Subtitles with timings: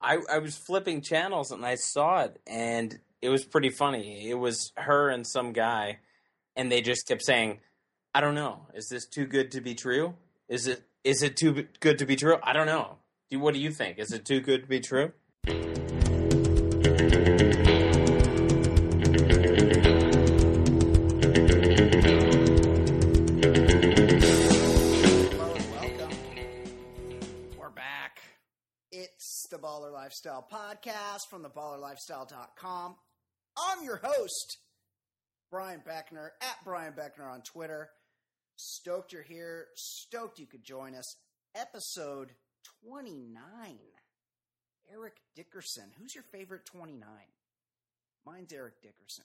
[0.00, 4.28] I, I was flipping channels and I saw it and it was pretty funny.
[4.30, 5.98] It was her and some guy
[6.56, 7.60] and they just kept saying,
[8.14, 8.66] I don't know.
[8.74, 10.14] Is this too good to be true?
[10.48, 12.36] Is it is it too good to be true?
[12.42, 12.96] I don't know.
[13.32, 13.98] What do you think?
[13.98, 15.12] Is it too good to be true?
[29.60, 32.96] Baller Lifestyle podcast from the ballerlifestyle.com.
[33.58, 34.58] I'm your host,
[35.50, 37.90] Brian Beckner, at Brian Beckner on Twitter.
[38.56, 39.66] Stoked you're here.
[39.76, 41.16] Stoked you could join us.
[41.54, 42.30] Episode
[42.86, 43.36] 29.
[44.92, 45.90] Eric Dickerson.
[45.98, 47.06] Who's your favorite 29?
[48.24, 49.24] Mine's Eric Dickerson.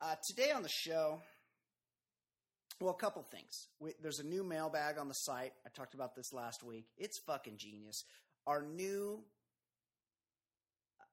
[0.00, 1.20] Uh, today on the show,
[2.80, 3.68] well, a couple things.
[3.78, 5.52] We, there's a new mailbag on the site.
[5.64, 6.86] I talked about this last week.
[6.98, 8.04] It's fucking genius.
[8.46, 9.22] Our new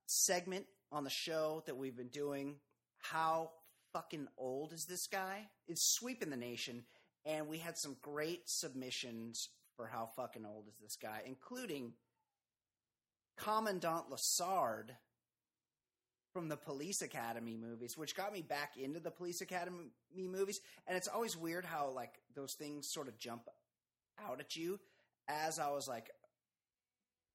[0.05, 2.55] segment on the show that we've been doing,
[2.99, 3.51] How
[3.93, 5.47] Fucking Old Is This Guy?
[5.67, 6.83] is sweeping the nation.
[7.25, 11.93] And we had some great submissions for How Fucking Old Is This Guy, including
[13.37, 14.89] Commandant Lassard
[16.33, 20.59] from the Police Academy movies, which got me back into the Police Academy movies.
[20.87, 23.43] And it's always weird how, like, those things sort of jump
[24.19, 24.79] out at you
[25.27, 26.09] as I was like,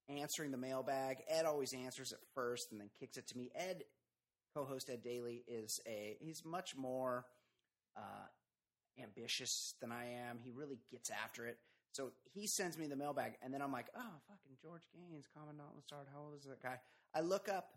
[0.09, 1.19] answering the mailbag.
[1.29, 3.51] Ed always answers it first and then kicks it to me.
[3.55, 3.85] Ed,
[4.55, 7.27] co-host Ed Daly, is a he's much more
[7.97, 8.27] uh,
[9.03, 10.39] ambitious than I am.
[10.43, 11.59] He really gets after it.
[11.93, 15.71] So he sends me the mailbag, and then I'm like, oh, fucking George Gaynes, Commandant
[15.75, 16.07] Lassard.
[16.13, 16.79] How old is that guy?
[17.15, 17.71] I look up,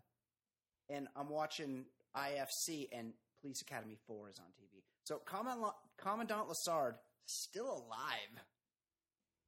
[0.90, 4.82] and I'm watching IFC, and Police Academy 4 is on TV.
[5.04, 6.94] So Commandant, Commandant Lassard,
[7.26, 8.44] still alive,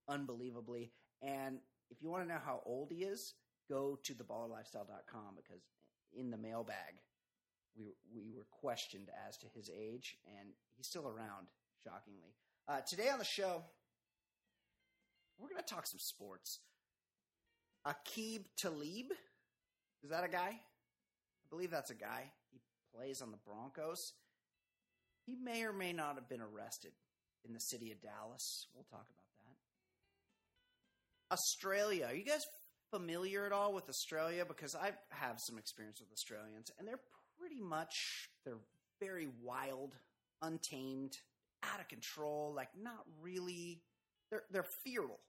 [0.08, 0.90] unbelievably.
[1.22, 1.58] And
[1.90, 3.34] if you want to know how old he is,
[3.68, 5.62] go to theballerlifestyle.com because
[6.16, 7.00] in the mailbag,
[7.76, 11.48] we, we were questioned as to his age, and he's still around,
[11.82, 12.34] shockingly.
[12.68, 13.62] Uh, today on the show,
[15.38, 16.60] we're going to talk some sports.
[17.86, 19.12] Aqib Talib,
[20.02, 20.60] is that a guy?
[20.60, 22.30] I believe that's a guy.
[22.50, 22.60] He
[22.96, 24.12] plays on the Broncos.
[25.26, 26.92] He may or may not have been arrested
[27.44, 28.68] in the city of Dallas.
[28.74, 29.23] We'll talk about
[31.30, 32.06] Australia.
[32.08, 32.46] Are you guys
[32.90, 34.44] familiar at all with Australia?
[34.46, 37.00] Because I have some experience with Australians, and they're
[37.38, 38.58] pretty much they're
[39.00, 39.94] very wild,
[40.42, 41.16] untamed,
[41.62, 42.52] out of control.
[42.54, 43.82] Like not really.
[44.30, 45.20] They're they're feral.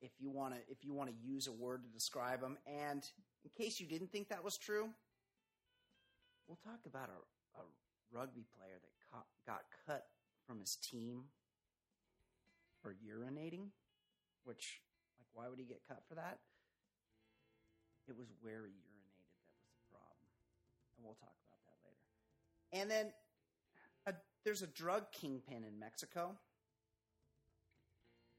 [0.00, 3.02] If you want to, if you want to use a word to describe them, and
[3.44, 4.88] in case you didn't think that was true,
[6.46, 7.64] we'll talk about a, a
[8.12, 10.04] rugby player that got cut
[10.46, 11.24] from his team
[12.80, 13.70] for urinating
[14.48, 14.80] which,
[15.20, 16.40] like, why would he get cut for that?
[18.08, 20.32] It was where he urinated that was the problem.
[20.96, 22.08] And we'll talk about that later.
[22.72, 23.12] And then
[24.08, 24.16] a,
[24.48, 26.32] there's a drug kingpin in Mexico.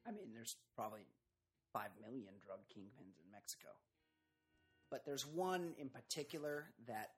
[0.08, 1.06] I mean, there's probably
[1.74, 3.70] 5 million drug kingpins in Mexico.
[4.90, 7.12] But there's one in particular that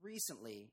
[0.00, 0.70] recently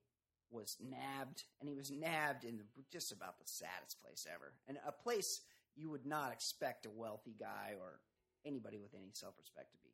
[0.51, 2.59] was nabbed, and he was nabbed in
[2.91, 4.53] just about the saddest place ever.
[4.67, 5.41] And a place
[5.75, 7.99] you would not expect a wealthy guy or
[8.45, 9.89] anybody with any self respect to be.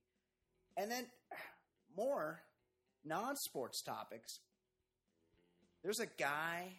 [0.82, 1.06] And then
[1.98, 2.42] more
[3.06, 4.40] non sports topics.
[5.84, 6.74] There's a guy,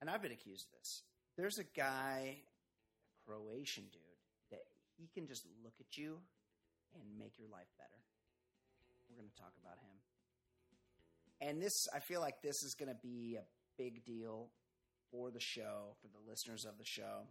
[0.00, 1.02] and I've been accused of this.
[1.38, 4.02] There's a guy, a Croatian dude,
[4.50, 4.64] that
[4.98, 6.18] he can just look at you
[6.94, 7.98] and make your life better.
[9.08, 9.96] We're going to talk about him.
[11.40, 13.44] And this, I feel like this is going to be a
[13.78, 14.48] big deal
[15.10, 17.28] for the show, for the listeners of the show.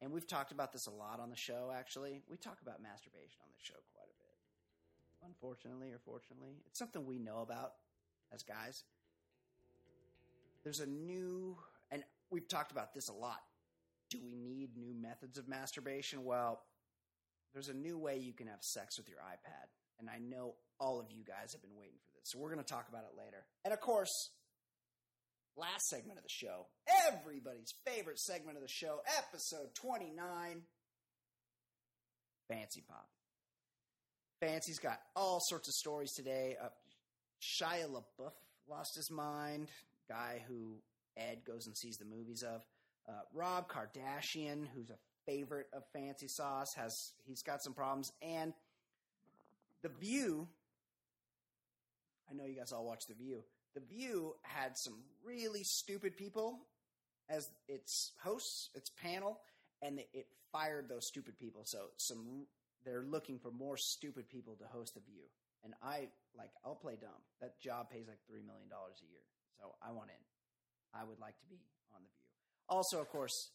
[0.00, 1.72] And we've talked about this a lot on the show.
[1.76, 5.26] Actually, we talk about masturbation on the show quite a bit.
[5.26, 7.72] Unfortunately, or fortunately, it's something we know about
[8.32, 8.84] as guys.
[10.64, 11.56] There's a new,
[11.90, 13.40] and we've talked about this a lot.
[14.10, 16.24] Do we need new methods of masturbation?
[16.24, 16.60] Well,
[17.52, 19.68] there's a new way you can have sex with your iPad.
[19.98, 22.30] And I know all of you guys have been waiting for this.
[22.30, 23.46] So we're going to talk about it later.
[23.64, 24.30] And of course,
[25.56, 26.66] last segment of the show,
[27.08, 30.62] everybody's favorite segment of the show, episode 29
[32.48, 33.08] Fancy Pop.
[34.40, 36.56] Fancy's got all sorts of stories today.
[36.62, 36.68] Uh,
[37.42, 38.32] Shia LaBeouf
[38.68, 39.68] lost his mind,
[40.08, 40.76] guy who
[41.16, 42.62] Ed goes and sees the movies of.
[43.08, 48.52] Uh, Rob Kardashian, who's a favorite of Fancy Sauce, has he's got some problems, and
[49.82, 50.48] The View.
[52.30, 53.42] I know you guys all watch The View.
[53.76, 56.60] The View had some really stupid people
[57.28, 59.38] as its hosts, its panel,
[59.82, 61.60] and it fired those stupid people.
[61.66, 62.46] So some
[62.86, 65.24] they're looking for more stupid people to host The View,
[65.62, 66.08] and I
[66.38, 67.20] like I'll play dumb.
[67.42, 69.20] That job pays like three million dollars a year,
[69.60, 70.24] so I want in.
[70.98, 71.60] I would like to be
[71.94, 72.32] on The View.
[72.70, 73.50] Also, of course,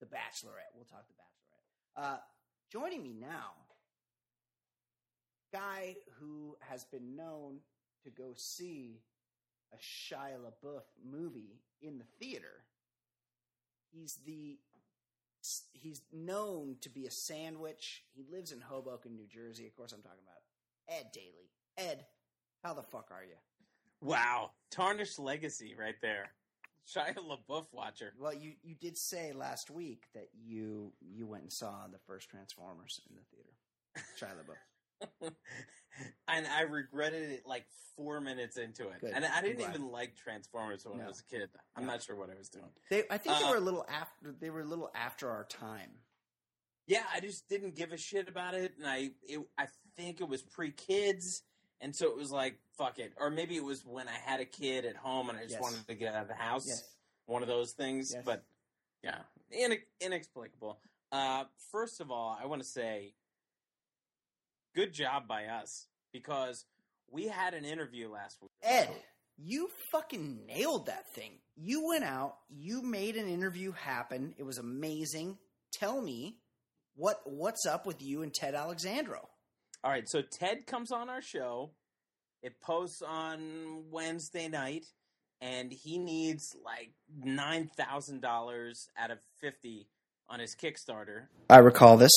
[0.00, 0.74] The Bachelorette.
[0.74, 2.12] We'll talk The Bachelorette.
[2.12, 2.18] Uh,
[2.70, 3.56] joining me now,
[5.54, 7.60] guy who has been known
[8.04, 9.00] to go see
[9.72, 12.64] a Shia LaBeouf movie in the theater.
[13.90, 14.58] He's the
[15.72, 18.04] he's known to be a sandwich.
[18.12, 19.66] He lives in Hoboken, New Jersey.
[19.66, 21.50] Of course, I'm talking about Ed Daly.
[21.76, 22.06] Ed,
[22.62, 23.36] how the fuck are you?
[24.00, 26.32] Wow, tarnished legacy right there.
[26.86, 28.14] Shia LaBeouf watcher.
[28.18, 32.30] Well, you you did say last week that you you went and saw the first
[32.30, 33.50] Transformers in the theater.
[34.18, 34.56] Shia LaBeouf.
[36.28, 37.64] and I regretted it like
[37.96, 39.00] four minutes into it.
[39.00, 39.12] Good.
[39.14, 41.48] And I didn't even like Transformers when I was a kid.
[41.76, 41.92] I'm No.
[41.92, 42.70] not sure what I was doing.
[42.90, 44.32] They, I think they Uh, were a little after.
[44.38, 45.90] They were a little after our time.
[46.86, 49.66] Yeah, I just didn't give a shit about it, and I it, I
[49.96, 51.42] think it was pre kids,
[51.80, 54.44] and so it was like fuck it, or maybe it was when I had a
[54.46, 55.62] kid at home and I just Yes.
[55.62, 56.66] wanted to get out of the house.
[56.66, 56.96] Yes.
[57.26, 58.22] One of those things, Yes.
[58.24, 58.44] but
[59.02, 59.18] yeah,
[59.50, 60.80] in, inexplicable.
[61.12, 63.14] Uh, first of all, I want to say,
[64.74, 66.64] good job by us because
[67.10, 68.50] we had an interview last week.
[68.62, 68.90] Ed,
[69.36, 71.32] you fucking nailed that thing.
[71.56, 72.36] You went out.
[72.48, 74.34] You made an interview happen.
[74.36, 75.38] It was amazing.
[75.72, 76.38] Tell me
[76.96, 79.28] what what's up with you and Ted Alexandro.
[79.84, 81.70] All right, so Ted comes on our show.
[82.42, 84.84] It posts on Wednesday night,
[85.40, 89.88] and he needs like nine thousand dollars out of fifty
[90.28, 91.26] on his Kickstarter.
[91.48, 92.12] I recall this.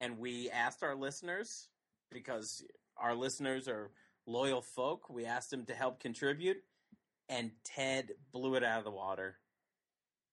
[0.00, 1.68] And we asked our listeners
[2.12, 2.64] because
[2.96, 3.90] our listeners are
[4.26, 5.08] loyal folk.
[5.10, 6.58] We asked them to help contribute,
[7.28, 9.36] and Ted blew it out of the water.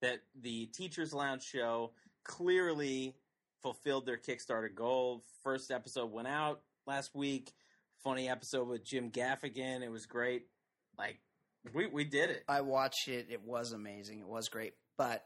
[0.02, 1.92] That the Teachers Lounge show
[2.24, 3.16] clearly
[3.62, 5.24] fulfilled their Kickstarter goal.
[5.44, 7.54] First episode went out last week.
[8.04, 9.82] Funny episode with Jim Gaffigan.
[9.82, 10.44] It was great.
[10.98, 11.20] Like
[11.74, 12.44] we we did it.
[12.48, 13.28] I watched it.
[13.32, 14.20] It was amazing.
[14.20, 14.74] It was great.
[14.98, 15.26] But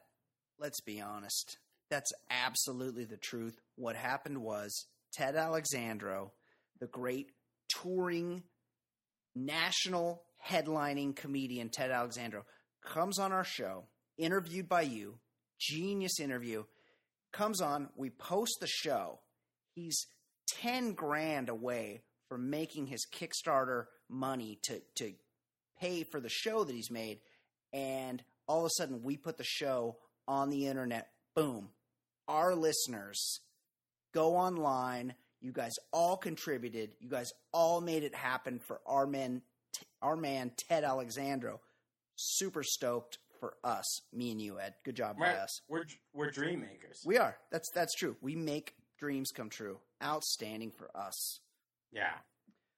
[0.60, 1.58] let's be honest.
[1.90, 3.60] That's absolutely the truth.
[3.76, 6.32] What happened was Ted Alexandro,
[6.80, 7.32] the great
[7.70, 8.44] touring
[9.36, 12.46] national headlining comedian Ted Alexandro,
[12.84, 13.86] comes on our show,
[14.18, 15.20] interviewed by you,
[15.60, 16.64] genius interview,
[17.32, 19.20] comes on, we post the show.
[19.76, 20.08] He's
[20.62, 25.14] 10 grand away from making his Kickstarter money to, to
[25.80, 27.20] pay for the show that he's made.
[27.74, 31.10] And all of a sudden, we put the show on the internet.
[31.36, 31.70] Boom.
[32.28, 33.42] Our listeners
[34.14, 35.16] go online.
[35.42, 36.96] You guys all contributed.
[37.00, 39.42] You guys all made it happen for our man,
[40.02, 41.62] our man Ted Alexandro.
[42.16, 44.74] Super stoked for us, me and you, Ed.
[44.84, 45.62] Good job by us.
[45.70, 47.02] We're we're dream makers.
[47.06, 47.38] We are.
[47.52, 48.18] That's that's true.
[48.22, 49.78] We make dreams come true.
[50.04, 51.40] Outstanding for us.
[51.94, 52.12] Yeah.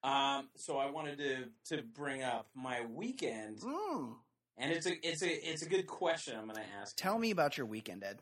[0.03, 4.13] Um, so I wanted to to bring up my weekend, Mm.
[4.57, 6.35] and it's a it's a it's a good question.
[6.37, 6.95] I'm going to ask.
[6.95, 8.19] Tell me about your weekend, Ed.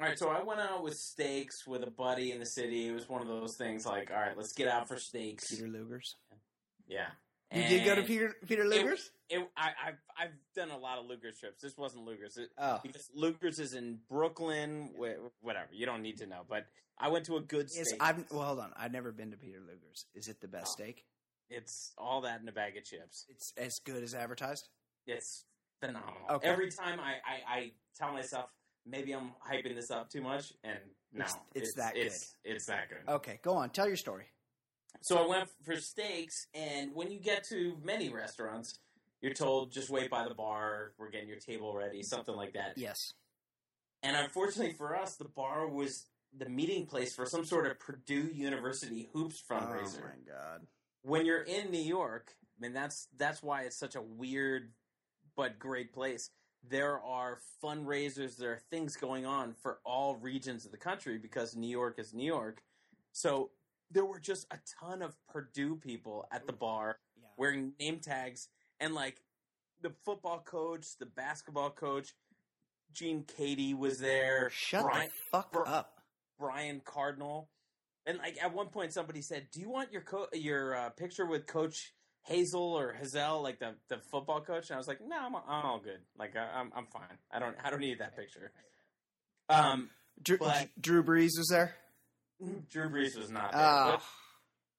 [0.00, 2.88] All right, so I went out with steaks with a buddy in the city.
[2.88, 5.48] It was one of those things like, all right, let's get out for steaks.
[5.50, 6.16] Peter Luger's.
[6.88, 7.06] Yeah.
[7.52, 9.12] You did go to Peter Peter Luger's?
[9.30, 11.62] It, I, I've I've done a lot of Luger's trips.
[11.62, 12.36] This wasn't Luger's.
[12.36, 14.90] It, Oh, because Luger's is in Brooklyn.
[14.98, 15.68] wh- Whatever.
[15.72, 16.40] You don't need to know.
[16.48, 16.66] But
[16.98, 17.86] I went to a good steak.
[18.00, 18.72] I've well hold on.
[18.76, 20.06] I've never been to Peter Luger's.
[20.16, 20.82] Is it the best Oh.
[20.82, 21.04] steak?
[21.48, 23.24] It's all that in a bag of chips.
[23.28, 24.68] It's as good as advertised.
[25.06, 25.44] It's
[25.80, 26.14] phenomenal.
[26.30, 26.48] Okay.
[26.48, 28.46] Every time I, I, I tell myself
[28.86, 30.78] maybe I'm hyping this up too much, and
[31.12, 33.08] no, It's- it's that it's, It's that good.
[33.08, 33.70] Okay, go on.
[33.70, 34.26] Tell your story.
[35.00, 38.78] So I went for steaks, and when you get to many restaurants,
[39.20, 40.92] you're told just wait by the bar.
[40.98, 42.76] We're getting your table ready, something like that.
[42.78, 43.14] Yes.
[44.02, 48.30] And unfortunately for us, the bar was the meeting place for some sort of Purdue
[48.32, 50.00] University hoops fundraiser.
[50.02, 50.66] Oh my god.
[51.02, 54.72] When you're in New York, I mean that's that's why it's such a weird
[55.36, 56.30] but great place.
[56.70, 61.54] There are fundraisers, there are things going on for all regions of the country because
[61.54, 62.62] New York is New York.
[63.12, 63.50] So
[63.90, 67.28] there were just a ton of Purdue people at the bar Yeah.
[67.36, 68.48] wearing name tags
[68.80, 69.20] and like
[69.82, 72.14] the football coach, the basketball coach,
[72.92, 74.48] Gene Keady was there.
[74.50, 76.00] Shut Brian, the fuck Bri- up.
[76.38, 77.50] Brian Cardinal,
[78.06, 81.26] and like at one point somebody said, "Do you want your co- your uh, picture
[81.26, 81.92] with Coach
[82.30, 85.64] Hazell or Hazell, like the the football coach?" And I was like, "No, I'm, I'm
[85.66, 86.00] all good.
[86.18, 87.18] Like I, I'm I'm fine.
[87.30, 88.52] I don't I don't need that picture."
[89.48, 89.90] Um,
[90.22, 91.74] Drew, but- Drew Brees was there.
[92.70, 93.90] Drew Brees was not there, Oh,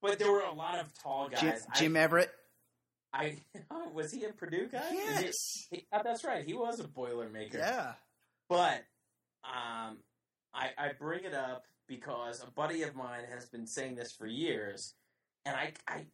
[0.02, 1.66] but, but there were a lot of tall guys.
[1.76, 2.32] Jim, I- Everett.
[3.14, 3.38] I,
[3.94, 4.80] was he a Purdue guy?
[4.88, 5.34] Is he- Yes.
[5.72, 6.44] he- oh, that's right.
[6.44, 7.54] He was a Boilermaker.
[7.54, 7.94] Yeah.
[8.50, 8.84] But
[9.46, 9.98] um,
[10.54, 14.28] I, I bring it up because a buddy of mine has been saying this for
[14.28, 14.96] years,
[15.46, 16.06] and I, I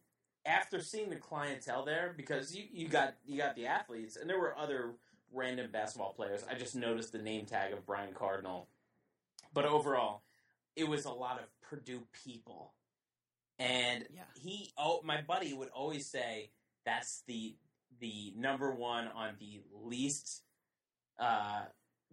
[0.44, 4.38] after seeing the clientele there, because you, you got you got the athletes, and there
[4.40, 4.92] were other
[5.32, 6.44] random basketball players.
[6.50, 8.68] I just noticed the name tag of Brian Cardinal,
[9.54, 10.22] but overall,
[10.76, 12.74] it was a lot of Purdue people,
[13.58, 14.22] and Yeah.
[14.34, 16.50] he oh my buddy would always say
[16.84, 17.56] that's the
[18.00, 20.42] the number one on the least
[21.20, 21.62] uh,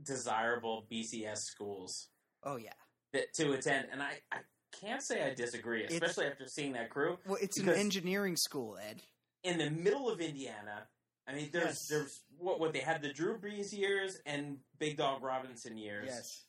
[0.04, 2.10] desirable BCS schools
[2.44, 2.74] Oh yeah.
[3.14, 4.38] that, to attend, and I, I
[4.72, 8.78] can't say I disagree, It's- especially after seeing that crew Well, it's an engineering school,
[8.78, 9.02] Ed.
[9.44, 10.88] in the middle of Indiana.
[11.28, 11.88] I mean, there's Yes.
[11.88, 16.46] there's what what they had the Drew Brees years and Big Dog Robinson years, Yes.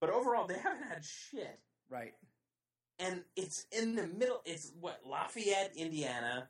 [0.00, 1.60] but overall they haven't had shit.
[1.88, 2.14] Right.
[2.98, 4.42] and it's in the middle.
[4.44, 6.48] It's what Lafayette, Indiana.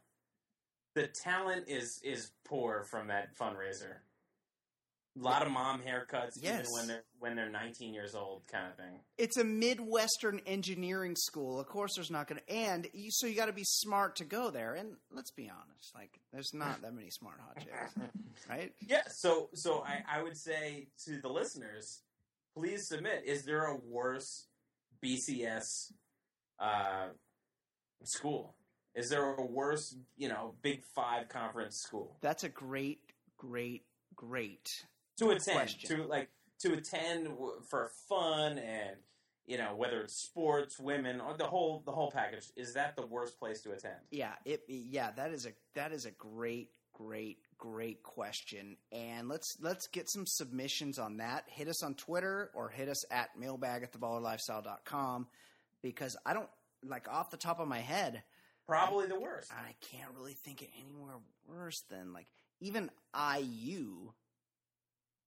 [0.95, 4.01] The talent is is poor from that fundraiser.
[5.15, 6.61] A lot of mom haircuts, Yes.
[6.61, 8.99] even when they're when they're 19 years old, kind of thing.
[9.19, 11.61] It's a midwestern engineering school.
[11.61, 14.25] Of course, there's not going to, and you, so you got to be smart to
[14.25, 14.75] go there.
[14.75, 17.95] And let's be honest, like there's not that many smart hot chicks,
[18.49, 18.73] right?
[18.81, 22.01] Yeah, so so I, I would say to the listeners,
[22.57, 23.23] please submit.
[23.27, 24.47] Is there a worse
[25.05, 25.93] BCS
[26.59, 27.09] uh,
[28.05, 28.55] school?
[28.95, 32.17] Is there a worse, you know, Big Five conference school?
[32.21, 33.01] That's a great,
[33.39, 33.83] great,
[34.17, 34.69] great.
[35.23, 35.97] To attend question.
[35.99, 38.97] to like to attend w- for fun and
[39.47, 43.07] you know whether it's sports women or the whole the whole package is that the
[43.07, 44.63] worst place to attend Yeah, it.
[44.69, 48.77] Yeah, that is a that is a great, great, great question.
[48.93, 51.45] And let's let's get some submissions on that.
[51.49, 55.27] Hit us on Twitter or hit us at mailbag at theballerlifestyle.com
[55.83, 56.49] because I don't
[56.85, 58.23] like off the top of my head.
[58.67, 61.17] probably the worst I can't really think of anywhere
[61.49, 62.29] worse than like
[62.61, 62.91] even
[63.37, 64.13] IU.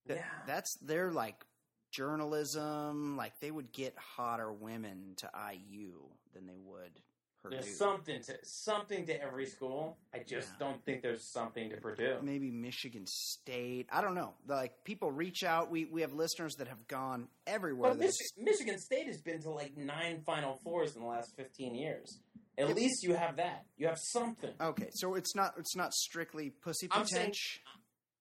[0.08, 1.44] That, yeah That's their like
[1.92, 3.16] journalism.
[3.16, 5.94] Like they would get hotter women to IU
[6.34, 7.00] than they would
[7.42, 7.56] Purdue.
[7.56, 10.66] there's something to something to every school i just Yeah.
[10.66, 13.86] don't think there's something to purdue Maybe Michigan State.
[13.92, 14.34] I don't know.
[14.48, 15.70] Like people reach out.
[15.70, 17.94] We we have listeners that have gone everywhere.
[17.94, 21.74] but Michi- michigan state has been to like nine final fours in the last 15
[21.74, 22.18] years
[22.58, 26.50] at least you have that you have something Okay, so it's not it's not strictly
[26.50, 27.62] pussy I'm saying- potential.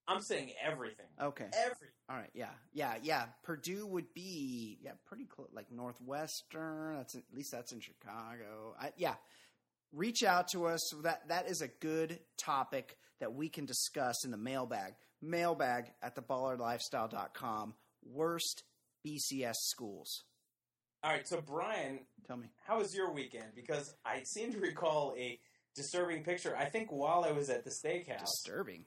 [0.08, 1.48] I'm saying everything Okay.
[1.54, 3.26] every All right, yeah, yeah, yeah.
[3.44, 6.98] Purdue would be yeah pretty close, like Northwestern.
[6.98, 8.76] That's at least that's in Chicago.
[8.80, 9.16] I, yeah,
[9.92, 10.82] reach out to us.
[11.02, 14.94] That that is a good topic that we can discuss in the mailbag.
[15.22, 17.74] Mailbag at theballerlifestyle.com.
[18.04, 18.64] Worst
[19.06, 20.24] BCS schools.
[21.04, 22.48] all right so brian Tell me.
[22.68, 23.54] How was your weekend?
[23.56, 25.40] Because I seem to recall a
[25.76, 26.56] disturbing picture.
[26.56, 28.86] I think while I was at the steakhouse, Disturbing.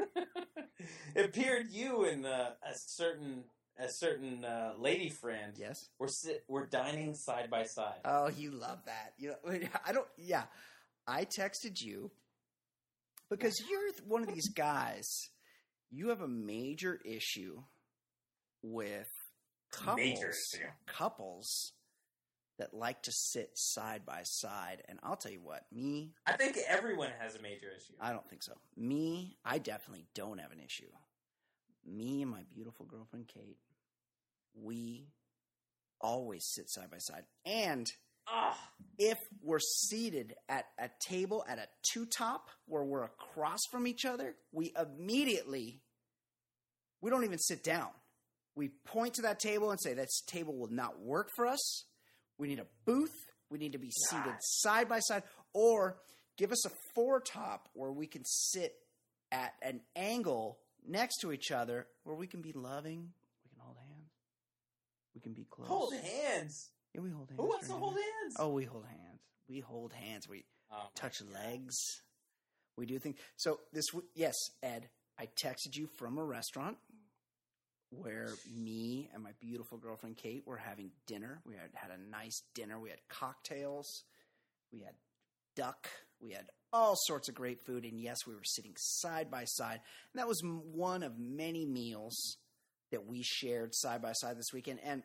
[1.14, 3.44] it appeared you and uh, a certain
[3.78, 5.88] a certain uh, lady friend Yes.
[5.98, 8.00] were sit were dining side by side.
[8.04, 9.14] Oh, you love that.
[9.18, 10.06] You know, I don't.
[10.18, 10.44] Yeah,
[11.06, 12.10] I texted you
[13.30, 15.06] because you're one of these guys.
[15.90, 17.62] You have a major issue
[18.62, 19.08] with
[19.72, 20.66] couples, Major issue.
[20.86, 21.72] couples
[22.60, 24.82] that like to sit side by side.
[24.88, 27.94] And I'll tell you what, me, I think everyone has a major issue.
[28.00, 28.52] I don't think so.
[28.76, 30.88] Me, I definitely don't have an issue.
[31.84, 33.58] Me and my beautiful girlfriend Kate,
[34.54, 35.08] we
[36.00, 37.24] always sit side by side.
[37.44, 37.86] And
[38.32, 38.56] Ah,
[38.96, 44.04] if we're seated at a table at a two top where we're across from each
[44.04, 45.80] other, we immediately
[47.00, 47.88] we don't even sit down.
[48.54, 51.86] We point to that table and say this table will not work for us.
[52.40, 53.14] We need a booth.
[53.50, 54.36] We need to be seated God.
[54.40, 55.98] side by side or
[56.38, 58.72] give us a four top where we can sit
[59.30, 63.10] at an angle next to each other where we can be loving,
[63.44, 64.10] we can hold hands,
[65.14, 65.68] We can be close.
[65.68, 66.70] Hold hands.
[66.94, 67.40] Yeah, we hold hands.
[67.40, 68.36] Who wants to hold hands?
[68.38, 69.20] Oh, we hold hands.
[69.48, 70.28] We hold hands.
[70.28, 71.76] We Oh, touch legs.
[72.76, 73.16] We do things.
[73.36, 76.78] So this, yes, Ed, I texted you from a restaurant
[77.90, 81.40] where me and my beautiful girlfriend Kate were having dinner.
[81.44, 82.78] We had had a nice dinner.
[82.78, 84.04] We had cocktails.
[84.72, 84.94] We had
[85.56, 85.88] duck.
[86.20, 87.84] We had all sorts of great food.
[87.84, 89.80] And yes, we were sitting side by side.
[90.12, 92.36] And that was one of many meals
[92.92, 94.80] that we shared side by side this weekend.
[94.84, 95.02] And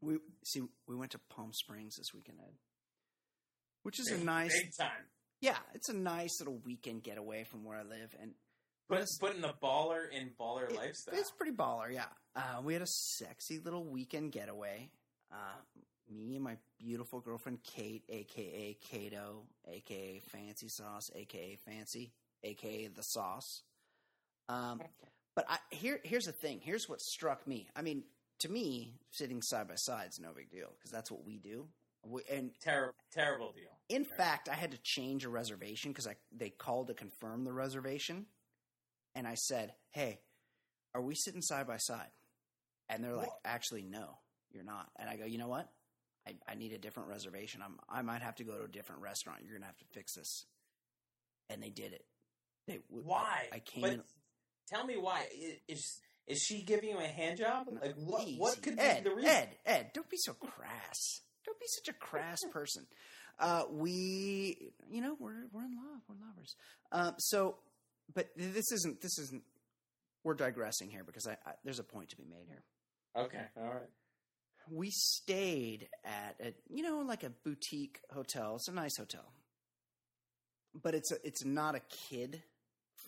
[0.00, 2.54] we see we went to Palm Springs this weekend, Ed,
[3.82, 5.04] which is a nice big time.
[5.40, 8.32] yeah, it's a nice little weekend getaway from where I live, and
[8.90, 11.14] Put, it's- putting the baller in baller it- lifestyle.
[11.14, 11.92] it's pretty baller.
[11.92, 12.06] Yeah,
[12.36, 14.90] uh, we had a sexy little weekend getaway.
[15.32, 15.36] Uh,
[16.08, 23.02] me and my beautiful girlfriend Kate, aka Kato, aka Fancy Sauce, aka Fancy, aka the
[23.02, 23.62] Sauce.
[24.48, 24.80] Um,
[25.36, 26.60] but I, here, here's the thing.
[26.60, 27.68] Here's what struck me.
[27.76, 28.02] I mean,
[28.40, 31.68] to me, sitting side by side is no big deal because that's what we do.
[32.04, 33.70] We, and Ter- terrible deal.
[33.88, 37.52] in fact, I had to change a reservation because I they called to confirm the
[37.52, 38.26] reservation,
[39.14, 40.20] and I said, "Hey,
[40.94, 42.10] are we sitting side by side?"
[42.88, 43.40] And they're like, What?
[43.44, 44.18] "Actually, no,
[44.52, 45.68] you're not." And I go, "You know what?
[46.26, 47.62] I, I need a different reservation.
[47.64, 49.40] I'm I might have to go to a different restaurant.
[49.44, 50.46] You're gonna have to fix this."
[51.48, 52.04] And they did it.
[52.66, 53.48] They Why?
[53.52, 54.02] I, I came But in.
[54.68, 55.26] tell me why.
[55.68, 57.66] Is is she giving you a hand job?
[57.80, 58.26] Like what?
[58.36, 59.30] What could Ed, be the reason?
[59.30, 61.22] Ed, Ed, don't be so crass.
[61.44, 62.86] Don't be such a crass person.
[63.38, 66.02] Uh, we, you know, we're we're in love.
[66.08, 66.54] We're lovers.
[66.92, 67.56] Um, so,
[68.14, 69.00] but this isn't.
[69.00, 69.42] This isn't.
[70.22, 72.62] We're digressing here because I, I there's a point to be made here.
[73.16, 73.88] Okay, all right.
[74.70, 78.56] We stayed at a, you know, like a boutique hotel.
[78.56, 79.32] It's a nice hotel,
[80.80, 82.42] but it's a, it's not a kid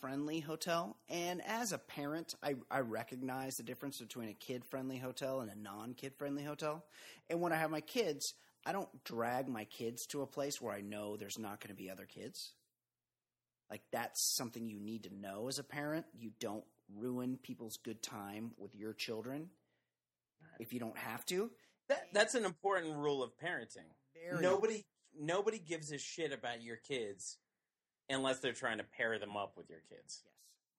[0.00, 0.96] friendly hotel.
[1.08, 5.50] And as a parent, I, I recognize the difference between a kid friendly hotel and
[5.50, 6.84] a non kid friendly hotel.
[7.30, 10.74] And when I have my kids, I don't drag my kids to a place where
[10.74, 12.52] I know there's not going to be other kids.
[13.72, 16.04] Like that's something you need to know as a parent.
[16.12, 16.62] You don't
[16.94, 19.48] ruin people's good time with your children
[20.60, 21.50] if you don't have to.
[21.88, 23.88] That that's an important rule of parenting.
[24.14, 24.84] Very- Nobody
[25.18, 27.38] nobody gives a shit about your kids
[28.10, 30.20] unless they're trying to pair them up with your kids.
[30.22, 30.32] Yes.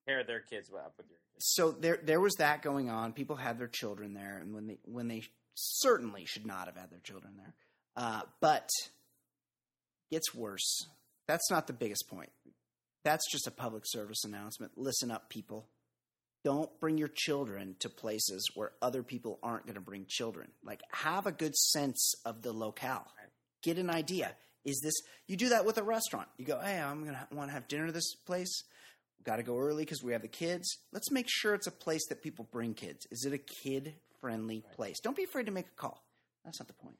[0.06, 1.48] Pair their kids up with your kids.
[1.48, 3.14] So there there was that going on.
[3.14, 5.24] People had their children there, and when they when they
[5.56, 7.56] certainly should not have had their children there.
[7.96, 8.70] Uh, but
[10.12, 10.88] gets worse.
[11.28, 12.30] That's not the biggest point.
[13.04, 14.74] That's just a public service announcement.
[14.78, 15.68] Listen up, people.
[16.44, 20.50] Don't bring your children to places where other people aren't going to bring children.
[20.64, 23.08] Like, have a good sense of the locale.
[23.62, 24.36] Get an idea.
[24.66, 24.94] Is this,
[25.28, 26.28] you do that with a restaurant.
[26.38, 28.64] You go, hey, I'm going to want to have dinner at this place.
[29.24, 30.78] Got to go early because we have the kids.
[30.92, 33.06] Let's make sure it's a place that people bring kids.
[33.10, 35.00] Is it a kid friendly place?
[35.02, 36.04] Don't be afraid to make a call.
[36.44, 36.98] That's not the point.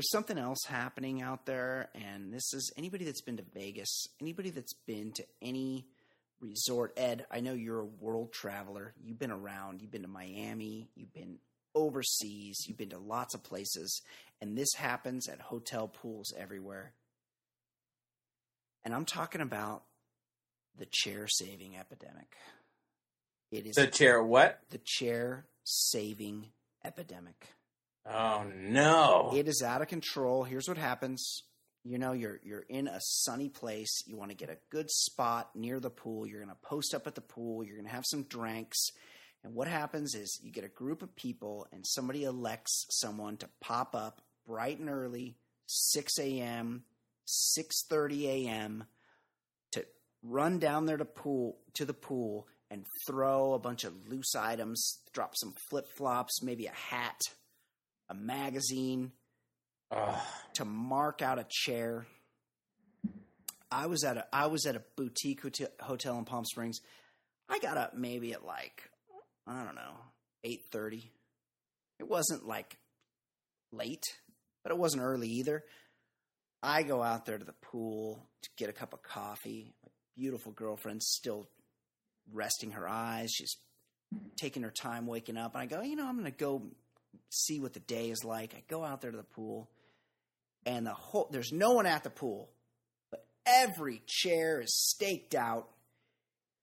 [0.00, 4.48] There's something else happening out there, and this is anybody that's been to Vegas, anybody
[4.48, 5.88] that's been to any
[6.40, 6.94] resort.
[6.96, 8.94] Ed, I know you're a world traveler.
[9.04, 9.82] You've been around.
[9.82, 10.88] You've been to Miami.
[10.94, 11.36] You've been
[11.74, 12.64] overseas.
[12.66, 14.00] You've been to lots of places,
[14.40, 16.94] and this happens at hotel pools everywhere.
[18.86, 19.82] And I'm talking about
[20.78, 22.38] the chair saving epidemic.
[23.52, 24.60] It is The chair what?
[24.70, 26.46] the chair saving
[26.86, 27.48] epidemic.
[28.12, 29.32] Oh no.
[29.34, 30.44] It is out of control.
[30.44, 31.42] Here's what happens.
[31.84, 34.02] You know, you're you're in a sunny place.
[34.06, 36.26] You want to get a good spot near the pool.
[36.26, 37.64] You're going to post up at the pool.
[37.64, 38.90] You're going to have some drinks.
[39.42, 43.48] And what happens is you get a group of people and somebody elects someone to
[43.60, 46.84] pop up bright and early, 6 a.m.,
[47.26, 48.84] 6:30 a.m.
[49.72, 49.86] to
[50.22, 54.98] run down there to pool to the pool and throw a bunch of loose items,
[55.12, 57.20] drop some flip-flops, maybe a hat,
[58.10, 59.12] a magazine,
[59.90, 60.20] Ugh.
[60.54, 62.06] to mark out a chair.
[63.70, 66.80] I was at a I was at a boutique hotel, hotel in Palm Springs.
[67.48, 68.90] I got up maybe at like
[69.46, 69.94] I don't know
[70.44, 71.10] eight thirty.
[72.00, 72.76] It wasn't like
[73.72, 74.04] late,
[74.64, 75.64] but it wasn't early either.
[76.62, 79.72] I go out there to the pool to get a cup of coffee.
[79.84, 81.48] My beautiful girlfriend's still
[82.32, 83.30] resting her eyes.
[83.30, 83.56] She's
[84.36, 86.62] taking her time waking up, and I go, you know, I'm going to go
[87.30, 88.54] see what the day is like.
[88.54, 89.68] I go out there to the pool,
[90.66, 92.48] and the whole there's no one at the pool,
[93.10, 95.68] but every chair is staked out,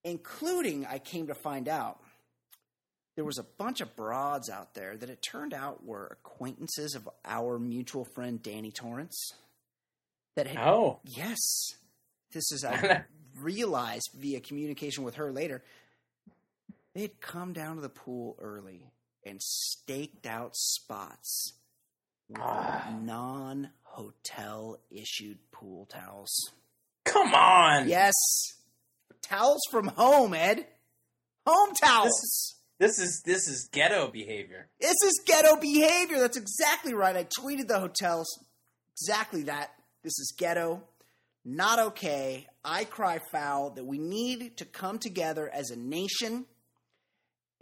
[0.03, 1.99] including I came to find out
[3.15, 7.09] there was a bunch of broads out there that it turned out were acquaintances of
[7.25, 9.31] our mutual friend Danny Torrance.
[10.35, 10.99] That had, Oh.
[11.03, 11.39] yes,
[12.31, 13.05] this is I
[13.39, 15.63] realized via communication with her later.
[16.93, 18.85] They had come down to the pool early
[19.27, 21.53] and staked out spots
[22.29, 22.95] with Ah.
[23.01, 26.51] non hotel issued pool towels.
[27.05, 27.87] Come on.
[27.87, 28.13] Yes.
[29.21, 30.65] Towels from home, Ed.
[31.45, 32.55] Home towels.
[32.79, 34.69] This is this is ghetto behavior.
[34.79, 36.19] This is ghetto behavior.
[36.19, 37.15] That's exactly right.
[37.15, 38.27] I tweeted the hotels
[38.93, 39.71] exactly that.
[40.03, 40.83] This is ghetto.
[41.43, 42.45] Not okay.
[42.63, 46.45] I cry foul that we need to come together as a nation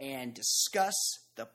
[0.00, 0.94] and discuss
[1.36, 1.48] the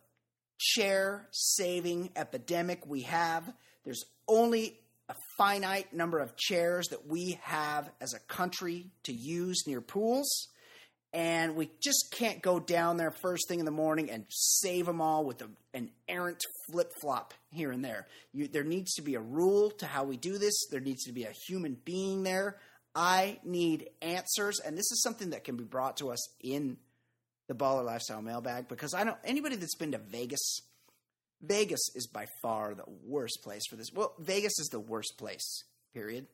[0.62, 3.52] chair saving epidemic we have.
[3.84, 9.64] There's only a finite number of chairs that we have as a country to use
[9.68, 10.48] near pools
[11.14, 15.02] and we just can't go down there first thing in the morning and save them
[15.02, 18.08] all with a, an errant flip flop here and there.
[18.32, 20.68] You, there needs to be a rule to how we do this.
[20.72, 22.58] There needs to be a human being there.
[22.96, 26.78] I need answers, and this is something that can be brought to us in
[27.52, 30.62] the Baller Lifestyle mailbag because I know anybody that's been to Vegas.
[31.42, 33.88] Vegas is by far the worst place for this.
[33.94, 35.64] Well, Vegas is the worst place.
[35.94, 36.28] Period.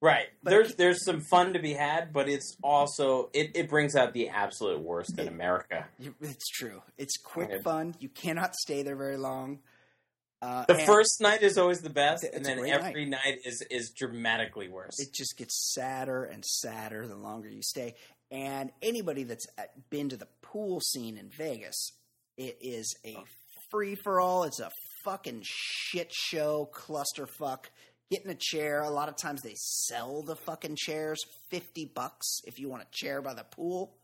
[0.00, 0.28] Right.
[0.42, 4.14] But- there's there's some fun to be had, but it's also it, it brings out
[4.14, 5.86] the absolute worst in America.
[6.20, 6.82] It's true.
[6.96, 7.94] It's quick fun.
[7.98, 9.58] You cannot stay there very long.
[10.40, 13.38] Uh, The first night is always the best, and then every night.
[13.44, 14.98] is is dramatically worse.
[14.98, 17.94] it just gets sadder and sadder the longer you stay.
[18.32, 21.92] And anybody that's uh, been to the pool scene in Vegas,
[22.38, 23.24] it is a oh.
[23.70, 24.44] free for all.
[24.44, 24.70] It's a
[25.04, 27.66] fucking shit show clusterfuck.
[28.10, 28.80] Get in a chair.
[28.82, 32.86] A lot of times they sell the fucking chairs fifty bucks if you want a
[32.90, 33.94] chair by the pool.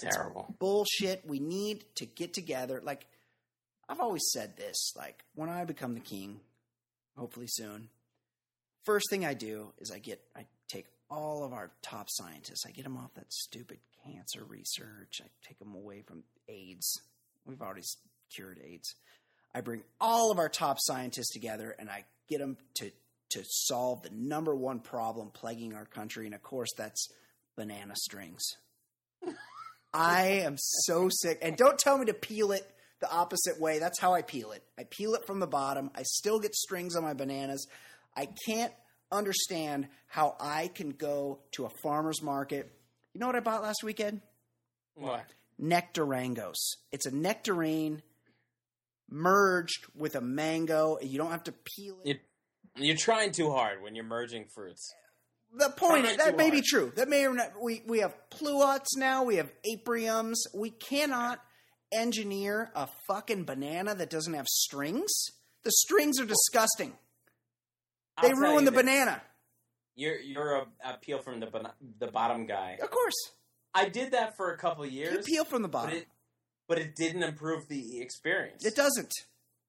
[0.00, 0.54] It's Terrible.
[0.58, 1.22] bullshit.
[1.26, 2.80] We need to get together.
[2.84, 3.06] Like
[3.88, 6.40] I've always said this, like when I become the king,
[7.16, 7.88] hopefully soon,
[8.84, 10.46] first thing I do is I get I
[11.12, 12.64] all of our top scientists.
[12.66, 15.20] I get them off that stupid cancer research.
[15.22, 17.00] I take them away from AIDS.
[17.44, 17.82] We've already
[18.34, 18.94] cured AIDS.
[19.54, 22.90] I bring all of our top scientists together and I get them to
[23.30, 27.08] to solve the number one problem plaguing our country and of course that's
[27.56, 28.42] banana strings.
[29.94, 31.38] I am so sick.
[31.42, 32.66] And don't tell me to peel it
[33.00, 33.78] the opposite way.
[33.78, 34.62] That's how I peel it.
[34.78, 35.90] I peel it from the bottom.
[35.94, 37.66] I still get strings on my bananas.
[38.16, 38.72] I can't
[39.12, 42.72] understand how I can go to a farmer's market.
[43.14, 44.22] You know what I bought last weekend?
[44.94, 45.26] What?
[45.60, 46.56] Nectarangos.
[46.90, 48.02] It's a nectarine
[49.08, 50.98] merged with a mango.
[51.00, 52.20] You don't have to peel it.
[52.76, 54.90] You, you're trying too hard when you're merging fruits.
[55.54, 56.92] the point is, that may be true.
[56.96, 57.52] That may or not.
[57.62, 59.24] We we have pluots now.
[59.24, 60.36] We have apriums.
[60.54, 61.40] We cannot
[61.92, 65.12] engineer a fucking banana that doesn't have strings.
[65.64, 66.94] The strings are disgusting.
[68.22, 69.20] I'll They tell ruin the banana.
[69.94, 71.48] You're you're a, a peel from the
[71.98, 72.78] the bottom guy.
[72.82, 73.14] Of course,
[73.74, 75.24] I did that for a couple you years.
[75.26, 75.98] peel from the but bottom.
[75.98, 76.08] it
[76.68, 78.64] but it didn't improve the experience.
[78.64, 79.12] It doesn't.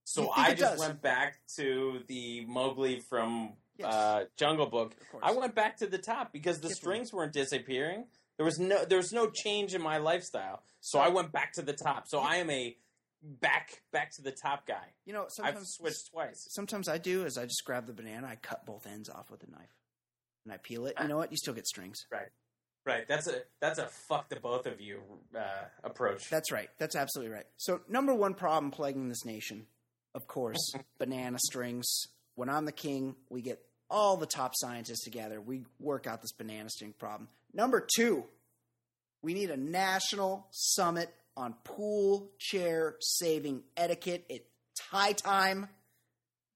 [0.06, 0.80] So I just does?
[0.80, 3.92] went back to the Mowgli from Yes.
[3.92, 4.94] uh, Jungle Book.
[5.24, 8.06] I went back to the top because the strings weren't disappearing.
[8.38, 10.62] There was no there was no change in my lifestyle.
[10.80, 12.08] So I went back to the top.
[12.08, 12.78] So I am a
[13.24, 14.94] back back to the top guy.
[15.06, 16.48] You know, sometimes I've switched twice.
[16.50, 19.44] Sometimes I do is I just grab the banana, I cut both ends off with
[19.44, 19.76] a knife,
[20.46, 20.96] and I peel it.
[21.02, 21.32] You know what?
[21.32, 22.06] You still get strings.
[22.12, 22.30] Right.
[22.86, 23.08] Right.
[23.08, 25.00] That's a that's a fuck the both of you
[25.36, 26.30] uh, approach.
[26.30, 26.70] That's right.
[26.78, 27.46] That's absolutely right.
[27.56, 29.68] So, number one problem plaguing this nation,
[30.14, 31.88] of course, banana strings.
[32.36, 35.40] When I'm the king, we get all the top scientists together.
[35.40, 37.30] We work out this banana string problem.
[37.54, 38.26] Number two,
[39.22, 44.26] we need a national summit on pool chair saving etiquette.
[44.30, 45.67] It's high time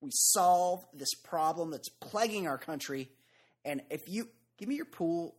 [0.01, 3.09] we solve this problem that's plaguing our country.
[3.65, 5.35] And if you give me your pool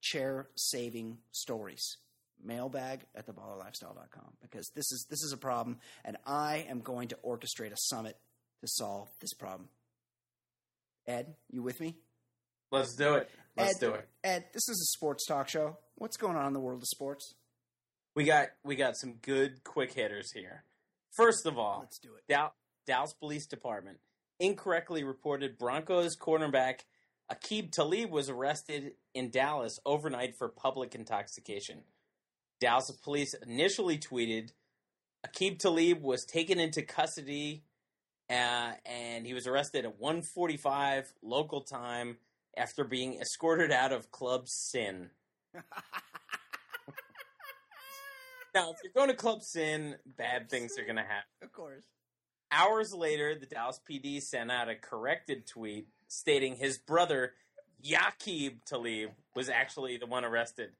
[0.00, 1.96] chair saving stories,
[2.42, 7.18] mailbag at theballerlifestyle.com because this is this is a problem and I am going to
[7.24, 8.16] orchestrate a summit
[8.62, 9.68] to solve this problem.
[11.06, 11.96] Ed, you with me?
[12.70, 13.30] Let's do it.
[13.56, 14.08] Let's Ed, do it.
[14.22, 15.76] Ed, this is a sports talk show.
[15.96, 17.34] What's going on in the world of sports?
[18.14, 20.64] We got we got some good quick hitters here.
[21.10, 22.24] First of all, Let's do it.
[22.28, 22.52] Dow-
[22.86, 23.98] Dallas Police Department
[24.38, 26.80] incorrectly reported Broncos cornerback
[27.30, 31.82] Aqib Talib was arrested in Dallas overnight for public intoxication.
[32.60, 34.50] Dallas police initially tweeted
[35.26, 37.62] Aqib Talib was taken into custody
[38.28, 42.18] uh, and he was arrested at 1:45 local time
[42.56, 45.10] after being escorted out of Club Sin.
[48.54, 51.28] Now, if you're going to Club Sin, bad things are going to happen.
[51.42, 51.84] Of course.
[52.52, 57.34] Hours later, the Dallas PD sent out a corrected tweet stating his brother,
[57.84, 60.70] Yaqib Talib, was actually the one arrested.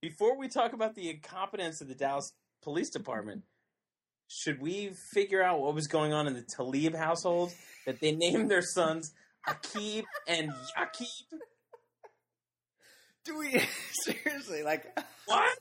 [0.00, 3.42] Before we talk about the incompetence of the Dallas Police Department,
[4.26, 7.52] should we figure out what was going on in the Talib household
[7.84, 9.12] that they named their sons
[9.46, 11.38] Aqib and Yaqib?
[13.24, 14.86] Do we seriously like
[15.26, 15.58] What?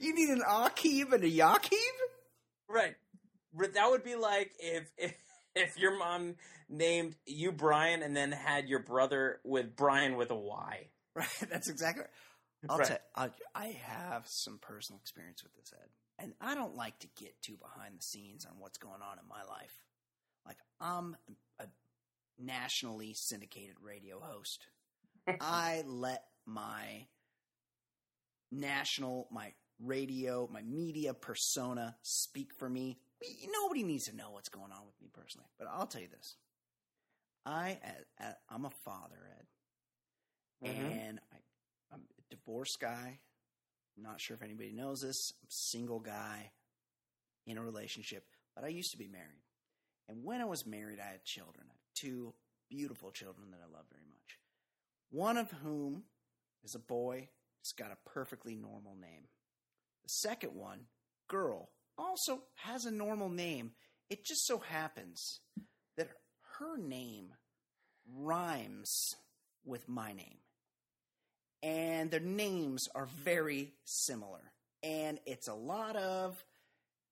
[0.00, 1.72] You need an Aqib and a Yaqib?
[2.68, 2.94] Right.
[3.54, 5.14] But That would be like if if
[5.54, 6.34] if your mom
[6.68, 10.88] named you Brian and then had your brother with Brian with a Y.
[11.14, 11.28] Right.
[11.50, 12.04] That's exactly.
[12.68, 12.88] I'll Right.
[12.88, 12.98] tell.
[13.14, 17.40] I, I have some personal experience with this, Ed, and I don't like to get
[17.40, 19.72] too behind the scenes on what's going on in my life.
[20.44, 21.16] Like I'm
[21.60, 21.66] a
[22.38, 24.66] nationally syndicated radio host.
[25.40, 27.06] I let my
[28.50, 32.98] national, my radio, my media persona speak for me.
[33.62, 36.36] Nobody needs to know what's going on with me personally, but I'll tell you this:
[37.44, 37.78] I,
[38.48, 39.46] I'm a father, Ed,
[40.68, 40.90] Mhm.
[40.92, 41.36] and I,
[41.92, 43.20] I'm a divorced guy.
[43.96, 45.32] Not sure if anybody knows this.
[45.40, 46.52] I'm a single guy
[47.46, 49.42] in a relationship, but I used to be married.
[50.08, 51.66] And when I was married, I had children.
[51.68, 52.34] I have two
[52.68, 54.38] beautiful children that I love very much.
[55.10, 56.04] One of whom
[56.64, 57.28] is a boy.
[57.62, 59.28] He's got a perfectly normal name.
[60.06, 60.86] The second one,
[61.28, 63.72] girl, also has a normal name.
[64.08, 65.40] It just so happens
[65.96, 66.08] that
[66.60, 67.32] her name
[68.14, 69.16] rhymes
[69.64, 70.38] with my name.
[71.60, 74.52] And their names are very similar.
[74.84, 76.40] And it's a lot of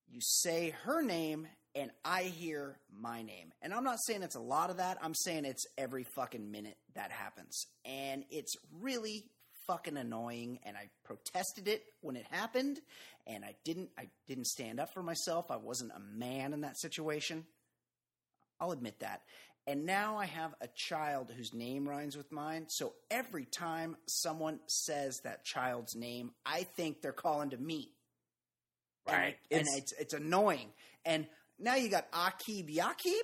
[0.06, 3.52] you say her name and I hear my name.
[3.60, 4.98] And I'm not saying it's a lot of that.
[5.02, 7.66] I'm saying it's every fucking minute that happens.
[7.84, 9.24] And it's really
[9.66, 12.80] fucking annoying and I protested it when it happened
[13.26, 15.50] and I didn't I didn't stand up for myself.
[15.50, 17.44] I wasn't a man in that situation.
[18.60, 19.22] I'll admit that.
[19.66, 22.66] And now I have a child whose name rhymes with mine.
[22.68, 27.90] So every time someone says that child's name, I think they're calling to me.
[29.06, 29.36] Right.
[29.50, 30.68] And, It's- it's it's annoying.
[31.04, 31.26] And
[31.58, 33.22] now you got Aqib Yakib?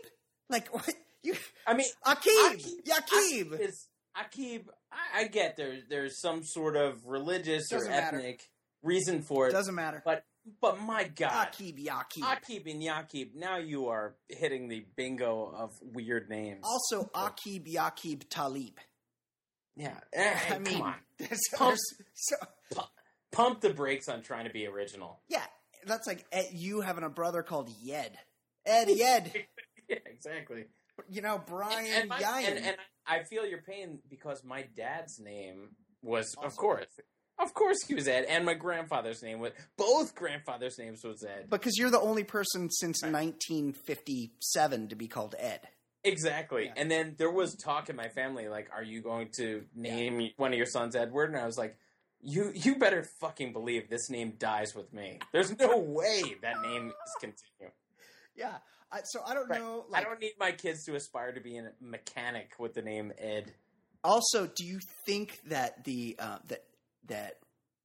[0.49, 0.89] Like what
[1.23, 1.35] you
[1.67, 3.61] I mean, Aqib Aqib- Yakib.
[3.61, 4.65] is Aqib.
[4.93, 5.79] I, I get there.
[5.89, 8.17] There's some sort of religious or matter.
[8.19, 8.43] ethnic
[8.83, 10.03] reason for it, Doesn't matter.
[10.05, 10.25] but
[10.61, 12.23] but my God, Aqib Yakib.
[12.23, 13.35] Aqib and Yaqib.
[13.35, 16.61] Now you are hitting the bingo of weird names.
[16.65, 18.79] Also Aqib Yakib Talib.
[19.77, 19.99] yeah.
[20.13, 22.37] Eh, I mean, come on, there's- Pump- there's- so,
[23.33, 25.21] pump the brakes on trying to be original.
[25.29, 25.45] yeah,
[25.87, 28.19] that's like Ed, you having a brother called Yed.
[28.67, 29.33] Ed Yed.
[29.89, 30.65] yeah, exactly.
[31.09, 35.71] You know, Brian and, my- and, and I feel your pain because my dad's name
[36.03, 36.87] was, of course,
[37.39, 41.49] of course, he was Ed, and my grandfather's name was both grandfathers' names was Ed.
[41.49, 43.13] because you're the only person since Right.
[43.13, 45.61] 1957 to be called Ed.
[46.05, 46.67] Exactly.
[46.67, 46.73] Yeah.
[46.77, 50.53] And then there was talk in my family, like, are you going to name one
[50.53, 51.31] of your sons Edward?
[51.31, 51.77] And I was like,
[52.23, 55.19] you you better fucking believe this name dies with me.
[55.33, 57.73] There's no way that name is continue.
[58.37, 58.59] Yeah.
[58.93, 59.61] I, so I don't Right.
[59.61, 59.85] know.
[59.89, 63.13] Like, I don't need my kids to aspire to be a mechanic with the name
[63.19, 63.53] Ed.
[64.03, 66.65] also, do you think that the uh, that
[67.07, 67.39] that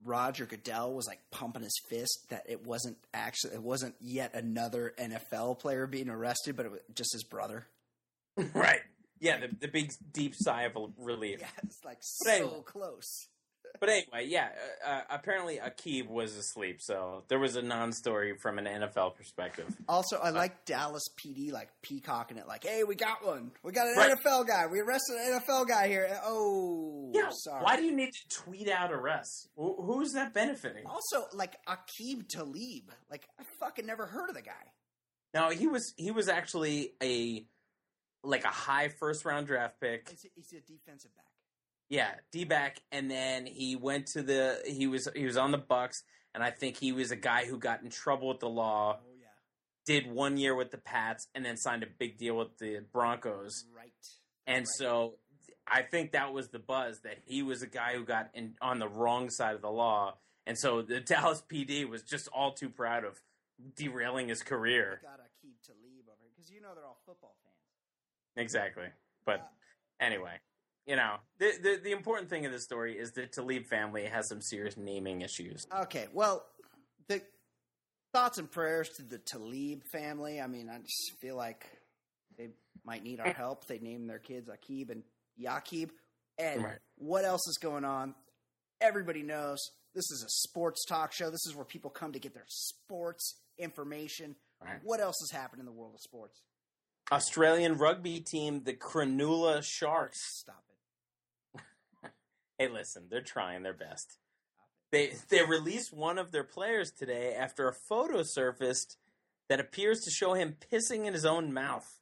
[0.04, 4.94] Roger Goodell was like pumping his fist that it wasn't actually it wasn't yet another
[5.00, 7.66] NFL player being arrested, but it was just his brother?
[8.54, 8.82] right.
[9.20, 11.40] Yeah, the, the big deep sigh of relief.
[11.42, 12.62] Yeah, it's like so anyway.
[12.66, 13.28] close.
[13.80, 14.50] But anyway, yeah,
[14.86, 19.66] uh, uh, apparently Aqib was asleep, so there was a non-story from an NFL perspective.
[19.88, 23.52] Also, I like Dallas PD like peacocking it, like, "Hey, we got one.
[23.64, 24.12] We got an Right.
[24.18, 24.68] NFL guy.
[24.68, 27.64] We arrested an NFL guy here." Oh, Yeah, sorry.
[27.64, 29.48] why do you need to tweet out arrests?
[29.56, 30.86] Wh- Who's that benefiting?
[30.86, 34.72] Also, like Aqib Talib, like I fucking never heard of the guy.
[35.34, 37.46] No, he was he was actually a
[38.24, 40.10] like a high first round draft pick.
[40.10, 41.26] He's a, he's a defensive back.
[41.90, 45.58] Yeah, D back, and then he went to the he was he was on the
[45.58, 49.00] Bucks, and I think he was a guy who got in trouble with the law.
[49.02, 49.28] Oh yeah,
[49.86, 53.66] Did one year with the Pats, and then signed a big deal with the Broncos.
[53.76, 53.92] right.
[54.48, 54.68] And Right.
[54.80, 55.16] so
[55.68, 58.80] I think that was the buzz that he was a guy who got in on
[58.80, 60.18] the wrong side of the law.
[60.48, 63.20] And so the Dallas PD was just all too proud of
[63.76, 65.00] derailing his career.
[65.04, 68.46] got Aqib Talib over here because you know they're all football fans.
[68.46, 68.86] Exactly.
[69.26, 69.48] But
[70.00, 70.40] anyway,
[70.86, 74.28] you know, the, the the important thing in this story is the Talib family has
[74.30, 75.66] some serious naming issues.
[75.82, 76.46] Okay, well,
[77.08, 77.22] the
[78.14, 80.40] thoughts and prayers to the Talib family.
[80.40, 81.66] I mean, I just feel like
[82.38, 82.50] they
[82.86, 83.66] might need our help.
[83.68, 85.04] They named their kids Aqib and
[85.42, 85.90] Yaqib.
[86.38, 86.80] And Right.
[86.98, 88.14] what else is going on?
[88.82, 89.60] Everybody knows
[89.94, 91.30] this is a sports talk show.
[91.32, 94.36] This is where people come to get their sports information.
[94.62, 94.80] Right.
[94.84, 96.42] What else has happened in the world of sports?
[97.12, 100.20] Australian rugby team, the Cronulla Sharks.
[100.40, 100.75] Stop it.
[102.58, 104.18] Hey, listen, they're trying their best.
[104.92, 108.98] They they released one of their players today after a photo surfaced
[109.50, 112.00] that appears to show him pissing in his own mouth.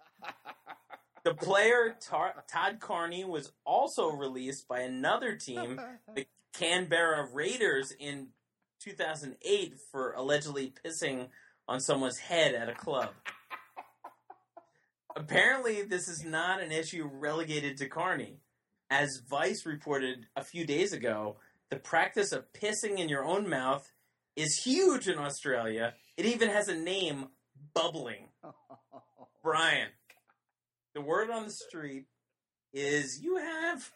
[1.23, 5.79] The player Tar- Todd Carney was also released by another team,
[6.13, 8.27] the Canberra Raiders, in
[8.81, 11.29] 2008 for allegedly pissing
[11.67, 13.11] on someone's head at a club.
[15.15, 18.39] Apparently, this is not an issue relegated to Carney.
[18.93, 21.37] As Vice reported a few days ago,
[21.71, 23.91] the practice of pissing in your own mouth
[24.35, 25.95] is huge in Australia.
[26.15, 27.29] It even has a name,
[27.73, 28.27] bubbling.
[29.43, 29.87] Brian,
[30.93, 32.05] the word on the street
[32.71, 33.91] is you have,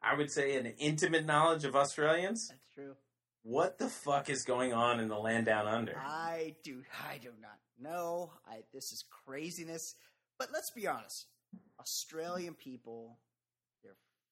[0.00, 2.46] I would say, an intimate knowledge of Australians.
[2.46, 2.94] That's true.
[3.42, 5.98] What the fuck is going on in the land down under?
[5.98, 6.84] I do.
[7.10, 8.30] I do not know.
[8.48, 9.96] I, this is craziness.
[10.38, 11.26] But let's be honest.
[11.80, 13.18] Australian people,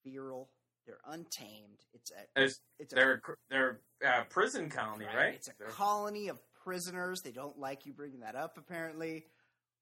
[0.04, 0.50] feral.
[0.86, 1.78] They're untamed.
[1.94, 2.14] It's a.
[2.36, 2.96] There's, It's a.
[2.96, 5.34] they're they're uh, prison colony, right?
[5.34, 7.22] It's a They're- colony of prisoners.
[7.22, 8.58] They don't like you bringing that up.
[8.58, 9.24] Apparently,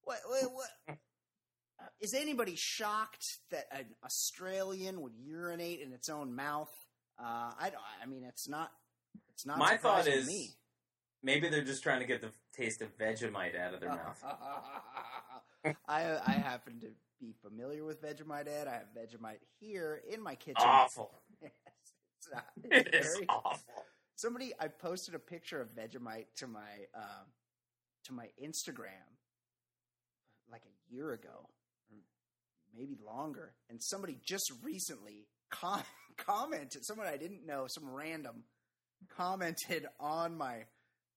[0.05, 0.19] what?
[0.29, 0.93] what, what uh,
[2.01, 6.71] is anybody shocked that an Australian would urinate in its own mouth?
[7.19, 7.83] Uh, I don't.
[8.03, 8.71] I mean, it's not.
[9.35, 9.59] It's not.
[9.59, 10.55] My thought is
[11.23, 14.23] maybe they're just trying to get the taste of Vegemite out of their mouth.
[15.65, 15.75] I
[16.27, 16.89] I happen to
[17.21, 18.49] be familiar with Vegemite.
[18.49, 18.67] Ed.
[18.67, 20.57] I have Vegemite here in my kitchen.
[20.67, 21.11] Awful.
[21.43, 21.51] Yes,
[22.19, 22.29] it's,
[22.71, 23.85] it's It is very- awful.
[24.15, 27.27] Somebody, I posted a picture of Vegemite to my um,
[28.05, 29.09] to my Instagram
[30.51, 31.49] like a year ago,
[31.91, 31.97] or
[32.77, 35.83] maybe longer, and somebody just recently com-
[36.17, 36.85] commented.
[36.85, 38.45] Someone I didn't know, some random,
[39.17, 40.65] commented on my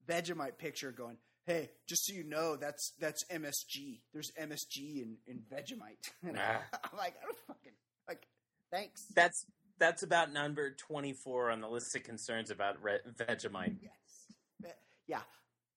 [0.07, 4.01] Vegemite picture, going, "Hey, just so you know, that's that's MSG.
[4.13, 6.61] There's MSG in in Vegemite." And Ah.
[6.91, 7.73] I'm like, I don't fucking
[8.07, 8.25] like.
[8.71, 9.05] Thanks.
[9.15, 9.45] That's
[9.79, 13.77] that's about number twenty four on the list of concerns about Re- Vegemite.
[13.81, 14.71] Yes.
[15.07, 15.21] Yeah.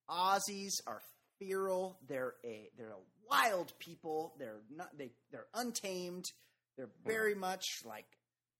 [0.09, 1.02] Aussies are
[1.38, 1.98] feral.
[2.09, 4.35] They're a they're a wild people.
[4.38, 6.33] They're not they they're untamed.
[6.76, 8.07] They're very much like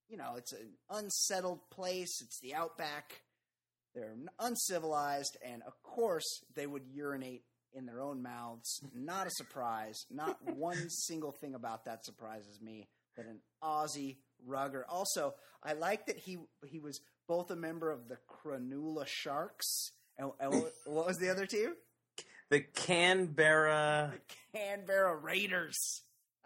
[0.09, 2.21] you know, it's an unsettled place.
[2.23, 3.21] It's the outback.
[3.99, 7.43] They're uncivilized and of course they would urinate
[7.75, 8.81] in their own mouths.
[8.95, 10.05] Not a surprise.
[10.11, 14.87] Not one single thing about that surprises me that an Aussie rugger.
[14.89, 15.35] Also,
[15.65, 20.53] I like that he he was both a member of the Cronulla Sharks and, and
[20.53, 21.75] what, what was the other team?
[22.51, 24.13] The Canberra
[24.53, 25.77] The Canberra Raiders.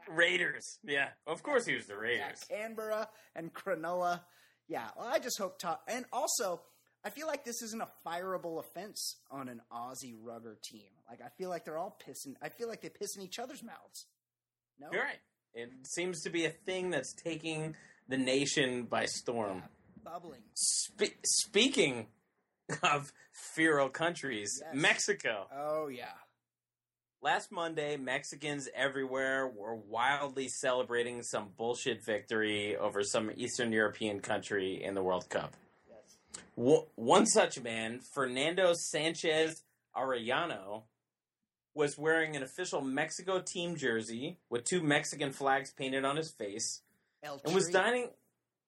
[0.08, 0.78] Raiders.
[0.84, 2.40] Yeah, of course he was the Yeah, Raiders.
[2.50, 4.20] Canberra and Cronulla.
[4.68, 5.60] Yeah, well, I just hope.
[5.86, 6.62] And also,
[7.04, 10.88] I feel like this isn't a fireable offense on an Aussie rugger team.
[11.08, 12.34] Like, I feel like they're all pissing.
[12.40, 14.06] I feel like they piss in each other's mouths.
[14.78, 15.18] No, You're right.
[15.54, 17.74] It seems to be a thing that's taking
[18.08, 19.58] the nation by storm.
[19.58, 20.40] Yeah, bubbling.
[20.54, 22.06] Spe- speaking
[22.82, 24.74] of feral countries, Yes.
[24.74, 25.46] Mexico.
[25.54, 26.12] Oh yeah.
[27.20, 34.82] Last Monday, Mexicans everywhere were wildly celebrating some bullshit victory over some Eastern European country
[34.82, 35.54] in the World Cup.
[36.54, 39.62] One such man, Fernando Sanchez
[39.96, 40.82] Arellano,
[41.74, 46.82] was wearing an official Mexico team jersey with two Mexican flags painted on his face
[47.22, 48.08] El and was dining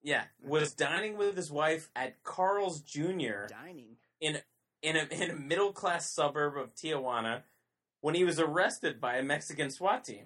[0.05, 3.47] yeah, was dining with his wife at Carl's Jr.
[3.49, 3.97] dining.
[4.21, 4.39] in
[4.81, 7.41] in a, in a middle class suburb of Tijuana
[8.01, 10.25] when he was arrested by a Mexican SWAT team.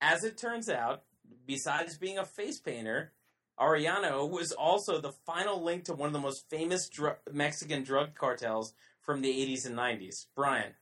[0.00, 1.02] As it turns out,
[1.46, 3.12] besides being a face painter,
[3.60, 8.14] Arellano was also the final link to one of the most famous dr- Mexican drug
[8.14, 10.26] cartels from the 80s and 90s.
[10.36, 10.74] Brian,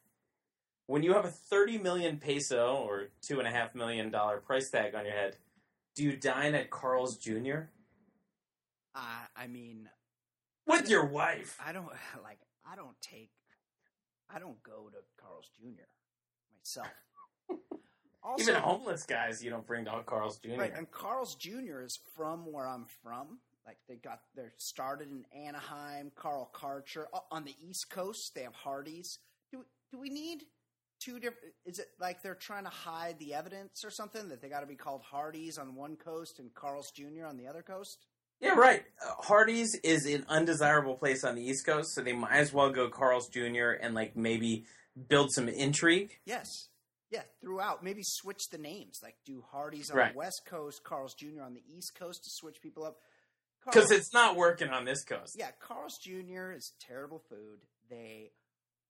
[0.87, 4.71] when you have a 30 million peso or two and a half million dollar price
[4.71, 5.37] tag on your head,
[5.95, 7.71] do you dine at Carl's Jr.
[8.95, 9.89] Uh, I mean,
[10.67, 11.59] with your wife?
[11.65, 11.87] I don't
[12.23, 12.39] like.
[12.71, 13.31] I don't take.
[14.29, 15.85] I don't go to Carl's Jr.
[16.59, 16.89] myself.
[18.27, 20.59] Also, Even homeless guys, you don't bring to Carl's Jr.
[20.59, 21.83] right, and Carl's Jr.
[21.85, 23.39] is from where I'm from.
[23.65, 26.11] Like they got they're started in Anaheim.
[26.17, 28.35] Carl Karcher on the East Coast.
[28.35, 29.19] They have Hardee's.
[29.53, 30.43] Do do we need
[31.01, 31.55] two different?
[31.65, 34.67] Is it like they're trying to hide the evidence or something that they got to
[34.67, 37.27] be called Hardee's on one coast and Carl's Jr.
[37.29, 38.07] on the other coast?
[38.41, 38.85] Yeah, right.
[39.05, 42.71] Uh, Hardee's is an undesirable place on the East Coast, so they might as well
[42.71, 43.71] go Carl's Jr.
[43.81, 44.67] and like maybe
[45.09, 46.19] build some intrigue.
[46.27, 46.69] Yes.
[47.11, 47.83] Yeah, throughout.
[47.85, 48.99] Maybe switch the names.
[49.03, 50.13] Like do Hardee's on Right.
[50.13, 51.43] the West Coast, Carl's Jr.
[51.45, 52.97] on the East Coast to switch people up.
[53.65, 55.35] Because it's not working on this coast.
[55.37, 56.53] yeah, Carl's Jr.
[56.53, 57.59] is terrible food.
[57.91, 58.31] They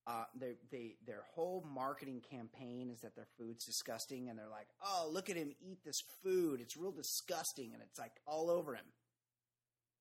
[0.07, 4.69] uh, they they their whole marketing campaign is that their food's disgusting, and they're like,
[4.85, 6.61] "Oh, look at him eat this food.
[6.61, 8.85] It's real disgusting," and it's like all over him.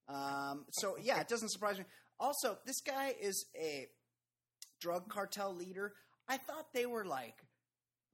[0.08, 1.86] Um, so yeah, it doesn't surprise me.
[2.20, 3.88] Also, this guy is a
[4.80, 5.94] drug cartel leader.
[6.28, 7.36] I thought they were like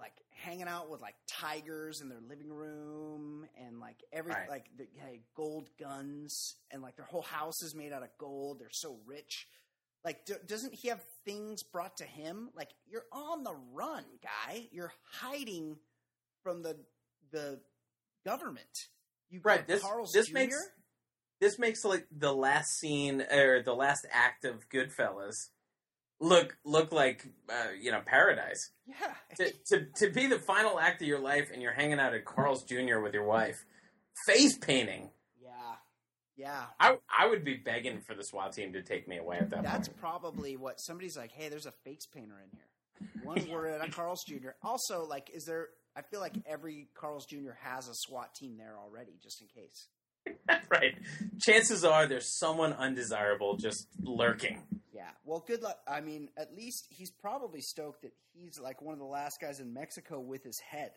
[0.02, 4.50] like hanging out with like tigers in their living room and like every Right.
[4.50, 8.60] like they had gold guns and like their whole house is made out of gold.
[8.60, 9.48] They're so rich.
[10.04, 12.50] Like, do, doesn't he have things brought to him?
[12.56, 14.68] Like, you're on the run, guy.
[14.72, 15.78] You're hiding
[16.44, 16.76] from the
[17.32, 17.62] the
[18.26, 18.88] government.
[19.30, 20.34] You Right, this- Carl's this Jr.
[20.34, 20.70] makes-
[21.40, 25.50] This makes like the last scene or the last act of Goodfellas
[26.22, 28.72] look look like uh, you know paradise.
[28.88, 29.14] yeah.
[29.38, 32.24] to, to to be the final act of your life and you're hanging out at
[32.24, 33.00] Carl's Jr.
[33.00, 33.66] with your wife,
[34.26, 35.10] face painting.
[35.42, 35.50] Yeah.
[36.38, 36.64] Yeah.
[36.80, 39.64] I I would be begging for the SWAT team to take me away at that
[39.64, 40.00] That's point.
[40.00, 43.24] probably what somebody's like, hey, there's a face painter in here.
[43.24, 44.52] One word at a Carl's Jr.
[44.64, 47.54] Also, like, is there I feel like every Carl's Jr.
[47.64, 49.88] has a SWAT team there already, just in case.
[50.70, 50.96] right.
[51.42, 54.62] Chances are there's someone undesirable just lurking.
[55.02, 55.10] Yeah.
[55.26, 55.80] Well, good luck.
[55.88, 59.60] I mean, at least he's probably stoked that he's like one of the last guys
[59.60, 60.92] in Mexico with his head.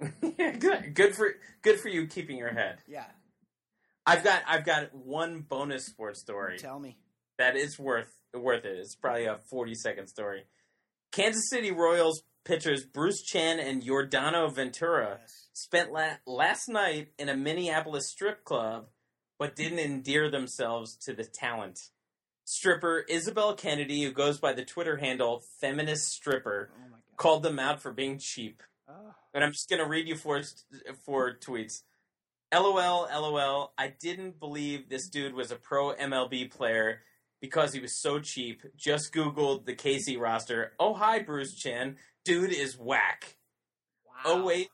[0.20, 2.78] good, good for good for you keeping your head.
[2.86, 3.06] Yeah.
[4.06, 6.58] I've got I've got one bonus sports story.
[6.58, 6.96] Tell me.
[7.38, 8.78] that is worth worth it.
[8.78, 10.44] It's probably a forty second story.
[11.12, 15.48] Kansas City Royals pitchers Bruce Chen and Jordano Ventura Yes.
[15.54, 18.86] spent la- last night in a Minneapolis strip club,
[19.40, 21.78] but didn't endear themselves to the talent.
[22.46, 27.82] Stripper Isabel Kennedy, who goes by the Twitter handle Feminist Stripper, Oh called them out
[27.82, 28.62] for being cheap.
[28.88, 29.14] Oh.
[29.34, 30.42] And I'm just going to read you four,
[31.04, 31.82] four tweets.
[32.54, 33.72] LOL, LOL.
[33.76, 37.00] I didn't believe this dude was a pro MLB player
[37.40, 38.62] because he was so cheap.
[38.76, 40.72] Just Googled the KC roster.
[40.78, 41.96] Oh, hi, Bruce Chen.
[42.24, 43.36] Dude is whack.
[44.06, 44.14] Wow.
[44.24, 44.68] Oh, wait.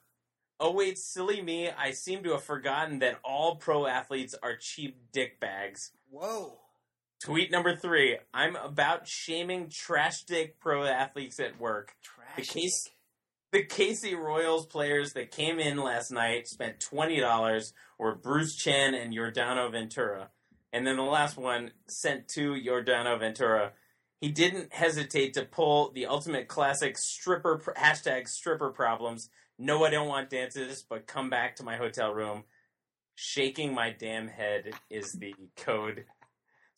[0.60, 1.70] Oh, wait, silly me.
[1.70, 5.92] I seem to have forgotten that all pro athletes are cheap dick bags.
[6.10, 6.58] Whoa.
[7.24, 8.18] Tweet number three.
[8.34, 11.94] I'm about shaming trash dick pro athletes at work.
[12.02, 12.36] Trash.
[12.36, 12.92] The case- dick.
[13.52, 18.94] The KC Royals players that came in last night spent twenty dollars were Bruce Chen
[18.94, 20.30] and Jordano Ventura.
[20.72, 23.72] And then the last one sent to Jordano Ventura.
[24.22, 29.28] He didn't hesitate to pull the ultimate classic stripper hashtag stripper problems.
[29.58, 32.44] No, I don't want dances, but come back to my hotel room.
[33.14, 36.06] Shaking my damn head is the code.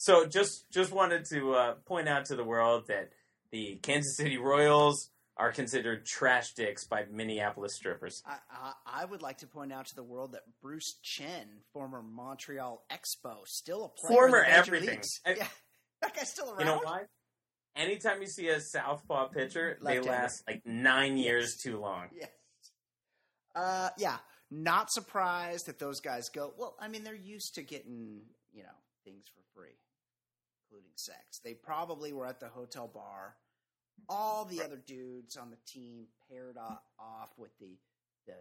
[0.04, 3.08] So just just wanted to uh, point out to the world that
[3.52, 8.22] the Kansas City Royals are considered trash dicks by Minneapolis strippers.
[8.26, 12.02] I, I, I would like to point out to the world that Bruce Chen, former
[12.02, 14.14] Montreal Expo, still a player.
[14.14, 14.90] Former in the major everything.
[14.90, 15.20] leagues.
[15.24, 15.46] I- yeah,
[16.02, 16.60] that guy's still around.
[16.60, 17.04] You know why?
[17.74, 22.08] Anytime you see a southpaw pitcher, they last like nine years too long.
[22.14, 22.28] Yes.
[23.54, 24.18] Uh, yeah.
[24.50, 26.52] Not surprised that those guys go.
[26.58, 28.20] Well, I mean, they're used to getting
[28.52, 28.68] you know
[29.04, 29.74] things for free,
[30.74, 31.40] including sex.
[31.44, 33.36] They probably were at the hotel bar.
[34.08, 37.76] All the other dudes on the team paired off with the
[38.26, 38.34] the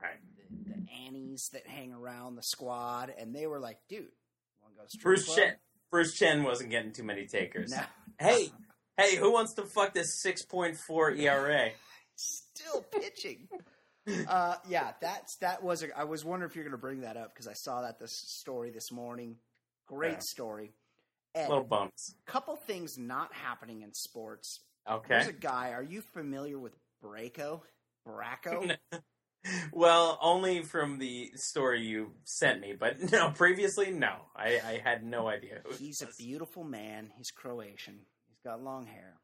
[0.00, 0.18] Right.
[0.36, 4.06] the, the Annies that hang around the squad, and they were like, "Dude,
[4.62, 5.54] want to go to Bruce club?" Chen.
[5.90, 7.70] Bruce Chen wasn't getting too many takers.
[7.70, 7.82] No,
[8.18, 8.50] Hey,
[8.96, 11.70] hey, who wants to fuck this six point four ERA?
[12.14, 13.48] still pitching.
[14.28, 15.82] uh, yeah, that's that was.
[15.82, 17.98] A, I was wondering if you're going to bring that up because I saw that
[17.98, 19.36] this story this morning.
[19.86, 20.18] Great Yeah.
[20.20, 20.72] story.
[21.34, 22.14] And Little bumps.
[22.26, 24.60] couple things not happening in sports.
[24.90, 25.06] Okay.
[25.08, 25.72] There's a guy.
[25.72, 26.74] Are you familiar with
[27.04, 27.60] Braco?
[28.06, 28.76] Braco?
[29.72, 34.14] well, only from the story you sent me, but no, previously, no.
[34.34, 35.60] I, I had no idea.
[35.78, 37.10] He's a beautiful man.
[37.16, 38.00] He's Croatian.
[38.28, 39.14] He's got long hair.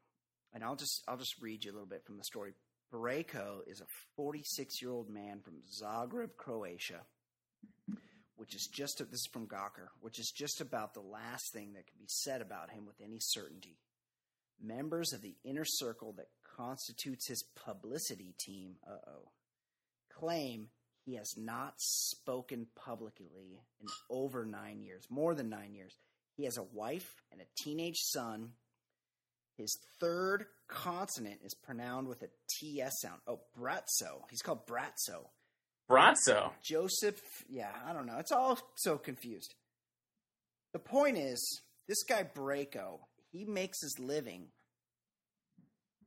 [0.53, 2.53] And I'll just I'll just read you a little bit from the story.
[2.93, 3.85] Braco is a
[4.15, 7.01] 46 year old man from Zagreb, Croatia,
[8.45, 11.87] which is just this is from Gawker, which is just about the last thing that
[11.87, 13.79] can be said about him with any certainty.
[14.61, 19.31] Members of the inner circle that constitutes his publicity team, uh oh,
[20.13, 20.67] claim
[21.05, 25.97] he has not spoken publicly in over nine years, more than nine years.
[26.37, 28.51] He has a wife and a teenage son.
[29.57, 32.29] His third consonant is pronounced with a
[32.59, 33.21] TS sound.
[33.25, 34.21] Oh, Bratzo.
[34.29, 35.29] He's called Bratzo.
[35.89, 36.51] Brazzo.
[36.63, 38.17] Joseph, yeah, I don't know.
[38.17, 39.53] It's all so confused.
[40.73, 42.99] The point is, this guy Braco,
[43.31, 44.47] he makes his living.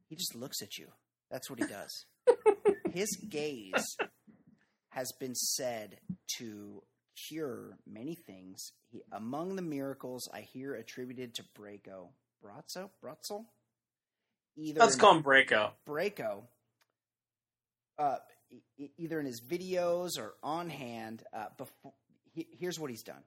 [0.09, 0.89] He just looks at you.
[1.31, 2.07] That's what he does.
[2.93, 3.97] his gaze
[4.91, 5.99] has been said
[6.39, 6.83] to
[7.29, 8.73] cure many things.
[8.91, 12.09] He, among the miracles I hear attributed to Braco,
[12.43, 13.45] Bratzo, Bratzel,
[14.57, 15.71] either Let's call him Braco.
[15.87, 16.43] Braco,
[17.99, 18.17] uh,
[18.97, 21.93] either in his videos or on hand, uh, before
[22.33, 23.23] he, here's what he's done.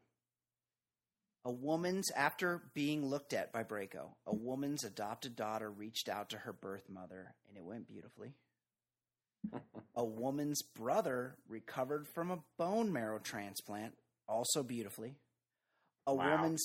[1.44, 6.38] A woman's, after being looked at by Braco, a woman's adopted daughter reached out to
[6.38, 8.36] her birth mother, and it went beautifully.
[9.96, 13.96] a woman's brother recovered from a bone marrow transplant,
[14.28, 15.16] also beautifully.
[16.06, 16.36] A Wow.
[16.36, 16.64] woman's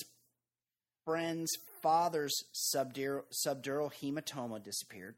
[1.05, 1.51] friend's
[1.81, 5.15] father's subdural, subdural hematoma disappeared.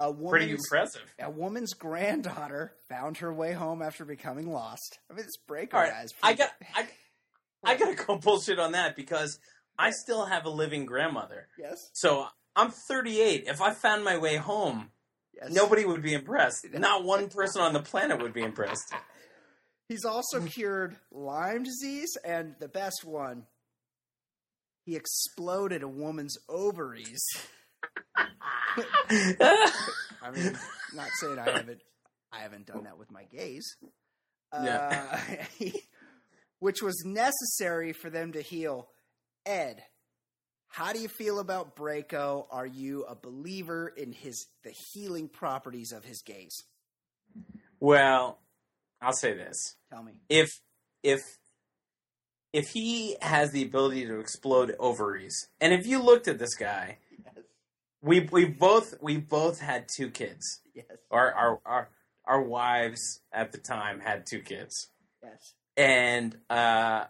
[0.00, 1.02] A Pretty impressive.
[1.18, 4.98] a woman's granddaughter found her way home after becoming lost.
[5.10, 6.86] I mean, this breaker All right, guy's I got I,
[7.64, 9.38] I gotta go bullshit on that because
[9.78, 11.48] I still have a living grandmother.
[11.58, 13.44] yes, So I'm 38.
[13.48, 14.90] If I found my way home,
[15.34, 15.52] yes.
[15.52, 16.66] nobody would be impressed.
[16.72, 18.92] Not one person on the planet would be impressed.
[19.88, 23.44] He's also cured Lyme disease, and the best one,
[24.84, 27.22] he exploded a woman's ovaries.
[29.10, 30.58] I mean,
[30.94, 31.80] not saying I haven't,
[32.32, 33.76] I haven't done that with my gaze.
[34.52, 35.18] Yeah.
[35.60, 35.66] Uh,
[36.58, 38.88] which was necessary for them to heal.
[39.46, 39.82] Ed,
[40.68, 42.46] how do you feel about Braco?
[42.50, 46.64] Are you a believer in his the healing properties of his gaze?
[47.80, 48.38] well,
[49.00, 50.12] I'll say this: Tell me.
[50.28, 50.60] if
[51.02, 51.20] if
[52.52, 56.98] if he has the ability to explode ovaries, and if you looked at this guy.
[58.02, 60.60] We we both we both had two kids.
[60.74, 60.86] Yes.
[61.10, 61.88] Our our our
[62.24, 64.90] our wives at the time had two kids.
[65.22, 65.54] Yes.
[65.76, 67.04] And uh,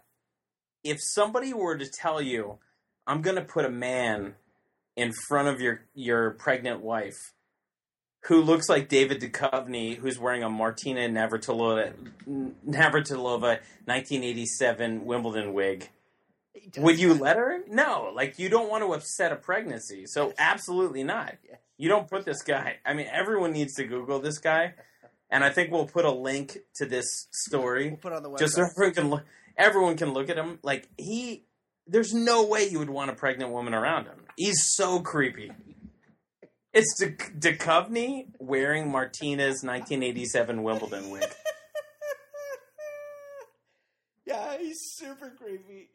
[0.83, 2.59] if somebody were to tell you,
[3.05, 4.35] "I'm going to put a man
[4.95, 7.33] in front of your your pregnant wife
[8.25, 11.93] who looks like David Duchovny, who's wearing a Martina Navratilova,
[12.67, 15.89] Navratilova 1987 Wimbledon wig,"
[16.77, 17.59] would you let her?
[17.67, 21.35] No, like you don't want to upset a pregnancy, so absolutely not.
[21.77, 22.77] You don't put this guy.
[22.85, 24.73] I mean, everyone needs to Google this guy,
[25.29, 28.29] and I think we'll put a link to this story We'll put it on the
[28.29, 28.39] website.
[28.39, 29.23] just so everyone can look.
[29.57, 30.59] Everyone can look at him.
[30.63, 31.45] Like he,
[31.87, 34.25] there's no way you would want a pregnant woman around him.
[34.37, 35.51] He's so creepy.
[36.73, 37.11] It's De-
[37.55, 41.23] Duchovny wearing Martina's 1987 Wimbledon wig.
[44.25, 45.89] yeah, he's super creepy.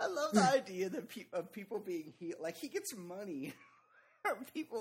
[0.00, 2.40] I love the idea that pe- of people being healed.
[2.40, 3.52] Like he gets money
[4.22, 4.80] from people.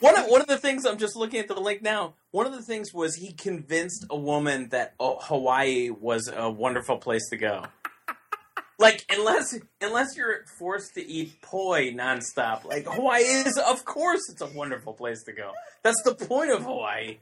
[0.00, 2.14] One of, one of the things I'm just looking at the link now.
[2.30, 6.98] One of the things was he convinced a woman that oh, Hawaii was a wonderful
[6.98, 7.64] place to go.
[8.78, 14.40] Like unless unless you're forced to eat poi nonstop, like Hawaii is, of course, it's
[14.40, 15.52] a wonderful place to go.
[15.84, 17.18] That's the point of Hawaii.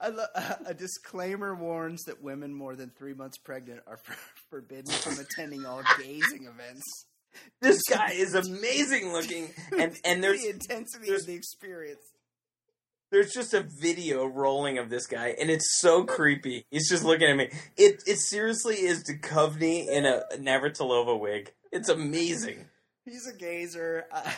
[0.00, 4.16] Uh, lo- a disclaimer warns that women more than three months pregnant are for-
[4.50, 7.06] forbidden from attending all gazing events.
[7.60, 12.00] This guy is amazing looking, and and there's the intensity there's- of the experience.
[13.12, 16.64] there's just a video rolling of this guy, and it's so creepy.
[16.70, 17.50] He's just looking at me.
[17.76, 21.52] It it seriously is Duchovny in a Navratilova wig.
[21.70, 22.66] It's amazing.
[23.04, 24.06] He's a gazer.
[24.12, 24.32] Ga-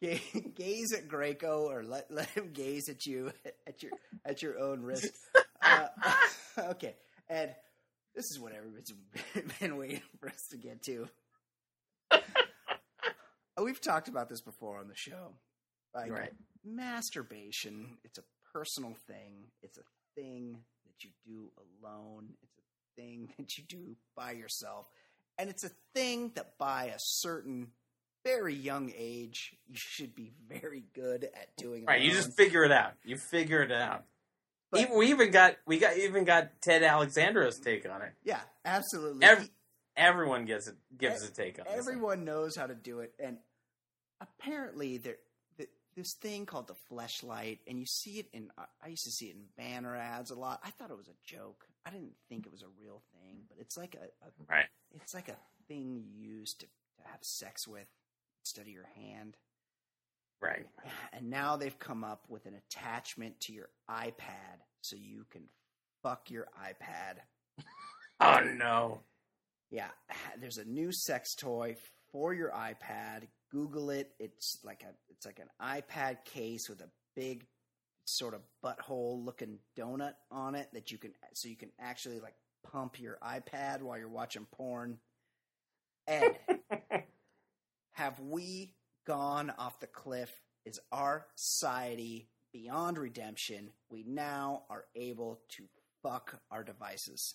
[0.54, 3.32] gaze at Greco, or let let him gaze at you
[3.66, 3.92] at your
[4.24, 5.08] at your own risk.
[5.62, 5.88] Uh,
[6.58, 6.94] okay,
[7.28, 7.50] and
[8.14, 8.92] this is what everybody's
[9.58, 11.08] been waiting for us to get to.
[13.60, 15.32] We've talked about this before on the show.
[15.94, 16.32] Like Right.
[16.64, 19.50] masturbation, it's a personal thing.
[19.62, 19.82] It's a
[20.14, 21.50] thing that you do
[21.82, 22.34] alone.
[22.42, 24.86] It's a thing that you do by yourself.
[25.38, 27.72] And it's a thing that by a certain
[28.26, 32.72] very young age you should be very good at doing Right, you just figure it
[32.72, 32.92] out.
[33.04, 34.04] You figure it out.
[34.70, 38.12] But- even, we even got we got even got Ted Alexandro's take on it.
[38.24, 39.24] Yeah, absolutely.
[39.24, 39.50] Ev-
[39.96, 41.74] Everyone gets it gives a take on this.
[41.78, 43.38] Everyone knows how to do it, and
[44.20, 45.16] apparently there
[45.56, 48.50] th- this thing called the fleshlight, and you see it in.
[48.58, 50.60] I- used to see it in banner ads a lot.
[50.64, 51.66] I thought it was a joke.
[51.86, 54.66] I didn't think it was a real thing, but it's like a, a Right.
[54.96, 55.36] It's like a
[55.68, 57.86] thing you use to, to have sex with
[58.46, 59.36] instead of your hand.
[60.40, 60.66] Right.
[61.12, 65.42] And now they've come up with an attachment to your iPad, so you can
[66.02, 67.20] fuck your iPad
[68.20, 69.00] Oh no.
[69.70, 69.90] Yeah,
[70.40, 71.76] there's a new sex toy
[72.12, 73.28] for your iPad.
[73.50, 74.12] Google it.
[74.18, 77.46] It's like a it's like an iPad case with a big
[78.06, 82.34] sort of butthole looking donut on it that you can so you can actually like
[82.64, 84.98] pump your iPad while you're watching porn.
[86.06, 86.38] Ed,
[87.96, 88.74] have we
[89.06, 90.30] gone off the cliff?
[90.66, 93.70] Is our society beyond redemption?
[93.90, 95.64] We now are able to
[96.02, 97.34] fuck our devices.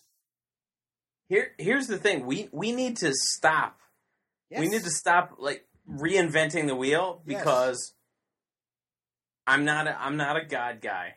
[1.29, 2.25] Here here's the thing.
[2.25, 3.79] We we need to stop.
[4.55, 7.39] We need to stop like reinventing the wheel Yes.
[7.39, 7.93] because
[9.47, 11.15] I'm not a, I'm not a god guy,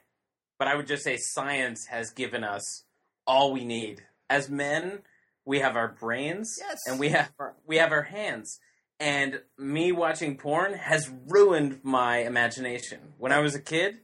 [0.59, 2.85] but I would just say science has given us
[3.27, 4.05] all we need.
[4.31, 5.01] As men,
[5.45, 6.81] we have our brains Yes.
[6.87, 8.61] and we have our, we have our hands.
[9.01, 13.01] And me watching porn has ruined my imagination.
[13.19, 13.99] When I was a kid,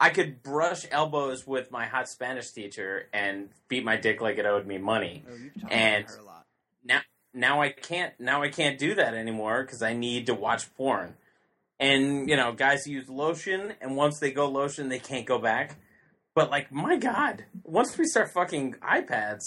[0.00, 4.46] I could brush elbows with my hot Spanish teacher and beat my dick like it
[4.46, 5.24] owed me money.
[5.28, 6.46] Oh, you've talked And- about her a lot.
[6.84, 7.00] Now
[7.34, 11.16] now I can't now I can't do that anymore cuz I need to watch porn.
[11.80, 15.76] And you know, guys use lotion and once they go lotion they can't go back.
[16.34, 19.42] But like my god, once we start fucking iPads,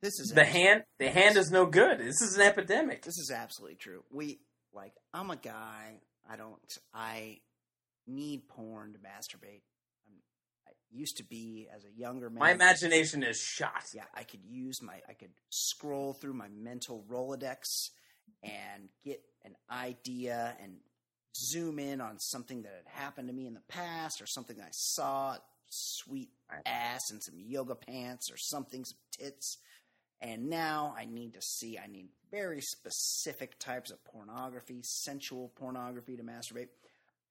[0.00, 1.98] This is the hand the hand is no good.
[1.98, 3.02] This is an epidemic.
[3.02, 4.04] This is absolutely true.
[4.10, 4.38] We
[4.72, 6.00] like I'm a guy.
[6.30, 6.78] I don't.
[6.94, 7.38] I
[8.06, 9.62] need porn to masturbate.
[10.06, 10.14] I'm,
[10.66, 12.38] I used to be as a younger man.
[12.38, 13.84] My imagination is shot.
[13.94, 15.00] Yeah, I could use my.
[15.08, 17.90] I could scroll through my mental rolodex
[18.42, 20.76] and get an idea and
[21.36, 24.68] zoom in on something that had happened to me in the past or something I
[24.70, 25.36] saw.
[25.70, 26.30] Sweet
[26.64, 29.58] ass and some yoga pants or something, some tits.
[30.20, 36.16] And now I need to see, I need very specific types of pornography, sensual pornography
[36.16, 36.68] to masturbate.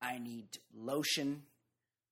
[0.00, 1.42] I need lotion.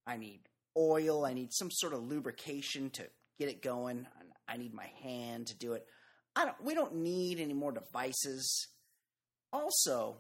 [0.07, 0.41] I need
[0.77, 1.25] oil.
[1.25, 3.05] I need some sort of lubrication to
[3.39, 4.07] get it going.
[4.49, 5.87] I need my hand to do it.
[6.37, 8.69] I don't, we don't need any more devices.
[9.53, 10.19] Also,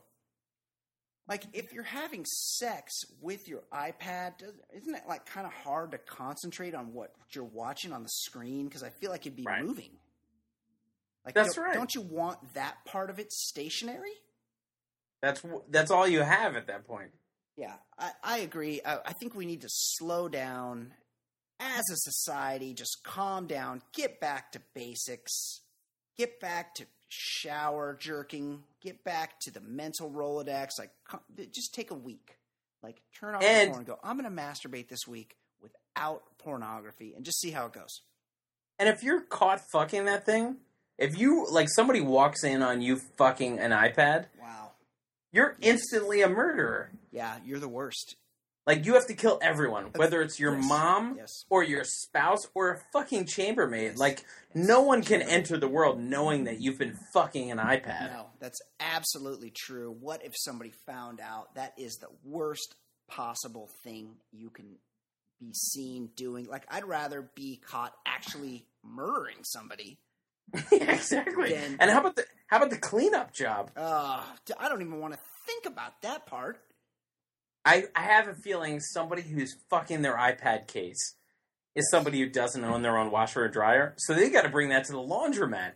[1.28, 4.32] like if you're having sex with your iPad,
[4.74, 8.66] isn't it like kind of hard to concentrate on what you're watching on the screen?
[8.66, 9.62] Because I feel like it'd be Right.
[9.62, 9.90] moving.
[11.26, 11.74] Like, That's don't, right.
[11.74, 14.12] Don't you want that part of it stationary?
[15.20, 17.10] That's that's all you have at that point.
[17.56, 18.80] Yeah, I, I agree.
[18.84, 20.92] I, I think we need to slow down
[21.58, 25.62] as a society, just calm down, get back to basics,
[26.16, 30.70] get back to shower jerking, get back to the mental Rolodex.
[30.78, 30.90] Like,
[31.52, 32.36] just take a week.
[32.82, 36.22] Like, turn off And- the porn and go, I'm going to masturbate this week without
[36.38, 38.02] pornography and just see how it goes.
[38.78, 40.58] And if you're caught fucking that thing,
[40.98, 44.72] if you like somebody walks in on you fucking an iPad, Wow.
[45.32, 46.90] you're instantly a murderer.
[47.12, 48.16] Yeah, you're the worst.
[48.66, 50.68] Like you have to kill everyone, whether it's your Yes.
[50.68, 51.44] mom Yes.
[51.48, 53.92] or your spouse or a fucking chambermaid.
[53.92, 53.98] Yes.
[53.98, 54.24] Like
[54.54, 58.12] no one can enter the world knowing that you've been fucking an iPad.
[58.12, 59.92] No, that's absolutely true.
[59.92, 61.54] What if somebody found out?
[61.54, 62.74] That is the worst
[63.06, 64.78] possible thing you can
[65.38, 66.46] be seen doing.
[66.46, 69.98] Like, I'd rather be caught actually murdering somebody.
[70.72, 71.50] Yeah, exactly.
[71.50, 73.70] Then- and how about the how about the cleanup job?
[73.76, 74.22] Uh,
[74.58, 76.58] I don't even want to think about that part.
[77.64, 81.16] I, I have a feeling somebody who's fucking their iPad case
[81.74, 83.94] is somebody who doesn't own their own washer or dryer.
[83.98, 85.72] So they got to bring that to the laundromat.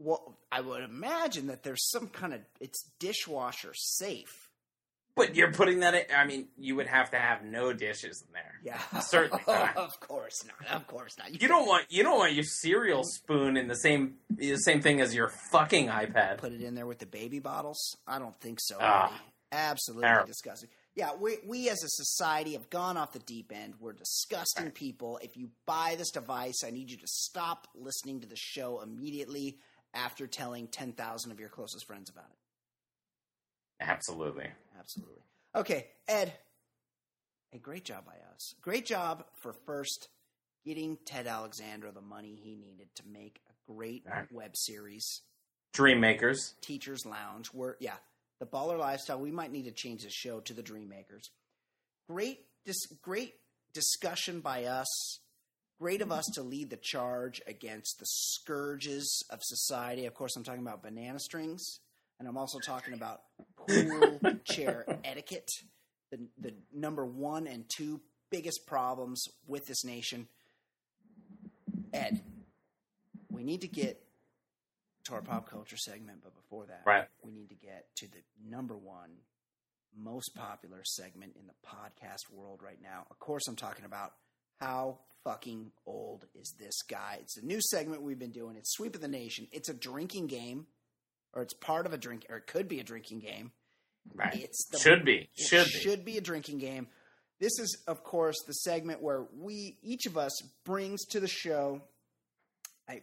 [0.00, 4.47] Well, I would imagine that there's some kind of it's dishwasher safe.
[5.18, 6.02] But you're putting that in.
[6.16, 8.54] I mean, you would have to have no dishes in there.
[8.64, 9.76] Yeah, Certainly not.
[9.76, 10.74] of course not.
[10.74, 11.40] Of course not.
[11.42, 15.00] You don't want you don't want your cereal spoon in the same the same thing
[15.00, 16.38] as your fucking iPad.
[16.38, 17.96] put it in there with the baby bottles?
[18.06, 18.78] I don't think so.
[18.78, 19.12] Buddy.
[19.50, 20.26] Absolutely Terrible.
[20.26, 20.68] disgusting.
[20.94, 23.74] Yeah, we we as a society have gone off the deep end.
[23.80, 25.18] We're disgusting people.
[25.22, 29.58] If you buy this device, I need you to stop listening to the show immediately
[29.94, 32.36] after telling ten thousand of your closest friends about it.
[33.80, 34.48] Absolutely.
[34.78, 35.22] Absolutely.
[35.54, 36.32] Okay, Ed.
[37.52, 38.54] A great job by us.
[38.60, 40.08] Great job for first
[40.64, 44.30] getting Ted Alexandro the money he needed to make a great Right.
[44.30, 45.22] web series.
[45.72, 46.54] Dream makers.
[46.60, 47.52] Teachers Lounge.
[47.52, 47.96] We're yeah,
[48.38, 49.18] the baller lifestyle.
[49.20, 51.30] We might need to change the show to the Dream Makers.
[52.08, 53.34] Great, dis, great
[53.72, 55.20] discussion by us.
[55.78, 60.06] Great of us to lead the charge against the scourges of society.
[60.06, 61.80] Of course, I'm talking about banana strings,
[62.18, 63.22] and I'm also talking about
[63.56, 65.50] pool chair etiquette.
[66.10, 68.00] The the number one and two
[68.30, 70.28] biggest problems with this nation.
[71.92, 72.20] Ed,
[73.30, 74.02] we need to get
[75.04, 77.06] to our pop culture segment, but before that, Right.
[77.22, 79.10] we need to get to the number one
[79.96, 83.06] most popular segment in the podcast world right now.
[83.10, 84.12] Of course, I'm talking about
[84.60, 87.18] how fucking old is this guy?
[87.22, 88.56] It's a new segment we've been doing.
[88.56, 89.48] It's Sweep of the Nation.
[89.50, 90.66] It's a drinking game,
[91.34, 93.52] or it's part of a drink, or it could be a drinking game.
[94.14, 94.34] Right.
[94.34, 95.28] It's the should be.
[95.36, 95.70] it Should be.
[95.70, 96.88] should be a drinking game.
[97.40, 100.32] This is, of course, the segment where we each of us
[100.64, 101.82] brings to the show
[102.90, 103.02] a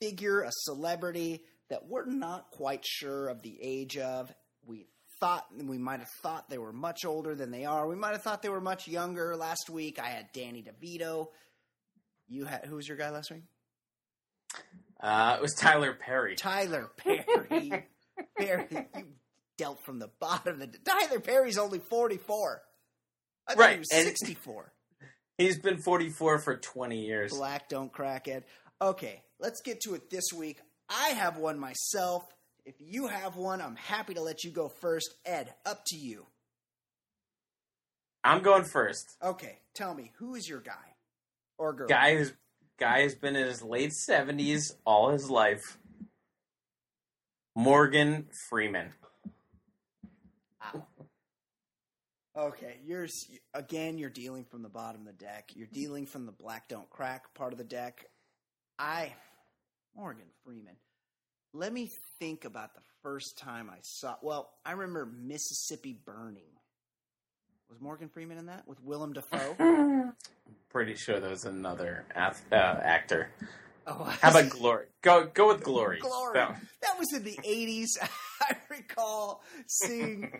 [0.00, 4.32] figure, a celebrity that we're not quite sure of the age of.
[4.64, 4.86] We
[5.20, 7.86] thought we might have thought they were much older than they are.
[7.86, 9.36] We might have thought they were much younger.
[9.36, 11.28] Last week, I had Danny DeVito.
[12.28, 13.42] You had who was your guy last week?
[15.02, 16.36] Uh, it was Tyler Perry.
[16.36, 17.86] Tyler Perry.
[18.38, 19.04] Perry, you
[19.56, 20.60] dealt from the bottom.
[20.60, 22.62] of The Tyler Perry's only forty four.
[23.48, 24.72] I thought he was sixty four.
[25.38, 27.32] He's been 44 for 20 years.
[27.32, 28.44] Black don't crack Ed.
[28.82, 30.58] Okay, let's get to it this week.
[30.90, 32.26] I have one myself.
[32.66, 35.14] If you have one, I'm happy to let you go first.
[35.24, 36.26] Ed, up to you.
[38.22, 39.16] I'm going first.
[39.22, 40.94] Okay, tell me, who is your guy
[41.56, 41.88] or girl?
[41.88, 42.34] Guy who's
[42.80, 45.78] guy has been in his late 70s all his life.
[47.54, 48.94] Morgan Freeman.
[50.64, 50.86] Ow.
[52.36, 53.06] Okay, you're
[53.52, 53.98] again.
[53.98, 55.50] You're dealing from the bottom of the deck.
[55.54, 58.06] You're dealing from the black don't crack part of the deck.
[58.78, 59.12] I,
[59.94, 60.76] Morgan Freeman.
[61.52, 64.14] Let me think about the first time I saw.
[64.22, 66.59] Well, I remember Mississippi Burning.
[67.70, 70.12] Was Morgan Freeman in that with Willem Dafoe?
[70.70, 73.30] Pretty sure there was another ath- uh, actor.
[73.86, 74.86] Oh, How about Glory?
[75.02, 75.98] Go go with Glory.
[76.00, 76.34] Glory.
[76.34, 77.88] That- That was in the 80s.
[78.42, 80.32] I recall seeing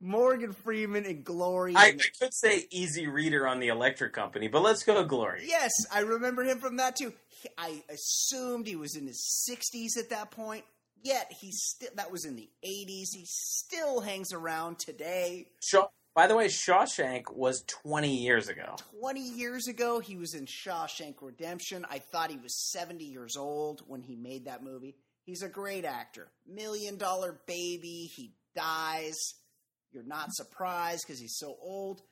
[0.00, 1.74] Morgan Freeman in Glory.
[1.76, 5.44] I, I could say Easy Reader on the Electric Company, but let's go Glory.
[5.46, 7.12] Yes, I remember him from that too.
[7.42, 10.64] He- I assumed he was in his 60s at that point.
[11.02, 13.08] Yet he's still that was in the 80s.
[13.14, 15.46] He still hangs around today.
[15.62, 18.76] Shaw- by the way, Shawshank was 20 years ago.
[19.00, 21.86] 20 years ago, he was in Shawshank Redemption.
[21.88, 24.96] I thought he was 70 years old when he made that movie.
[25.24, 26.28] He's a great actor.
[26.48, 29.34] Million Dollar Baby, he dies.
[29.92, 32.02] You're not surprised because he's so old.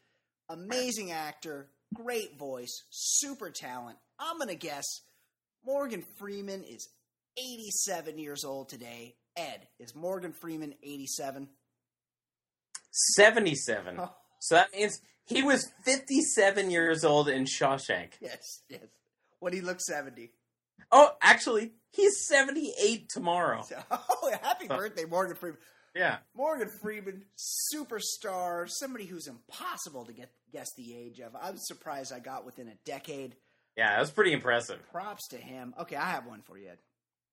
[0.49, 3.99] Amazing actor, great voice, super talent.
[4.19, 4.85] I'm going to guess
[5.65, 6.89] Morgan Freeman is
[7.37, 9.17] 87 years old today.
[9.37, 11.49] Ed, is Morgan Freeman 87?
[13.15, 13.97] 77.
[14.01, 18.13] Oh, So that means he was 57 years old in Shawshank.
[18.21, 18.81] yes, yes.
[19.41, 20.33] When he looks 70.
[20.91, 23.65] Oh, actually, he's 78 tomorrow.
[23.91, 25.59] Oh, happy birthday, Morgan Freeman.
[25.95, 26.19] Yeah.
[26.35, 27.25] Morgan Freeman,
[27.75, 31.35] superstar, somebody who's impossible to get guess the age of.
[31.41, 33.37] I'm surprised I got within a decade.
[33.77, 34.79] Yeah, that was pretty impressive.
[34.91, 35.75] Props to him.
[35.81, 36.79] Okay, I have one for you, Ed.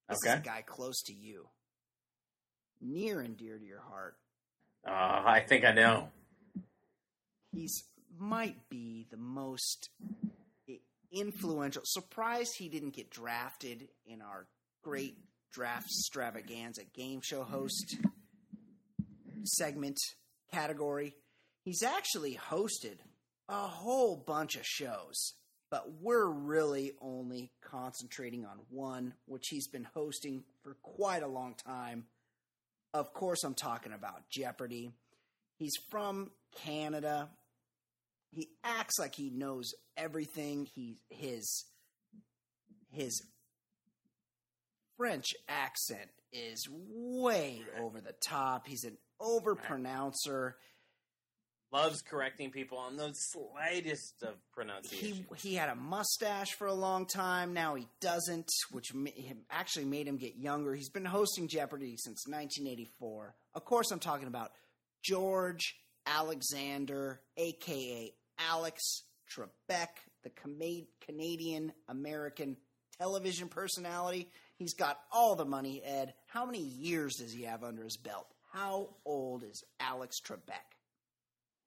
[0.08, 0.38] This is Okay.
[0.38, 1.46] a guy close to you,
[2.80, 4.16] near and dear to your heart.
[4.86, 6.08] Uh, I think I know.
[7.52, 7.84] He's
[8.18, 9.90] might be the most
[11.12, 11.82] influential.
[11.84, 14.46] Surprised he didn't get drafted in our
[14.82, 15.16] great
[15.52, 17.96] draft extravaganza game show host
[19.44, 19.98] segment
[20.52, 21.14] category.
[21.64, 22.98] He's actually hosted
[23.48, 25.34] a whole bunch of shows,
[25.70, 31.54] but we're really only concentrating on one, which he's been hosting for quite a long
[31.54, 32.04] time.
[32.96, 34.90] Of course, I'm talking about Jeopardy.
[35.58, 36.30] He's from
[36.64, 37.28] Canada.
[38.30, 40.66] He acts like he knows everything.
[40.74, 41.66] He his
[42.90, 43.22] his
[44.96, 48.66] French accent is way over the top.
[48.66, 50.56] He's an over pronouncer.
[51.72, 55.26] Loves correcting people on the slightest of He pronunciation.
[55.36, 57.52] he had a mustache for a long time.
[57.52, 60.74] Now he doesn't, which him, actually made him get younger.
[60.74, 63.34] He's been hosting Jeopardy since 1984.
[63.54, 64.52] Of course, I'm talking about
[65.02, 65.74] George
[66.06, 69.02] Alexander, aka Alex
[69.34, 69.88] Trebek,
[70.22, 70.30] the
[71.00, 72.56] Canadian American
[72.98, 74.30] television personality.
[74.56, 76.14] He's got all the money, Ed.
[76.26, 78.28] How many years does he have under his belt?
[78.52, 80.75] How old is Alex Trebek?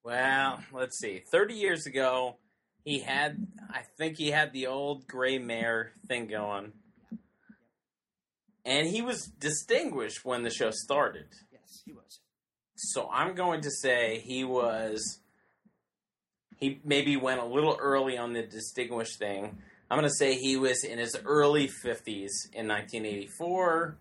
[0.04, 1.24] Well, let's see.
[1.32, 2.38] 30 years ago,
[2.84, 6.74] he had, I think he had the old gray mare thing going.
[8.66, 11.28] And he was distinguished when the show started.
[11.52, 12.20] Yes, he was.
[12.76, 15.20] So I'm going to say he was.
[16.58, 19.58] He maybe went a little early on the distinguished thing.
[19.90, 23.98] I'm going to say he was in his early 50s in 1984.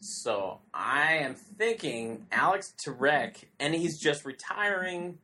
[0.00, 5.18] So I am thinking Alex Trebek, and he's just retiring.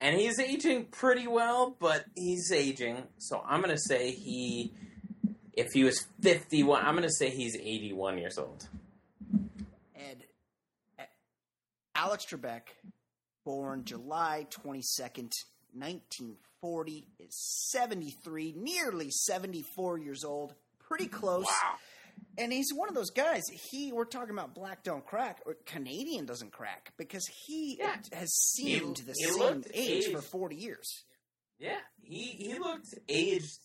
[0.00, 3.04] And he's aging pretty well, but he's aging.
[3.18, 4.74] So I'm going to say he,
[5.54, 8.68] if he was 51, I'm going to say he's 81 years old.
[9.96, 10.24] Ed,
[10.98, 11.04] E- uh,
[11.94, 12.60] Alex Trebek,
[13.44, 15.30] born July 22nd,
[15.72, 17.34] 1940, is
[17.70, 20.54] 73, nearly 74 years old.
[20.78, 21.46] Pretty close.
[21.46, 21.76] Wow.
[22.38, 23.42] And he's one of those guys.
[23.70, 27.96] He, we're talking about black don't crack, or Canadian doesn't crack, because he Yeah.
[28.12, 31.04] has seemed the he same looked age for 40 years.
[31.58, 33.58] Yeah, he he looked aged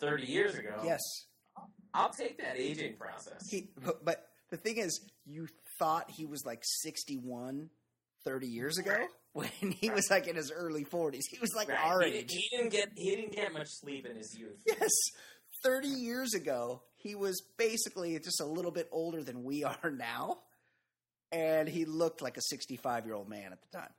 [0.00, 0.80] thirty years ago.
[0.84, 1.00] Yes.
[1.92, 3.42] I'll take that aging process.
[3.50, 5.48] He, but, but the thing is, you
[5.78, 7.68] thought he was like 61
[8.24, 8.96] 30 years ago
[9.32, 9.48] when
[9.80, 11.20] he was like in his early 40s.
[11.30, 12.30] He was like Right, our he, age.
[12.30, 14.62] he didn't get he didn't get much sleep in his youth.
[14.66, 14.90] Yes.
[15.64, 20.38] 30 years ago, he was basically just a little bit older than we are now.
[21.30, 23.90] And he looked like a 65 year old man at the time.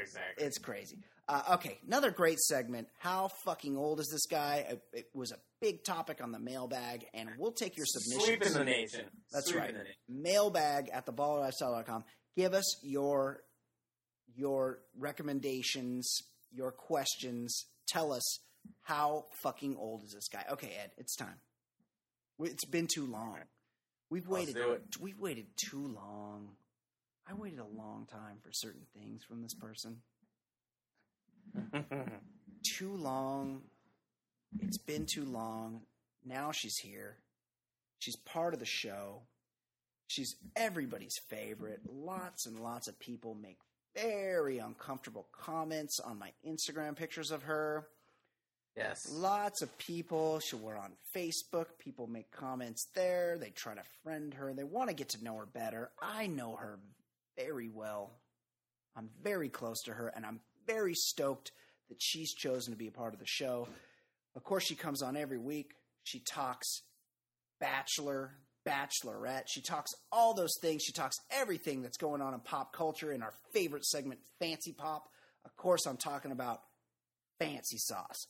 [0.00, 0.44] Exactly.
[0.44, 0.98] It's crazy.
[1.28, 2.86] Uh, okay, another great segment.
[3.00, 4.78] How fucking old is this guy?
[4.92, 8.24] It, was a big topic on the mailbag, and we'll take your submissions.
[8.24, 9.04] Sleep in the nation.
[9.32, 9.74] That's Sleep right.
[9.74, 9.94] nation.
[10.08, 12.04] Mailbag at theballerlifestyle.com.
[12.36, 13.40] Give us your
[14.36, 16.16] your recommendations,
[16.52, 17.66] your questions.
[17.88, 18.38] Tell us
[18.82, 20.44] how fucking old is this guy?
[20.52, 21.40] Okay, Ed, it's time.
[22.40, 23.38] It's been too long.
[24.10, 24.56] We've waited.
[25.00, 26.50] We've waited too long.
[27.28, 29.98] I waited a long time for certain things from this person.
[32.62, 33.62] Too long.
[34.60, 35.82] It's been too long.
[36.24, 37.16] Now she's here.
[37.98, 39.22] She's part of the show.
[40.06, 41.80] She's everybody's favorite.
[41.88, 43.58] Lots and lots of people make
[43.96, 47.88] very uncomfortable comments on my Instagram pictures of her.
[48.76, 49.08] Yes.
[49.10, 50.40] Lots of people.
[50.40, 51.66] She we're on Facebook.
[51.78, 53.38] People make comments there.
[53.38, 54.52] They try to friend her.
[54.54, 55.90] They want to get to know her better.
[56.00, 56.78] I know her
[57.36, 58.12] very well.
[58.96, 61.52] I'm very close to her, and I'm very stoked
[61.88, 63.68] that she's chosen to be a part of the show.
[64.34, 65.72] Of course, she comes on every week.
[66.04, 66.82] She talks
[67.60, 68.32] Bachelor,
[68.66, 69.44] Bachelorette.
[69.48, 70.82] She talks all those things.
[70.82, 75.04] She talks everything that's going on in pop culture in our favorite segment, Fancy Pop.
[75.44, 76.60] Of course, I'm talking about
[77.38, 78.26] Fancy Sauce.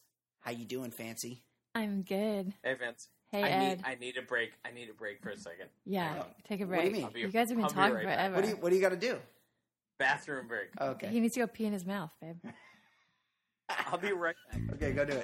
[0.47, 1.43] How you doing, Fancy?
[1.75, 2.53] I'm good.
[2.63, 3.09] Hey Vince.
[3.33, 3.69] Hey, I Ed.
[3.69, 4.53] need I need a break.
[4.65, 5.67] I need a break for a second.
[5.85, 6.83] yeah, Hang take a break.
[6.85, 6.93] What do you break.
[6.93, 7.05] mean?
[7.05, 8.19] I'll be- you guys have been I'll be talking right back.
[8.19, 8.35] forever.
[8.37, 9.17] What do you What do you got to do?
[9.99, 10.69] Bathroom break.
[10.81, 11.09] Okay.
[11.09, 12.37] He needs to go pee in his mouth, babe.
[13.69, 14.61] I'll be right back.
[14.75, 15.15] Okay, go do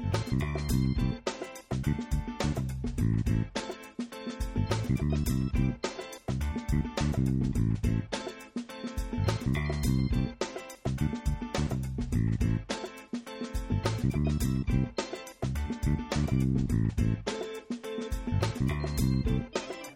[0.00, 1.13] it.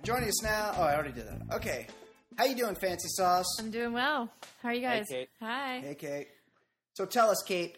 [0.09, 0.73] Joining us now.
[0.75, 1.57] Oh, I already did that.
[1.57, 1.87] Okay.
[2.39, 3.45] How you doing, Fancy Sauce?
[3.59, 4.33] I'm doing well.
[4.63, 5.05] How are you guys?
[5.07, 5.29] Kate.
[5.39, 5.81] Hi.
[5.85, 6.29] Hey, Kate.
[6.95, 7.77] So tell us, Kate.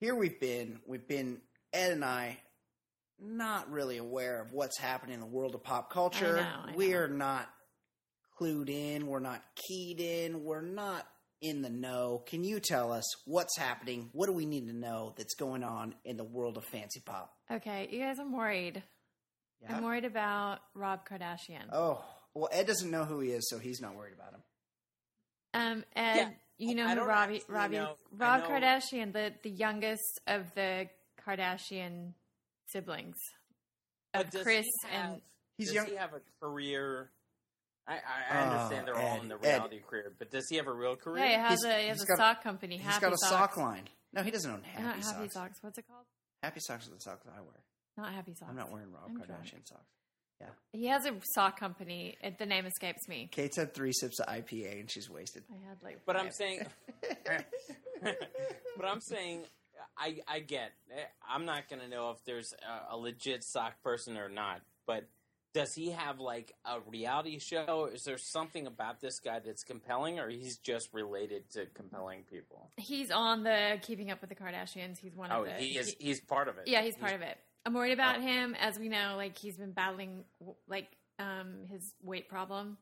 [0.00, 0.80] Here we've been.
[0.86, 1.38] We've been
[1.72, 2.36] Ed and I,
[3.18, 6.36] not really aware of what's happening in the world of pop culture.
[6.36, 6.76] I know, I know.
[6.76, 7.48] We're not
[8.38, 9.06] clued in.
[9.06, 10.44] We're not keyed in.
[10.44, 11.06] We're not
[11.40, 12.22] in the know.
[12.26, 14.10] Can you tell us what's happening?
[14.12, 17.32] What do we need to know that's going on in the world of fancy pop?
[17.50, 18.82] Okay, you guys, I'm worried.
[19.62, 19.76] Yeah.
[19.76, 21.68] I'm worried about Rob Kardashian.
[21.72, 22.04] Oh,
[22.34, 24.42] well, Ed doesn't know who he is, so he's not worried about him.
[25.54, 27.96] Um, Ed, Yeah, you know I who Robbie, Robbie, know.
[28.16, 30.88] Rob know- Kardashian, the the youngest of the
[31.26, 32.12] Kardashian
[32.66, 33.16] siblings,
[34.14, 35.22] of But does Chris he have, and
[35.56, 35.86] He's does young.
[35.86, 37.10] he have a career?
[37.86, 38.00] I, I, I
[38.30, 39.48] Oh, understand they're all in the Ed, Ed.
[39.54, 41.24] reality career, but does he have a real career?
[41.24, 42.76] yeah, he has He's- a he has he's a got a- sock company.
[42.76, 43.30] He's Happy got a socks.
[43.30, 43.88] sock line.
[44.12, 45.34] No, he doesn't own Not Happy happy Socks.
[45.34, 45.58] socks.
[45.62, 46.04] What's it called?
[46.42, 47.62] Happy Socks are the socks I wear.
[47.98, 48.48] Not happy socks.
[48.50, 49.28] I'm not wearing Rob I'm drunk.
[49.30, 49.84] Kardashian socks.
[50.40, 50.46] Yeah.
[50.72, 52.16] He has a sock company.
[52.22, 53.28] It, the name escapes me.
[53.32, 55.42] Kate's had three sips of IPA and she's wasted.
[55.50, 56.00] I had like.
[56.06, 56.60] But I'm saying,
[58.02, 59.44] but I'm saying,
[59.98, 60.72] I I get.
[60.92, 62.52] eh, I'm not gonna know if there's
[62.90, 64.60] a, a legit sock person or not.
[64.86, 65.08] But
[65.54, 67.88] does he have like a reality show?
[67.92, 72.70] Is there something about this guy that's compelling, or he's just related to compelling people?
[72.76, 74.98] he's on the Keeping Up with the Kardashians.
[74.98, 75.52] He's one Oh, of the.
[75.54, 75.96] he is.
[75.98, 76.68] He's part of it.
[76.68, 77.38] yeah, he's part of it.
[77.68, 78.22] I'm worried about Oh.
[78.22, 79.14] him, as we know.
[79.18, 80.24] Like he's been battling
[80.68, 80.88] like
[81.18, 82.78] um his weight problem.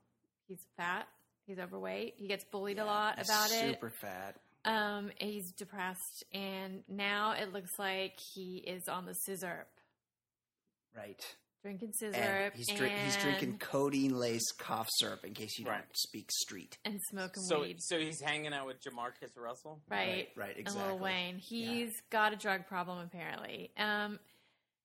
[0.47, 1.09] He's fat.
[1.45, 2.15] He's overweight.
[2.19, 3.75] He gets bullied a lot He's about it.
[3.75, 4.37] Super fat.
[4.65, 9.65] Um, he's depressed, and now it looks like he is on the sizzurp,
[10.97, 11.37] Right.
[11.63, 15.79] drinking sizzurp, And he's, drink, he's drinking codeine laced cough syrup in case you Right.
[15.79, 16.79] don't speak street.
[16.85, 17.77] and smoking So, weed.
[17.81, 19.81] so he's hanging out with Jamarcus Russell.
[19.89, 20.93] Right, Right, right, And exactly.
[20.93, 21.39] Lil Wayne.
[21.39, 23.71] He's got a drug problem apparently.
[23.77, 24.19] Um,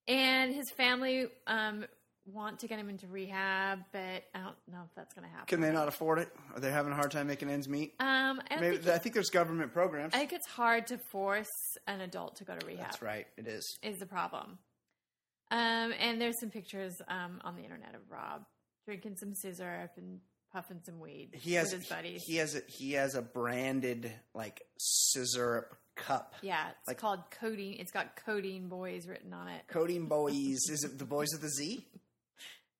[0.08, 1.86] and his family um
[2.28, 5.48] want to get him into rehab, but I don't know if that's going to happen.
[5.48, 6.30] Can they not afford it?
[6.54, 7.96] Are they having a hard time making ends meet?
[8.00, 10.14] Um, I, Maybe, think I think there's government programs.
[10.14, 11.50] I think it's hard to force
[11.88, 12.86] an adult to go to rehab.
[12.86, 13.26] That's right.
[13.38, 13.78] It is.
[13.82, 14.60] Is the problem.
[15.50, 18.44] Um, and there's some pictures um on the internet of Rob
[18.86, 20.20] drinking some sizzurp and
[20.54, 22.24] puffing some weed He has with his buddies.
[22.24, 25.66] he has a, he has a branded like sizzurp
[26.06, 26.34] cup.
[26.42, 27.78] yeah, it's like- called codeine.
[27.80, 29.62] It's got codeine boys written on it.
[29.68, 30.60] Codeine boys.
[30.70, 31.86] is it the boys with the Z?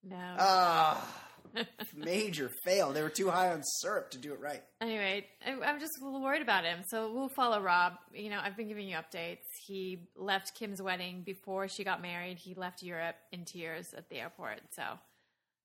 [0.04, 0.16] No.
[0.38, 1.18] Ah,
[1.96, 2.92] major fail.
[2.92, 4.62] They were too high on syrup to do it right.
[4.80, 6.80] Anyway, I, I'm just a little worried about him.
[6.88, 7.94] So we'll follow Rob.
[8.12, 9.44] You know, I've been giving you updates.
[9.66, 12.38] He left Kim's wedding before she got married.
[12.38, 14.60] He left Europe in tears at the airport.
[14.74, 14.82] So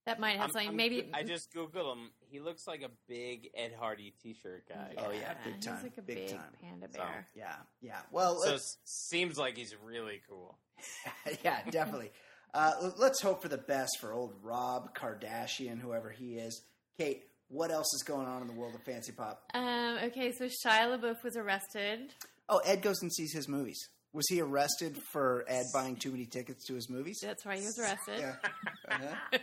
[0.08, 0.68] that might have I'm- something.
[0.70, 2.10] I'm- maybe I just googled him.
[2.30, 4.96] He looks like a big Ed Hardy T-shirt guy.
[4.98, 6.54] Oh, yeah, big he's time, like a big big, time.
[6.62, 7.28] panda So- bear.
[7.36, 8.00] Yeah, yeah.
[8.12, 10.58] Well, So it seems like he's really cool.
[11.44, 12.12] yeah, definitely.
[12.54, 16.64] Uh, let's hope for the best for old Rob Kardashian, whoever he is.
[16.98, 19.44] Kate, What else is going on in the world of fancy pop?
[19.54, 22.14] Um, okay, so Shia LaBeouf was arrested.
[22.50, 23.78] Oh, Ed goes and sees his movies.
[24.14, 27.20] Was he arrested for Ed buying too many tickets to his movies?
[27.22, 28.20] That's why he was arrested.
[28.20, 28.36] Yeah.
[28.90, 29.38] Uh-huh.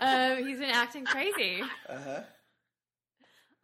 [0.00, 1.62] Um, he's been acting crazy.
[1.88, 2.20] Uh-huh.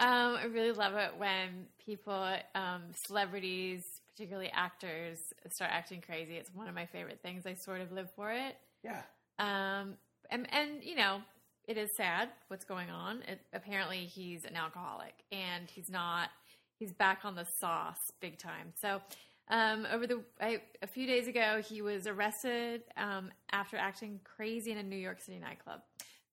[0.00, 5.18] Um, I really love it when people, um, celebrities, particularly actors,
[5.50, 6.36] start acting crazy.
[6.36, 7.46] It's one of my favorite things.
[7.46, 8.56] I sort of live for it.
[8.82, 9.02] Yeah.
[9.38, 9.94] Um,
[10.30, 11.20] and, and you know,
[11.68, 13.22] it is sad what's going on.
[13.28, 16.30] It, apparently, he's an alcoholic, and he's not.
[16.78, 18.72] He's back on the sauce big time.
[18.80, 19.00] So,
[19.48, 24.72] um, over the I, a few days ago, he was arrested um, after acting crazy
[24.72, 25.80] in a New York City nightclub,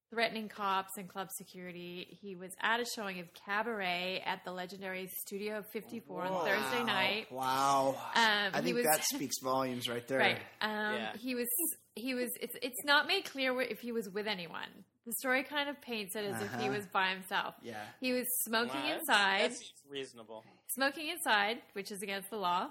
[0.10, 2.18] threatening cops and club security.
[2.22, 7.32] He was at a showing of Cabaret at the legendary Studio 54 on Thursday night.
[7.32, 7.96] Wow.
[8.16, 10.20] Um, I he think was- that speaks volumes right there.
[10.20, 10.40] Right.
[10.62, 11.12] Um, Yeah.
[11.18, 11.48] He was.
[11.96, 12.30] He was.
[12.42, 12.56] It's.
[12.62, 14.70] It's not made clear if he was with anyone.
[15.06, 16.78] The story kind of paints it as if he Uh-huh.
[16.78, 17.56] was by himself.
[17.64, 17.82] Yeah.
[18.00, 20.44] He was smoking Wow, that's- inside, That seems reasonable.
[20.68, 22.70] smoking inside, which is against the law,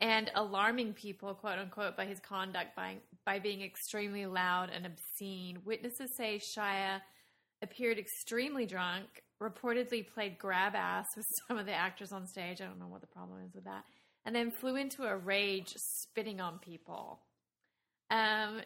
[0.00, 5.58] and alarming people, quote unquote, by his conduct by by being extremely loud and obscene.
[5.64, 7.00] Witnesses say Shia
[7.62, 9.06] appeared extremely drunk,
[9.42, 12.60] reportedly played grab ass with some of the actors on stage.
[12.60, 13.84] I don't know what the problem is with that.
[14.24, 17.20] And then flew into a rage, spitting on people.
[18.10, 18.60] Um,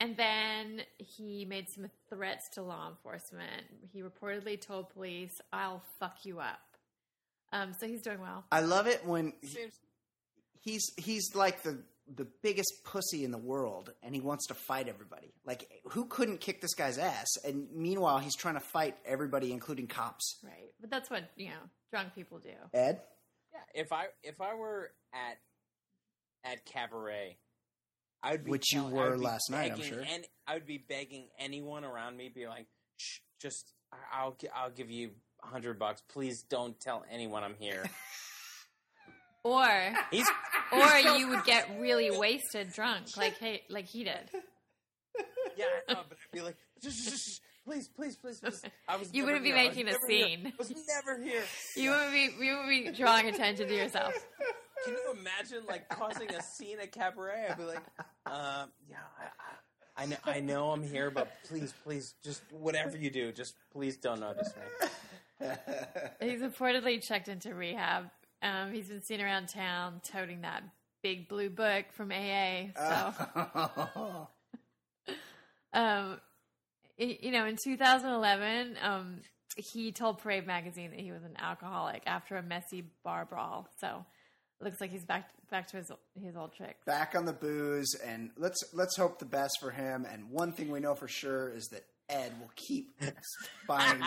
[0.00, 3.64] and then he made some threats to law enforcement.
[3.92, 6.60] He reportedly told police, "I'll fuck you up."
[7.52, 8.44] Um, so he's doing well.
[8.52, 9.80] I love it when he- Seems
[10.60, 11.78] he's he's like the
[12.14, 15.32] the biggest pussy in the world and he wants to fight everybody.
[15.44, 17.28] Like who couldn't kick this guy's ass?
[17.44, 20.38] And meanwhile he's trying to fight everybody including cops.
[20.42, 22.50] Right, but that's what you know drunk people do.
[22.72, 23.00] Ed?
[23.52, 23.82] yeah.
[23.82, 25.38] If I if I were at
[26.50, 27.36] at cabaret,
[28.22, 30.00] I would be Which you were would be last night, I'm sure.
[30.00, 34.70] And I would be begging anyone around me, be like, Shh, just I- I'll I'll
[34.70, 35.10] give you
[35.42, 36.02] a hundred bucks.
[36.08, 37.84] Please don't tell anyone I'm here.
[39.44, 40.28] Or He's
[40.72, 44.30] or you would get really wasted drunk, like hey, like he did.
[45.56, 48.62] yeah, I know, but I'd be like, "Shh, shh, shh, shh, please, please, please, please.
[48.88, 49.12] I was.
[49.14, 49.56] You wouldn't be here.
[49.56, 50.26] Making a never here.
[50.26, 50.46] scene.
[50.46, 51.42] I was never here.
[51.76, 54.12] You would be you would be drawing attention to yourself.
[54.84, 57.48] Can you imagine like causing a scene at cabaret?
[57.50, 57.82] I'd be like,
[58.26, 59.24] um, yeah, I,
[59.96, 63.54] I, I know, I know I'm here, but please, please, just whatever you do, just
[63.72, 65.48] please don't notice me.
[66.20, 68.10] He's reportedly checked into rehab.
[68.42, 70.62] Um, he's been seen around town toting that
[71.02, 72.66] big blue book from AA.
[72.76, 74.28] So,
[75.72, 76.20] um,
[76.96, 79.20] you know, in 2011, um,
[79.56, 83.68] he told Parade magazine that he was an alcoholic after a messy bar brawl.
[83.80, 84.04] So,
[84.60, 86.84] looks like he's back back to his his old tricks.
[86.84, 90.70] Back on the booze and let's let's hope the best for him and one thing
[90.70, 93.00] we know for sure is that Ed will keep
[93.68, 94.02] buying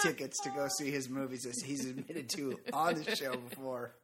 [0.00, 3.94] tickets to go see his movies as he's admitted to on the show before.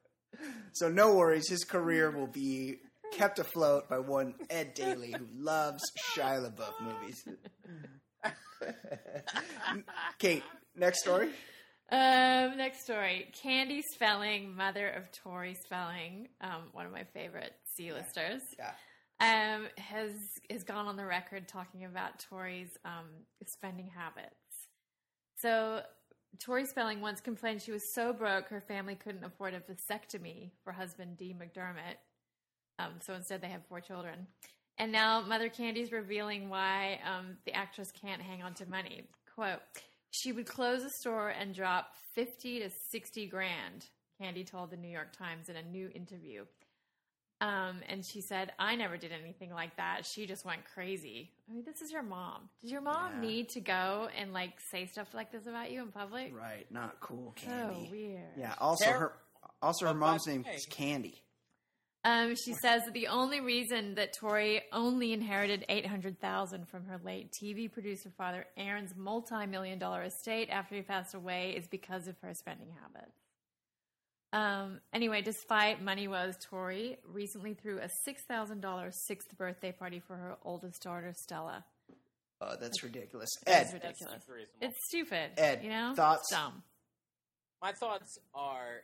[0.72, 2.78] So no worries, his career will be
[3.12, 5.82] kept afloat by one Ed Daly who loves
[6.14, 7.24] Shia LaBeouf movies.
[10.18, 10.42] Kate,
[10.74, 11.28] next story.
[11.90, 18.40] Um, next story: Candy Spelling, mother of Tori Spelling, um, one of my favorite C-listers.
[18.58, 18.72] Yeah.
[19.22, 20.10] Um, has
[20.50, 23.06] has gone on the record talking about Tori's um,
[23.46, 24.34] spending habits.
[25.36, 25.82] So,
[26.40, 30.72] Tori Spelling once complained she was so broke her family couldn't afford a vasectomy for
[30.72, 31.98] husband Dean McDermott.
[32.78, 34.26] Um, so instead, they have four children.
[34.78, 39.08] And now Mother Candy's revealing why um, the actress can't hang on to money.
[39.34, 39.60] Quote:
[40.10, 43.86] She would close a store and drop fifty to sixty grand.
[44.20, 46.44] Candy told the New York Times in a new interview.
[47.42, 50.06] Um, and she said, I never did anything like that.
[50.06, 51.32] She just went crazy.
[51.50, 52.48] I mean, this is your mom.
[52.60, 53.20] Does your mom Yeah.
[53.28, 56.32] need to go and like say stuff like this about you in public?
[56.38, 57.74] Right, not cool, Candy.
[57.74, 57.90] So Candy.
[57.90, 58.28] weird.
[58.38, 59.12] Yeah, also Ter- her
[59.60, 61.18] also her mom's name is Candy.
[62.04, 66.84] Um, she says that the only reason that Tori only inherited eight hundred thousand from
[66.86, 72.06] her late TV producer father Aaron's multi-million dollar estate after he passed away is because
[72.08, 73.16] of her spending habits.
[74.32, 80.00] Um, anyway, despite money woes, Tori recently threw a six thousand dollars sixth birthday party
[80.00, 81.64] for her oldest daughter Stella.
[82.40, 83.28] Oh, that's ridiculous.
[83.46, 84.12] It's Ed, ridiculous.
[84.14, 84.58] That's reasonable.
[84.62, 85.30] It's stupid.
[85.36, 86.22] Ed, you know, thoughts?
[86.22, 86.62] It's dumb.
[87.60, 88.82] My thoughts are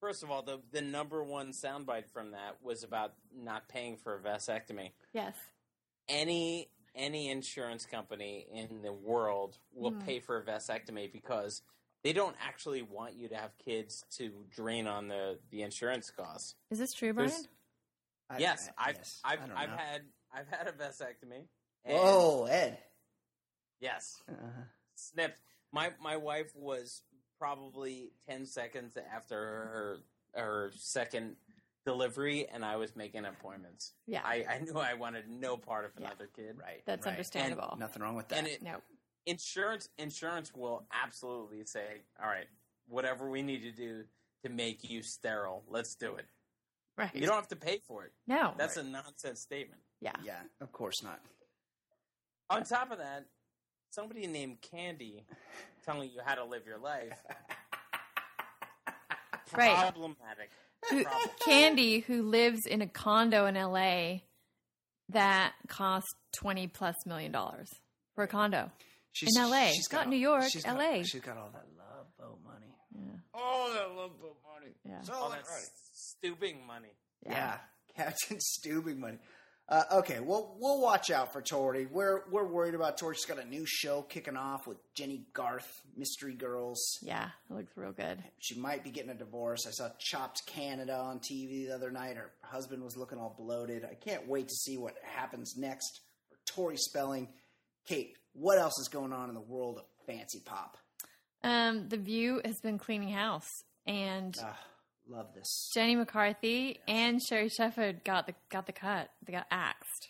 [0.00, 4.14] first of all, the the number one soundbite from that was about not paying for
[4.16, 4.92] a vasectomy.
[5.12, 5.34] Yes.
[6.08, 10.00] Any any insurance company in the world will Hmm.
[10.00, 11.60] pay for a vasectomy because
[12.06, 16.54] they don't actually want you to have kids to drain on the, the insurance costs.
[16.70, 17.30] Is this true, Brian?
[17.30, 17.48] There's-
[18.30, 20.02] I- yes, I- I've yes, I've I don't I've had
[20.32, 21.46] I've had a vasectomy.
[21.84, 22.78] and- Whoa, Ed.
[23.80, 24.22] Yes.
[24.28, 24.62] Uh-huh.
[24.94, 25.40] snipped.
[25.72, 27.02] My my wife was
[27.40, 29.98] probably ten seconds after her
[30.34, 31.36] her second
[31.84, 33.92] delivery, and I was making appointments.
[34.06, 34.22] Yeah.
[34.24, 36.06] I, I knew I wanted no part of Yeah.
[36.08, 36.56] another kid.
[36.58, 36.82] Right.
[36.84, 37.12] That's right.
[37.12, 37.76] understandable.
[37.78, 38.38] Nothing wrong with that.
[38.38, 38.80] And it, No.
[39.26, 42.46] Insurance insurance will absolutely say, all right,
[42.88, 44.04] whatever we need to do
[44.44, 46.26] to make you sterile, let's do it.
[46.96, 47.14] Right.
[47.14, 48.12] You don't have to pay for it.
[48.26, 48.54] no.
[48.56, 49.80] That's a nonsense statement.
[50.00, 50.12] yeah.
[50.24, 51.20] yeah, of course not.
[52.48, 53.26] On top of that,
[53.90, 55.24] somebody named Candy
[55.84, 57.18] telling you how to live your life.
[59.54, 59.76] Right.
[59.76, 60.50] Problematic.
[60.90, 61.30] Who, Problem.
[61.44, 64.20] Candy, who lives in a condo in LA
[65.10, 67.70] that costs 20 plus million dollars
[68.14, 68.70] for a condo.
[69.16, 71.02] She's, In LA, she's not got New York, she's got- LA.
[71.02, 72.74] she's got all that love boat money.
[72.94, 73.18] Yeah.
[73.34, 74.72] Oh, that love boat money.
[74.84, 75.00] Yeah.
[75.02, 75.64] So All that's that right.
[75.94, 76.92] stooping money.
[77.24, 77.56] Yeah,
[77.96, 79.18] Captain Stubing money.
[79.68, 81.86] Uh, okay, well, we'll watch out for Tori.
[81.86, 83.16] We're we're worried about Tori.
[83.16, 86.78] She's got a new show kicking off with Jennie Garth, Mystery Girls.
[87.02, 87.30] Yeah.
[87.50, 88.22] It looks real good.
[88.38, 89.66] She might be getting a divorce.
[89.66, 92.16] I saw Chopped Canada on TV the other night.
[92.16, 93.84] Her husband was looking all bloated.
[93.84, 97.28] I can't wait to see what happens next for Tori Spelling.
[97.88, 100.76] Kate, what else is going on in the world of fancy pop?
[101.42, 103.48] Um, the View has been cleaning house,
[103.86, 104.58] and Ah,
[105.08, 105.70] love this.
[105.74, 109.10] Jenny McCarthy and Sherri Shepherd got the got the cut.
[109.24, 110.08] They got axed.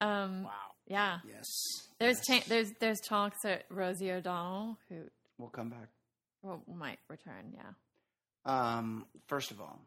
[0.00, 0.50] Um, Wow.
[0.86, 1.18] yeah.
[1.28, 1.46] Yes.
[1.98, 2.46] There's yes.
[2.46, 5.02] there's there's talks that Rosie O'Donnell, who
[5.38, 5.88] We'll come back.
[6.42, 7.52] well, might return.
[7.54, 7.72] Yeah.
[8.44, 9.80] Um, first of all,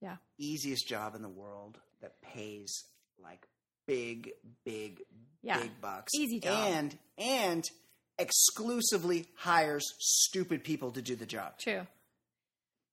[0.00, 0.16] Yeah.
[0.38, 2.72] easiest job in the world that pays
[3.18, 3.48] like
[3.88, 4.30] big,
[4.64, 5.00] big,
[5.42, 5.58] Yeah.
[5.60, 6.14] big bucks.
[6.14, 6.52] Easy job.
[6.68, 7.64] And and
[8.18, 11.58] exclusively hires stupid people to do the job.
[11.58, 11.86] True.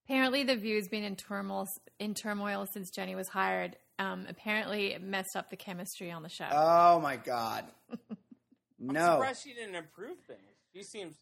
[0.06, 1.68] Apparently, the View's been in turmoil
[2.00, 3.76] in turmoil since Jenny was hired.
[4.00, 6.48] Um, apparently, it messed up the chemistry on the show.
[6.52, 7.66] Oh my god.
[7.92, 7.98] I'm
[8.80, 9.14] no.
[9.16, 10.40] surprised she didn't improve things.
[10.76, 11.16] She seems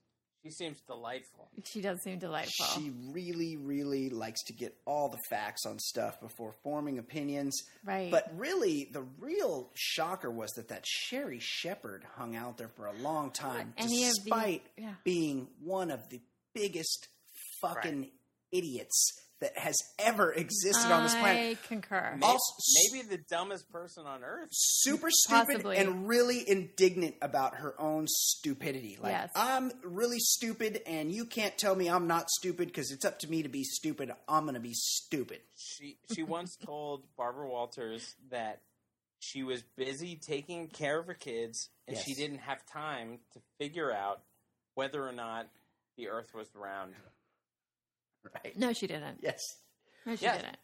[0.43, 1.47] she seems delightful.
[1.63, 2.65] she does seem delightful.
[2.75, 7.63] She really, really likes to get all the facts on stuff before forming opinions.
[7.85, 8.11] Right.
[8.11, 12.93] But really, the real shocker was that that Sherri Shepherd hung out there for a
[12.93, 14.95] long time, any of the- despite yeah.
[15.03, 16.19] being one of the
[16.53, 17.07] biggest
[17.61, 18.09] fucking
[18.51, 19.13] idiots
[19.43, 21.57] that has ever existed on this planet.
[21.63, 22.11] I concur.
[22.15, 22.53] Maybe, Also-
[22.93, 24.47] maybe the dumbest person on earth.
[24.51, 25.77] Super stupid Possibly.
[25.77, 28.97] and really indignant about her own stupidity.
[28.99, 29.31] Like, Yes.
[29.35, 33.27] I'm really stupid, and you can't tell me I'm not stupid because it's up to
[33.29, 34.11] me to be stupid.
[34.27, 35.41] I'm going to be stupid.
[35.55, 38.61] She she once told Barbara Walters that
[39.19, 43.91] she was busy taking care of her kids and she didn't have time to figure
[43.91, 44.21] out
[44.75, 45.47] whether or not
[45.97, 46.93] the earth was round.
[48.24, 48.57] Right?
[48.57, 49.19] No, she didn't.
[49.21, 49.39] Yes.
[50.05, 50.41] No, she Yes.
[50.41, 50.57] didn't.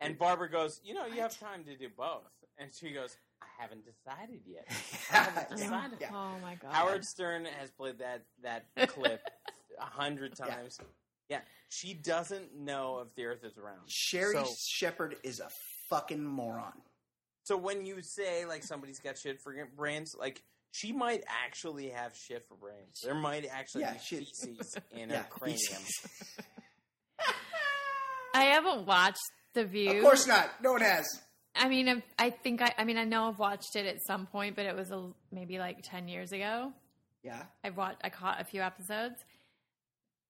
[0.00, 2.24] And Barbara goes, "You know, you have time to do both."
[2.58, 4.66] And she goes, "I haven't decided yet."
[5.12, 5.56] I haven't Yeah.
[5.64, 5.98] decided.
[6.00, 6.10] Yeah.
[6.12, 6.72] Oh my god.
[6.72, 9.22] Howard Stern has played that that clip
[9.78, 10.46] a hundred Yeah.
[10.46, 10.78] times.
[11.28, 13.88] Yeah, she doesn't know if the Earth is round.
[13.88, 15.48] Sherri So, Shepherd is a
[15.88, 16.82] fucking moron.
[17.44, 20.42] so when you say like somebody's got shit for brains, like
[20.72, 23.00] she might actually have shit for brains.
[23.02, 25.82] There might actually Yeah, be she- feces in Yeah, her cranium.
[28.42, 29.20] I haven't watched
[29.54, 29.90] The View.
[29.98, 30.50] Of course not.
[30.62, 31.06] No one has.
[31.54, 32.72] I mean, I, I think I.
[32.78, 35.58] I mean, I know I've watched it at some point, but it was a, maybe
[35.58, 36.72] like ten years ago.
[37.22, 37.42] Yeah.
[37.62, 37.98] I've watched.
[38.02, 39.16] I caught a few episodes.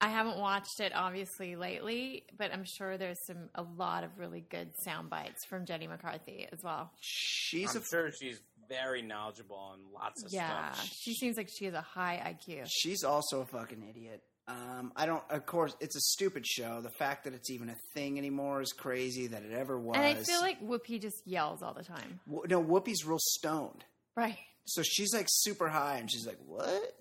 [0.01, 4.45] I haven't watched it obviously lately, but I'm sure there's some a lot of really
[4.51, 6.91] good sound bites from Jenny McCarthy as well.
[7.01, 10.89] She's I'm a sure she's very knowledgeable on lots of Yeah, stuff.
[10.93, 12.67] she seems like she has a high IQ.
[12.69, 14.23] she's also a fucking idiot.
[14.53, 15.23] Um, I don't.
[15.31, 16.81] Of course, it's a stupid show.
[16.83, 19.29] The fact that it's even a thing anymore is crazy.
[19.29, 19.97] That it ever was.
[19.97, 22.21] And I feel like Whoopi just yells all the time.
[22.29, 22.63] W- no.
[22.63, 23.85] Whoopi's real stoned,
[24.17, 24.37] Right.
[24.67, 26.95] so she's like super high, and she's like, "What?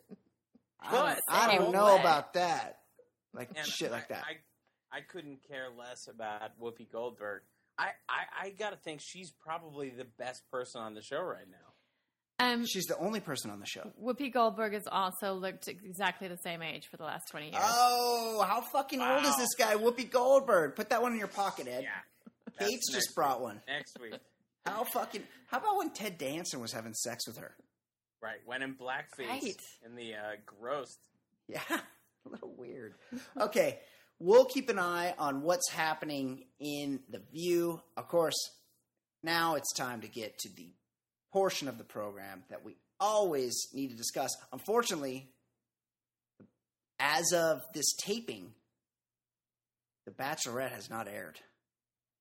[0.79, 2.79] I don't, I don't know let- about that."
[3.33, 4.23] Like And shit like I- that.
[4.91, 7.41] I, I couldn't care less about Whoopi Goldberg.
[7.77, 11.49] I, I, I got to think she's probably the best person on the show right
[11.49, 11.70] now.
[12.41, 13.91] Um, she's the only person on the show.
[14.03, 17.63] Whoopi Goldberg has also looked exactly the same age for the last twenty years.
[17.63, 20.75] Oh, how fucking old is this guy, Whoopi Goldberg?
[20.75, 21.83] Put that one in your pocket, Ed.
[21.83, 22.65] Yeah.
[22.67, 23.61] Kate's just brought one.
[23.67, 24.15] Next week.
[24.65, 25.23] How fucking?
[25.47, 27.55] How about when Ted Danson was having sex with her?
[28.21, 28.37] Right.
[28.45, 29.55] When in blackface Right.
[29.85, 30.95] in the uh, gross.
[31.47, 32.93] Yeah, a little weird.
[33.39, 33.79] Okay,
[34.19, 37.81] we'll keep an eye on what's happening in the View.
[37.97, 38.37] Of course,
[39.23, 40.69] now it's time to get to the
[41.31, 44.35] portion of the program that we always need to discuss.
[44.51, 45.29] Unfortunately,
[46.99, 48.53] as of this taping,
[50.05, 51.39] The Bachelorette has not aired.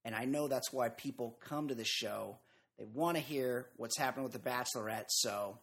[0.05, 2.39] And I know that's why people come to the show.
[2.79, 5.09] They want to hear what's happening with The Bachelorette.
[5.09, 5.59] So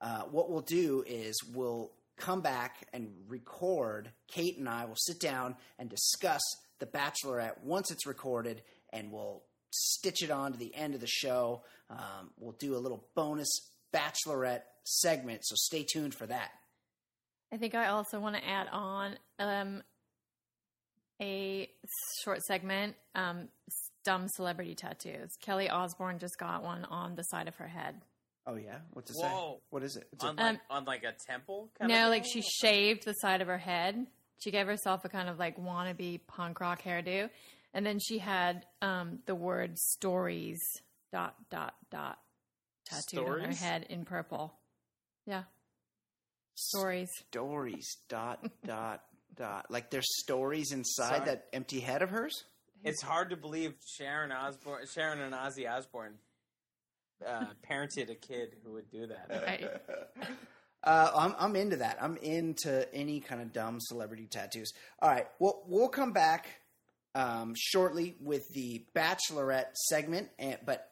[0.00, 4.10] uh, what we'll do is we'll come back and record.
[4.28, 6.40] Kate and I will sit down and discuss
[6.78, 9.42] The Bachelorette once it's recorded, and we'll
[9.72, 11.62] stitch it on to the end of the show.
[11.90, 13.48] Um, we'll do a little bonus
[13.92, 16.50] Bachelorette segment, so stay tuned for that.
[17.52, 19.82] I think I also want to add on um,
[21.20, 21.68] a
[22.24, 23.48] short segment um,
[24.04, 25.30] dumb celebrity tattoos.
[25.42, 28.00] Kelly Osbourne just got one on the side of her head.
[28.46, 29.54] Oh yeah, what's it Whoa.
[29.56, 29.60] say?
[29.70, 30.08] What is it?
[30.12, 31.70] It's a- on like, Um, on like a temple.
[31.78, 34.06] Kind No, of like she shaved the side of her head.
[34.42, 37.30] She gave herself a kind of like wannabe punk rock hairdo,
[37.74, 40.60] and then she had um, the word "stories"
[41.12, 42.18] dot dot dot
[42.86, 44.54] tattooed on her head in purple.
[45.26, 45.44] Yeah,
[46.54, 47.10] stories.
[47.30, 47.96] stories.
[48.08, 49.02] Dot dot
[49.36, 49.66] dot.
[49.70, 51.26] Like there's stories inside Sorry.
[51.26, 52.44] that empty head of hers.
[52.84, 56.14] It's hard to believe Sharon Osbourne, Sharon and Ozzy Osbourne,
[57.24, 59.42] uh, parented a kid who would do that.
[59.46, 59.70] Right.
[60.84, 61.96] Uh, I'm I'm into that.
[62.00, 64.72] I'm into any kind of dumb celebrity tattoos.
[65.00, 66.48] All right, well we'll come back
[67.14, 70.88] um, shortly with the Bachelorette segment, and, but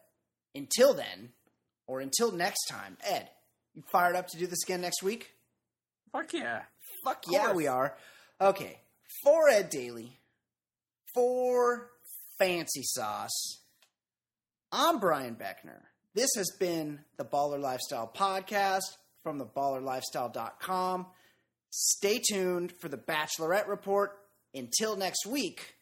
[0.55, 1.31] until then,
[1.87, 3.29] or until next time, Ed,
[3.75, 5.31] you fired up to do this again next week?
[6.13, 6.63] Fuck yeah!
[7.05, 7.97] Fuck yeah, we are.
[8.41, 8.81] Okay,
[9.23, 10.19] for Ed Daly,
[11.15, 11.91] for
[12.39, 13.61] Fancy Sauce,
[14.73, 15.81] I'm Brian Beckner.
[16.15, 18.83] This has been the Baller Lifestyle Podcast
[19.23, 21.07] from theballerlifestyle.com.
[21.71, 24.13] Stay tuned for the Bachelorette Report.
[24.53, 25.77] Until next week,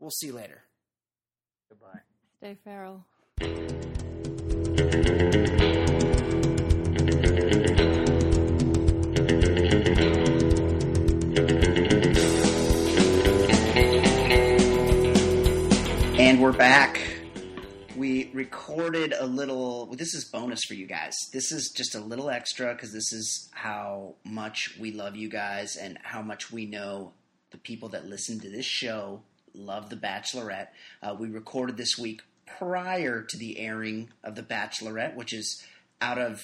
[0.00, 0.62] we'll see you later.
[1.68, 2.00] Goodbye.
[2.38, 3.04] Stay feral.
[16.20, 17.00] And we're back.
[17.96, 19.86] We recorded a little.
[19.86, 21.16] well, This is bonus for you guys.
[21.32, 25.76] This is just a little extra because this is how much we love you guys
[25.76, 27.12] and how much we know
[27.50, 29.22] the people that listen to this show
[29.54, 30.68] love The Bachelorette.
[31.02, 32.22] Uh, we recorded this week
[32.58, 35.62] prior to the airing of The Bachelorette, which is
[36.00, 36.42] out of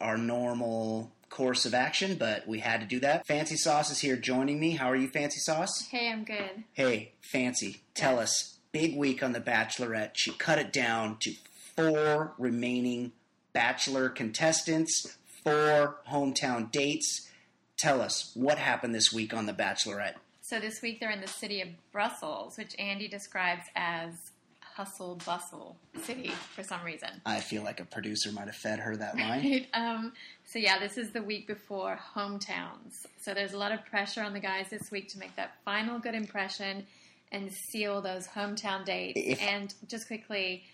[0.00, 3.26] our normal course of action, but we had to do that.
[3.26, 4.72] Fancy Sauce is here joining me.
[4.72, 5.88] How are you, Fancy Sauce?
[5.90, 6.64] Hey, I'm good.
[6.74, 8.58] Hey, Fancy, tell us.
[8.70, 10.12] Big week on The Bachelorette.
[10.14, 11.34] She cut it down to
[11.76, 13.12] four remaining
[13.52, 17.28] Bachelor contestants, four hometown dates.
[17.76, 20.14] Tell us what happened this week on The Bachelorette.
[20.52, 25.76] So this week they're in the city of Brussels, which Andi describes as hustle bustle
[26.02, 27.08] city for some reason.
[27.24, 29.42] I feel like a producer might have fed her that line.
[29.42, 29.66] Right?
[29.72, 30.12] Um,
[30.44, 33.06] so yeah, this is the week before hometowns.
[33.18, 35.98] So there's a lot of pressure on the guys this week to make that final
[35.98, 36.84] good impression
[37.30, 39.18] and seal those hometown dates.
[39.18, 40.64] If- and just quickly,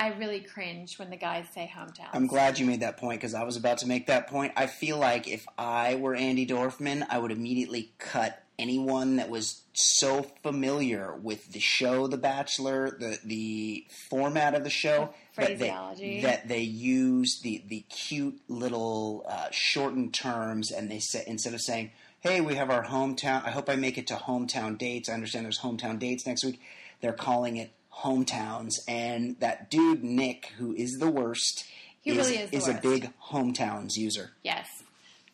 [0.00, 2.08] I really cringe when the guys say hometowns.
[2.14, 4.54] I'm glad you made that point because I was about to make that point.
[4.56, 9.62] I feel like if I were Andi Dorfman, I would immediately cut anyone that was
[9.72, 16.20] so familiar with the show The Bachelor, the the format of the show, that they,
[16.22, 21.60] that they use the the cute little uh, shortened terms, and they say instead of
[21.60, 25.08] saying, "Hey, we have our hometown," I hope I make it to hometown dates.
[25.08, 26.60] I understand there's hometown dates next week.
[27.00, 27.72] They're calling it
[28.02, 31.64] hometowns, and that dude Nick, who is the worst,
[32.02, 34.32] He really is is a big hometowns user.
[34.42, 34.79] Yes.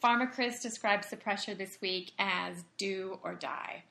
[0.06, 3.82] Farmer Chris describes the pressure this week as do or die.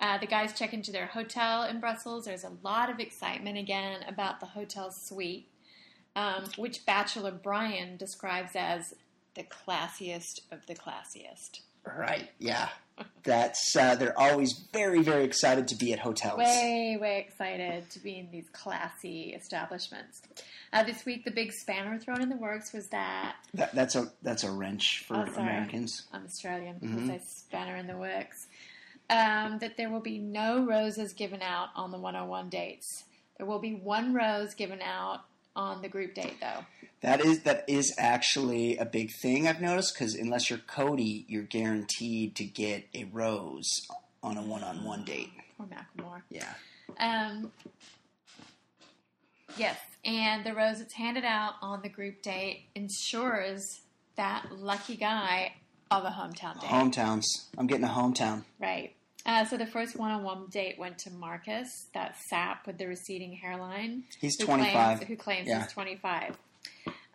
[0.00, 2.24] Uh, the guys check into their hotel in Brussels.
[2.24, 5.48] There's a lot of excitement again about the hotel suite,
[6.16, 8.96] um, which Bachelor Brian describes as
[9.36, 11.60] the classiest of the classiest.
[11.96, 12.28] Right?
[12.38, 12.68] Yeah,
[13.22, 16.38] that's uh, they're always very very excited to be at hotels.
[16.38, 20.22] Way, way excited to be in these classy establishments.
[20.72, 24.10] Uh, this week, the big spanner thrown in the works was that That, that's a
[24.22, 25.48] that's a wrench for Oh, sorry.
[25.48, 26.06] Americans.
[26.12, 27.08] I'm Australian, Mhm.
[27.10, 28.46] mm spanner in the works.
[29.08, 33.04] Um, that there will be no roses given out on the 101 dates.
[33.38, 35.20] There will be one rose given out
[35.56, 36.64] on the group date, though.
[37.02, 41.42] That is that is actually a big thing I've noticed because unless you're Cody, you're
[41.42, 43.68] guaranteed to get a rose
[44.22, 45.30] on a one-on-one date.
[45.58, 46.22] Or Macklemore.
[46.30, 46.52] Yeah.
[46.98, 47.52] Um,
[49.56, 53.80] yes, and the rose that's handed out on the group date ensures
[54.16, 55.52] that lucky guy
[55.90, 56.70] of a hometown date.
[56.70, 57.24] Hometowns.
[57.56, 58.44] I'm getting a hometown.
[58.58, 58.95] Right.
[59.26, 64.04] Uh, so the first one-on-one date went to Marcus, that sap with the receding hairline.
[64.20, 64.72] He's who 25.
[64.72, 65.62] Claims, who claims Yeah.
[65.64, 66.36] he's 25.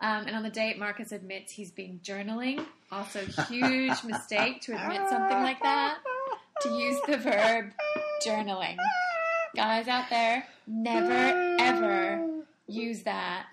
[0.01, 2.65] Um, and on the date, Marcus admits he's been journaling.
[2.91, 5.99] Also, huge mistake to admit something like that.
[6.63, 7.71] To use the verb
[8.25, 8.77] journaling.
[9.55, 13.47] Guys out there, never ever use that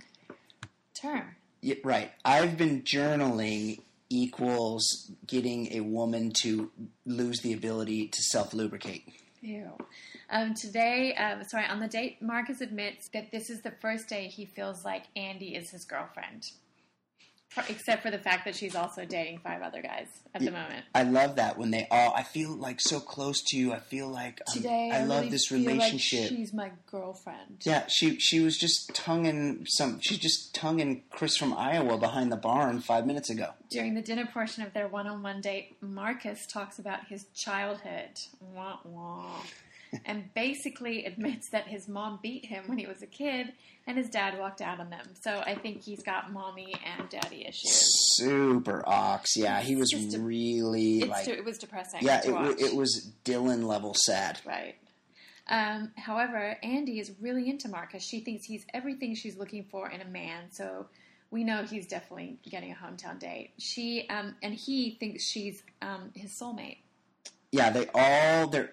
[0.95, 1.37] term.
[1.61, 2.13] Yeah, right.
[2.25, 3.81] I've been journaling
[4.11, 6.71] equals getting a woman to
[7.05, 9.05] lose the ability to self lubricate.
[9.41, 9.71] Ew.
[10.31, 14.27] Um, today, um, sorry, on the date, Marcus admits that this is the first day
[14.27, 16.43] he feels like Andi is his girlfriend.
[17.69, 20.85] Except for the fact that she's also dating five other guys at the moment.
[20.95, 22.13] I love that when they all.
[22.15, 23.73] I feel like so close to you.
[23.73, 26.29] I feel like um, Today, I, I, love really this feel like relationship.
[26.29, 27.63] she's my girlfriend.
[27.63, 29.99] yeah, she she was just tonguing some.
[30.01, 33.51] She's just tonguing Chris from Iowa behind the barn five minutes ago.
[33.71, 39.41] During the dinner portion of their one-on-one date, Marcus talks about his childhood, wah, wah,
[40.05, 43.53] and basically admits that his mom beat him when he was a kid,
[43.87, 45.07] and his dad walked out on them.
[45.23, 48.17] So I think he's got mommy and daddy issues.
[48.17, 49.37] Super ox.
[49.37, 51.27] Yeah, he was a- really like.
[51.29, 52.01] it was depressing.
[52.03, 54.41] yeah, to it, it was Dylan level sad.
[54.45, 54.75] Right.
[55.51, 58.05] Um, however, Andi is really into Marcus.
[58.05, 60.51] She thinks he's everything she's looking for in a man.
[60.51, 60.87] So
[61.31, 63.53] we know he's definitely getting a hometown date.
[63.59, 66.79] She um, and he thinks she's um, his soulmate.
[67.53, 68.73] Yeah, they all they're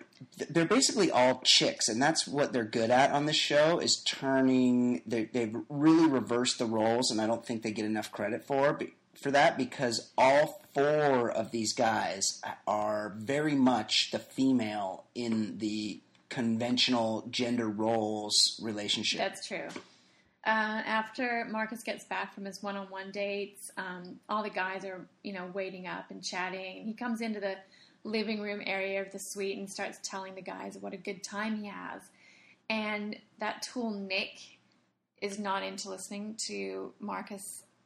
[0.50, 5.02] they're basically all chicks, and that's what they're good at on this show is turning.
[5.06, 8.78] They they've really reversed the roles, and I don't think they get enough credit for
[9.14, 16.02] for that because all four of these guys are very much the female in the
[16.30, 19.20] conventional gender roles relationship.
[19.20, 19.68] That's true.
[20.46, 25.34] Uh, after Marcus gets back from his one-on-one dates, um, all the guys are, you
[25.34, 26.86] know, waiting up and chatting.
[26.86, 27.56] He comes into the
[28.06, 31.58] living room area of the suite and starts telling the guys what a good time
[31.58, 32.02] he has.
[32.70, 34.40] And that tool Nick
[35.22, 37.42] is not into listening to Marcus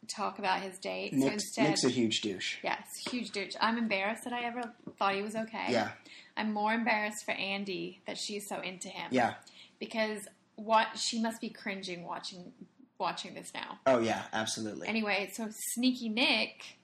[0.07, 1.13] talk about his date.
[1.19, 2.57] so instead, Nick's a huge douche.
[2.63, 3.53] yes, huge douche.
[3.59, 5.67] I'm embarrassed that I ever thought he was okay.
[5.69, 5.91] Yeah,
[6.37, 9.35] I'm more embarrassed for Andi that she's so into him yeah.
[9.79, 10.19] because
[10.55, 12.51] what she must be cringing watching
[12.97, 13.79] watching this now.
[13.85, 14.87] Oh yeah, absolutely.
[14.87, 16.77] Anyway, so sneaky Nick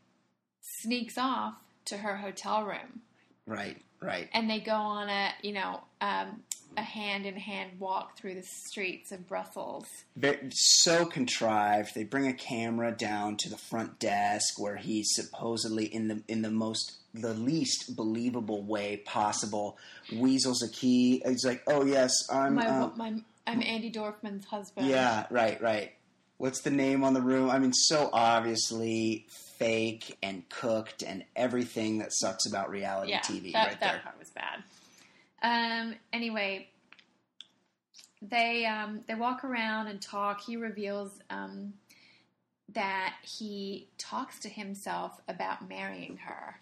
[0.81, 1.55] sneaks off
[1.85, 3.01] to her hotel room,
[3.45, 4.29] right, right.
[4.33, 6.41] and they go on a you know um,
[6.77, 9.85] a hand in hand walk through the streets of Brussels.
[10.15, 11.95] Very, so contrived.
[11.95, 16.41] They bring a camera down to the front desk where he's supposedly in the in
[16.41, 19.77] the most the least believable way possible.
[20.13, 21.21] Weasels a key.
[21.25, 23.13] He's like, "Oh yes, I'm." My, um, my
[23.47, 24.87] I'm Andi Dorfman's husband.
[24.87, 25.93] yeah, right, right.
[26.37, 27.49] What's the name on the room?
[27.49, 33.53] I mean, so obviously fake and cooked and everything that sucks about reality yeah, TV
[33.53, 34.01] that, right that there.
[34.03, 34.63] part was bad.
[35.41, 36.67] Um, anyway,
[38.21, 40.41] they um, they walk around and talk.
[40.41, 41.73] He reveals um,
[42.73, 46.59] that he talks to himself about marrying her.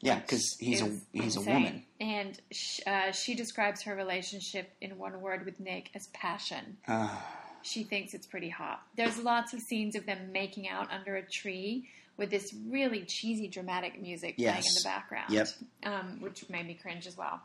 [0.00, 1.84] Yeah, because he's a he's a woman.
[2.00, 6.76] and sh- uh, she describes her relationship in one word with Nick as passion.
[6.86, 7.24] Ah,
[7.62, 8.82] She thinks it's pretty hot.
[8.96, 13.48] There's lots of scenes of them making out under a tree with this really cheesy,
[13.48, 15.30] dramatic music playing in the background.
[15.30, 15.48] Yep.
[15.84, 17.40] Um, which made me cringe as well.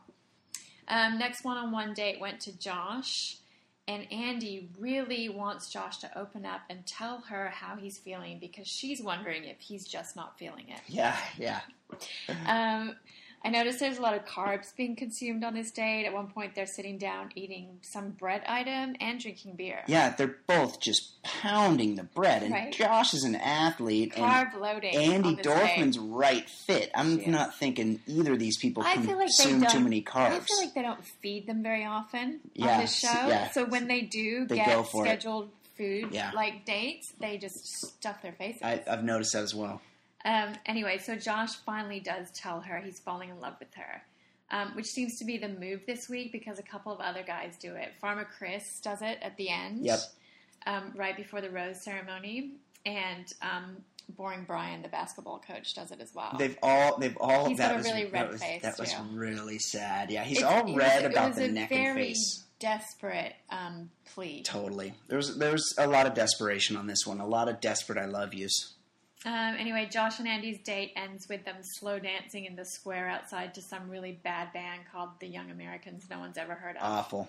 [0.88, 3.38] Um, next one-on-one date went to Josh,
[3.88, 8.66] and Andi really wants Josh to open up and tell her how he's feeling because
[8.66, 10.80] she's wondering if he's just not feeling it.
[10.88, 11.60] yeah, yeah.
[12.46, 12.96] Um,
[13.44, 16.06] I noticed there's a lot of carbs being consumed on this date.
[16.06, 19.80] At one point, they're sitting down eating some bread item and drinking beer.
[19.86, 22.72] Yeah, they're both just pounding the bread, and Right.
[22.72, 24.94] Josh is an athlete, and Carb loading.
[24.94, 26.02] Andi Dorfman's date.
[26.06, 26.90] right fit.
[26.94, 29.68] I'm not thinking either of these people I feel like they don't.
[29.70, 30.30] too many carbs.
[30.32, 33.08] I feel like they don't feed them very often Yeah, on this show.
[33.08, 33.50] yeah.
[33.50, 35.08] So when they do They get for it.
[35.08, 36.30] scheduled food Yeah.
[36.34, 38.62] like dates, they just stuff their faces.
[38.62, 39.82] I, I've noticed that as well.
[40.24, 44.02] Um, anyway, so Josh finally does tell her he's falling in love with her,
[44.50, 47.56] um, which seems to be the move this week because a couple of other guys
[47.60, 47.92] do it.
[48.00, 50.00] Farmer Chris does it at the end, Yep.
[50.66, 52.52] um, right before the rose ceremony,
[52.86, 53.76] and um,
[54.16, 56.34] Boring Brian, the basketball coach, does it as well.
[56.38, 57.48] They've all, they've all.
[57.48, 60.10] He's that got a was, really red was, face, That was really sad.
[60.10, 62.40] Yeah, he's It's- all it was- red it about was the neck and face.
[62.60, 64.42] Desperate um, plea.
[64.42, 64.94] Totally.
[65.08, 67.20] There was there was a lot of desperation on this one.
[67.20, 68.73] A lot of desperate I love yous.
[69.26, 73.54] Um, anyway, Josh and Andi's date ends with them slow dancing in the square outside
[73.54, 76.82] to some really bad band called the Young Americans no one's ever heard of.
[76.82, 77.28] Awful.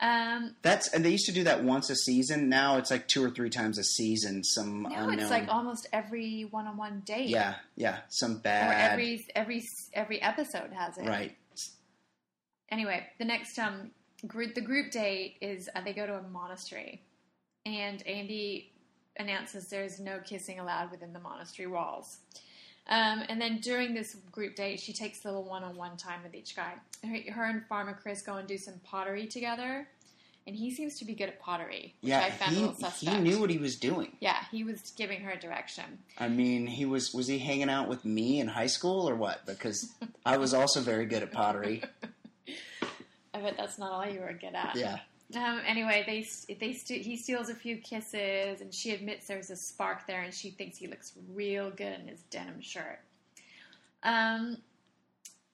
[0.00, 2.50] um, That's and they used to do that once a season.
[2.50, 4.44] Now it's like two or three times a season.
[4.44, 5.18] Some now unknown.
[5.18, 7.30] it's like almost every one-on-one date.
[7.30, 8.00] yeah, yeah.
[8.10, 8.92] Some Or bad.
[8.92, 9.62] every every
[9.94, 11.06] every episode has it.
[11.08, 11.34] right.
[12.70, 13.92] Anyway, the next um
[14.26, 17.00] group the group date is uh, they go to a monastery,
[17.64, 18.66] and Andi
[19.18, 22.18] announces there's no kissing allowed within the monastery walls.
[22.88, 26.56] Um, and then during this group date, she takes a little one-on-one time with each
[26.56, 26.74] guy.
[27.04, 29.86] Her, her and Farmer Chris go and do some pottery together,
[30.46, 32.90] and he seems to be good at pottery, which Yeah, I found a he, little
[32.90, 34.16] he knew what he was doing.
[34.20, 35.84] Yeah, he was giving her direction.
[36.16, 39.44] I mean, he was was he hanging out with me in high school or what?
[39.44, 39.92] Because
[40.24, 41.82] I was also very good at pottery.
[43.34, 44.76] I bet that's not all you were good at.
[44.76, 45.00] Yeah.
[45.36, 49.56] Um, anyway, they they st- he steals a few kisses, and she admits there's a
[49.56, 53.00] spark there, and she thinks he looks real good in his denim shirt.
[54.02, 54.56] Um,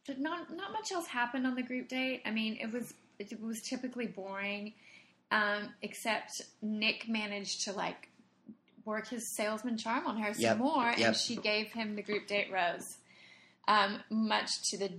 [0.06, 2.22] but not not much else happened on the group date.
[2.24, 4.74] I mean, it was it was typically boring,
[5.32, 8.08] um, except Nick managed to like
[8.84, 10.98] work his salesman charm on her some Yep, more, yep.
[10.98, 12.98] and she gave him the group date rose,
[13.66, 14.92] um, much to the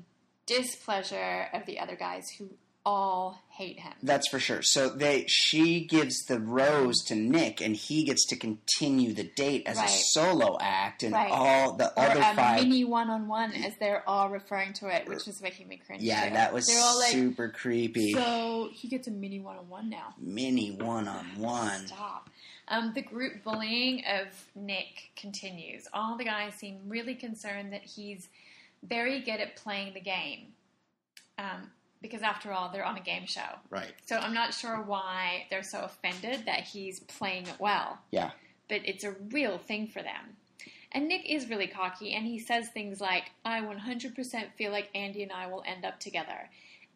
[0.47, 2.49] displeasure of the other guys who
[2.85, 3.93] all hate him.
[4.03, 4.61] That's for sure.
[4.61, 9.63] So they she gives the rose to Nick, and he gets to continue the date
[9.65, 11.31] as a solo act, and Right.
[11.31, 12.61] all the or other a five.
[12.63, 16.03] mini one-on-one, as they're all referring to it, which was making me cringe.
[16.03, 16.33] yeah, too.
[16.35, 18.13] that was They're all like, super creepy.
[18.13, 20.13] so he gets a mini one-on-one now.
[20.19, 21.87] Mini one on one.
[21.87, 22.29] Stop.
[22.67, 25.87] Um, the group bullying of Nick continues.
[25.93, 28.27] All the guys seem really concerned that he's
[28.83, 30.47] very good at playing the game.
[31.37, 31.71] Um,
[32.01, 33.59] because after all, they're on a game show.
[33.69, 33.93] Right.
[34.05, 37.99] So I'm not sure why they're so offended that he's playing it well.
[38.11, 38.31] Yeah.
[38.69, 40.38] But it's a real thing for them.
[40.91, 45.23] And Nick is really cocky, and he says things like, I 100% feel like Andi
[45.23, 46.49] and I will end up together.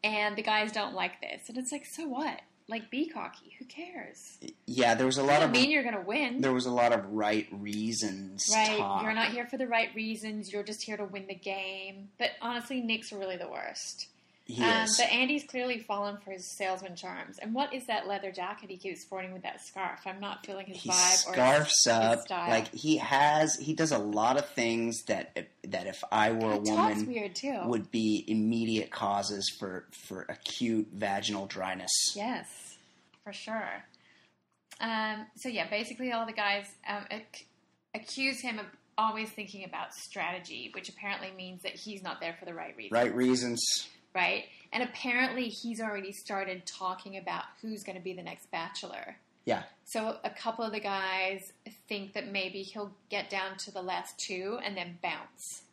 [0.03, 1.49] And the guys don't like this.
[1.49, 2.39] And it's like, so what?
[2.69, 3.55] Like, be cocky.
[3.59, 4.38] Who cares?
[4.67, 6.39] Yeah, there was a lot Doesn't of mean you're going to win.
[6.39, 8.45] there was a lot of right reasons.
[8.53, 9.01] Right, talk.
[9.01, 10.53] you're not here for the right reasons.
[10.53, 12.09] You're just here to win the game.
[12.19, 14.07] But honestly, Nick's really the worst.
[14.51, 14.97] He Um, is.
[14.97, 17.38] but Andi's clearly fallen for his salesman charms.
[17.38, 20.01] And what is that leather jacket he keeps sporting with that scarf?
[20.07, 23.55] I'm not feeling his he vibe or scarfs his, up his like he has.
[23.57, 27.35] He does a lot of things that that if I were a He woman weird
[27.35, 27.61] too.
[27.65, 31.91] would be immediate causes for for acute vaginal dryness.
[32.15, 32.47] Yes,
[33.23, 33.84] for sure.
[34.81, 37.45] Um, so yeah, basically all the guys um, ac-
[37.93, 38.65] accuse him of
[38.97, 42.91] always thinking about strategy, which apparently means that he's not there for the right reasons.
[42.91, 43.88] Right reasons.
[44.14, 44.45] Right?
[44.72, 49.18] And apparently, he's already started talking about who's going to be the next bachelor.
[49.45, 49.64] Yeah.
[49.86, 51.41] So a couple of the guys
[51.88, 55.64] think that maybe he'll get down to the last two and then bounce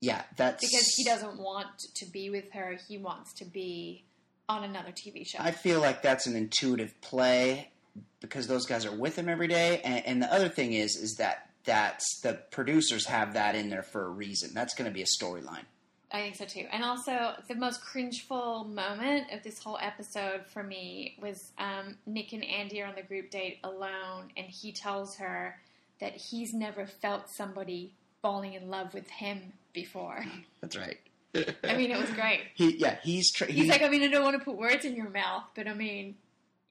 [0.00, 1.66] Yeah, that's because he doesn't want
[1.96, 2.78] to be with her.
[2.88, 4.04] He wants to be
[4.48, 5.38] on another TV show.
[5.40, 7.70] I feel like that's an intuitive play
[8.20, 9.80] because those guys are with him every day.
[9.82, 13.82] And, and the other thing is, is that that's the producers have that in there
[13.82, 14.50] for a reason.
[14.54, 15.64] That's going to be a storyline.
[16.14, 16.66] I think so too.
[16.72, 22.32] And also, the most cringeful moment of this whole episode for me was um, Nick
[22.32, 25.56] and Andi are on the group date alone, and he tells her
[26.00, 27.92] that he's never felt somebody
[28.22, 30.24] falling in love with him before.
[30.60, 30.98] That's right.
[31.64, 32.42] I mean, it was great.
[32.54, 34.84] He, yeah, he's tra- He's he- like, I mean, I don't want to put words
[34.84, 36.14] in your mouth, but I mean,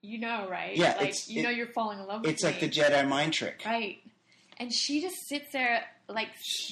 [0.02, 0.78] you know, right?
[0.78, 3.06] Yeah, like you it- know, you're falling in love with it's me, like the Jedi
[3.08, 3.62] mind trick.
[3.66, 3.98] right?
[4.58, 6.30] And she just sits there, like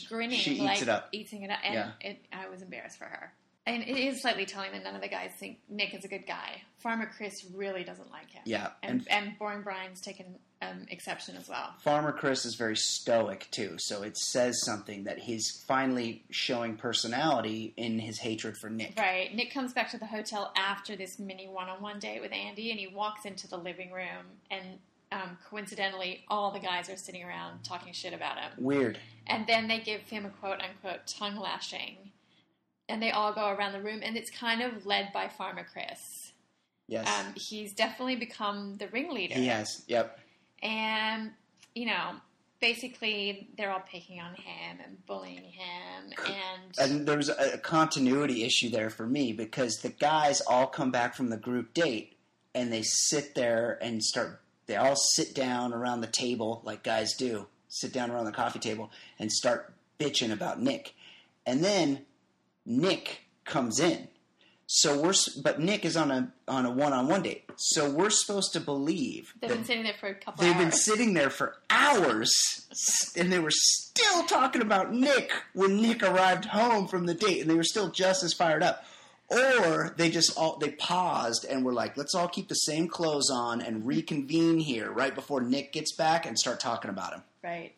[0.10, 1.10] grinning, she eats like it up.
[1.12, 1.92] eating it up, and Yeah.
[2.02, 3.34] it, I was embarrassed for her.
[3.68, 6.26] And it is slightly telling that none of the guys think Nick is a good
[6.26, 6.64] guy.
[6.80, 8.42] Farmer Chris really doesn't like him.
[8.46, 11.74] Yeah, and and- and, Boring Brian's taken um, exception as well.
[11.84, 17.74] Farmer Chris is very stoic too, so it says something that he's finally showing personality
[17.78, 18.94] in his hatred for Nick.
[18.98, 19.34] Right.
[19.34, 22.88] Nick comes back to the hotel after this mini one-on-one date with Andi, and he
[22.88, 24.80] walks into the living room, and
[25.12, 28.52] um, coincidentally, all the guys are sitting around talking shit about him.
[28.58, 28.98] Weird.
[29.32, 31.98] And then they give him a quote unquote tongue lashing,
[32.90, 36.34] and they all go around the room, and it's kind of led by Farmer Chris.
[36.88, 39.36] Yes, Um, he's definitely become the ringleader.
[39.36, 39.84] he has.
[39.88, 40.20] Yep.
[40.62, 41.32] And,
[41.74, 42.16] you know,
[42.60, 46.78] basically they're all picking on him and bullying him, and.
[46.92, 50.92] And there was a, a continuity issue there for me because the guys all come
[50.92, 52.18] back from the group date
[52.54, 54.42] and they sit there and start.
[54.68, 57.48] They all sit down around the table like guys do.
[57.74, 60.94] Sit down around the coffee table and start bitching about Nick,
[61.46, 62.02] and then
[62.66, 64.10] Nick comes in.
[64.68, 67.50] So we're, but Nick is on a on a one on one date.
[67.56, 70.40] So we're supposed to believe They've been sitting there for a couple hours.
[70.40, 70.64] They've hours.
[70.66, 72.68] been sitting there for hours,
[73.18, 77.50] and they were still talking about Nick when Nick arrived home from the date, and
[77.50, 78.84] they were still just as fired up.
[79.32, 83.30] Or they just all they paused and were like, "Let's all keep the same clothes
[83.32, 87.74] on and reconvene here right before Nick gets back and start talking about him." Right.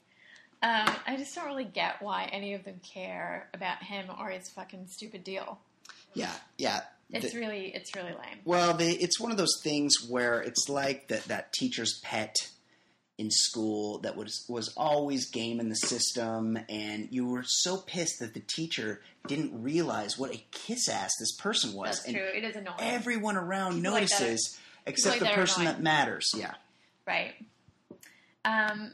[0.64, 4.50] Um, I just don't really get why any of them care about him or his
[4.50, 5.60] fucking stupid deal.
[6.14, 6.82] Yeah, yeah.
[7.12, 8.40] It's The- really, it's really lame.
[8.46, 12.34] Well, they, it's one of those things where it's like that that teacher's pet
[13.18, 18.20] in school that was was always game in the system, and you were so pissed
[18.20, 21.98] that the teacher didn't realize what a kiss ass this person was.
[21.98, 22.26] That's and true.
[22.26, 22.78] It is annoying.
[22.80, 26.32] Everyone around People like notices, except like the person that matters.
[26.36, 26.56] Yeah.
[27.06, 27.34] Right.
[28.46, 28.94] Um,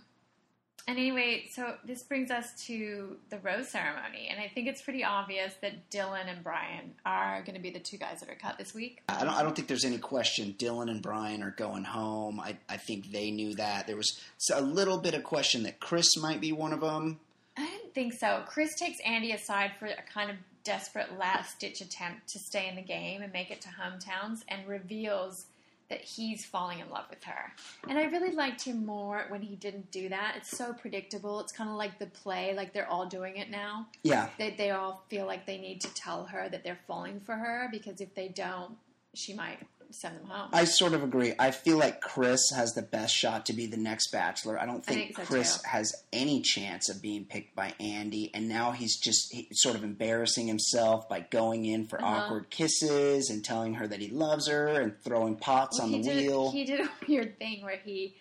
[0.90, 5.04] and anyway, so this brings us to the rose ceremony, and I think it's pretty
[5.04, 8.58] obvious that Dylan and Brian are going to be the two guys that are cut
[8.58, 9.04] this week.
[9.08, 9.36] I don't.
[9.36, 10.56] I don't think there's any question.
[10.58, 12.40] Dylan and Brian are going home.
[12.40, 12.58] I.
[12.68, 13.86] I think they knew that.
[13.86, 14.20] There was
[14.52, 17.20] a little bit of question that Chris might be one of them.
[17.56, 18.42] I didn't think so.
[18.48, 22.76] Chris takes Andi aside for a kind of desperate last ditch attempt to stay in
[22.76, 25.46] the game and make it to hometowns and reveals
[25.90, 27.52] that he's falling in love with her.
[27.88, 30.36] And I really liked him more when he didn't do that.
[30.38, 31.40] It's so predictable.
[31.40, 33.88] It's kind of like the play, like they're all doing it now.
[34.04, 34.30] Yeah.
[34.38, 37.70] They, they all feel like they need to tell her that they're falling for her
[37.72, 38.78] because if they don't,
[39.16, 39.60] she might
[39.92, 40.50] send them home.
[40.54, 41.34] I sort of agree.
[41.40, 44.60] I feel like Chris has the best shot to be the next Bachelor.
[44.60, 45.68] I don't I think, think so, Chris too.
[45.70, 49.84] has any chance of being picked by Andi, and now he's just he, sort of
[49.84, 52.16] embarrassing himself by going in for Uh-huh.
[52.26, 55.98] awkward kisses and telling her that he loves her and throwing pots Well, on the
[55.98, 56.52] he did, wheel.
[56.52, 58.16] He did a weird thing where he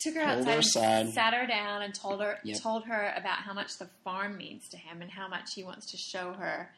[0.00, 2.60] took her outside, her sat her down, and told her Yep.
[2.60, 5.90] told her about how much the farm means to him and how much he wants
[5.90, 6.70] to show her.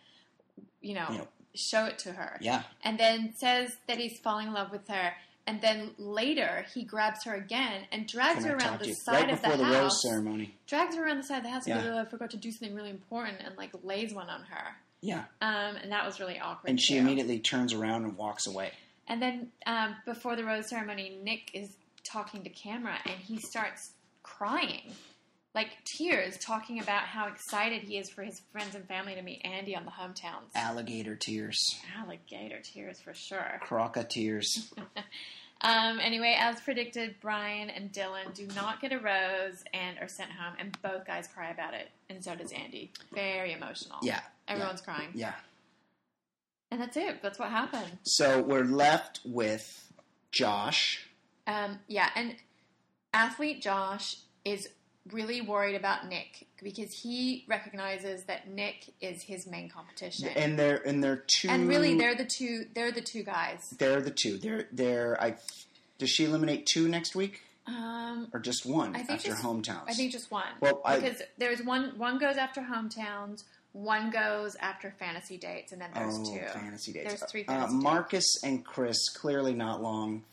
[0.81, 1.33] You know, Yep.
[1.55, 2.39] Show it to her.
[2.41, 5.13] yeah, And then says that he's falling in love with her.
[5.47, 9.43] And then later he grabs her again and drags her around the side right of
[9.43, 9.83] before the, the, house.
[9.83, 10.55] rose ceremony.
[10.69, 11.79] Drags her around the side of the house Yeah.
[11.79, 14.43] and goes, "Oh, I forgot to do something really important, and like lays one on
[14.43, 14.77] her.
[15.01, 16.71] Yeah, Um, and that was really awkward.
[16.71, 17.01] and she too.
[17.01, 18.71] immediately turns around and walks away.
[19.09, 21.75] And then um, before the rose ceremony, Nick is
[22.05, 23.91] talking to camera and he starts
[24.23, 24.93] crying,
[25.55, 29.43] like tears, talking about how excited he is for his friends and family to meet
[29.45, 30.51] Andi on the hometowns.
[30.55, 31.59] Alligator tears,
[31.99, 33.61] Alligator tears for sure.
[33.69, 34.73] croca tears.
[35.61, 40.31] Um, anyway, as predicted, Brian and Dylan do not get a rose and are sent
[40.33, 42.89] home, and both guys cry about it, and so does Andi.
[43.15, 43.99] Very emotional.
[44.03, 45.11] Yeah, Everyone's crying.
[45.15, 45.35] yeah.
[46.71, 47.21] And that's it.
[47.23, 47.99] That's what happened.
[48.03, 49.93] So we're left with
[50.33, 51.07] Josh.
[51.47, 52.35] Um, yeah, and
[53.13, 54.67] athlete Josh is
[55.11, 60.29] really worried about Nick because he recognizes that Nick is his main competition.
[60.37, 61.49] And they're and they're two.
[61.49, 62.67] And really, they're the two.
[62.75, 63.75] They're the two guys.
[63.79, 64.39] they're the two.
[64.39, 65.21] They're they're.
[65.21, 65.37] I
[65.99, 69.85] does she eliminate two next week Um, or just one I think after just- hometowns?
[69.89, 70.47] I think just one.
[70.61, 71.99] Well, I- because there's one.
[71.99, 73.45] One goes after hometowns.
[73.73, 76.41] One goes after fantasy dates, and then there's oh, two.
[76.53, 77.09] fantasy dates.
[77.09, 77.83] There's three Uh, fantasy dates.
[77.83, 80.25] Marcus and Chris clearly not long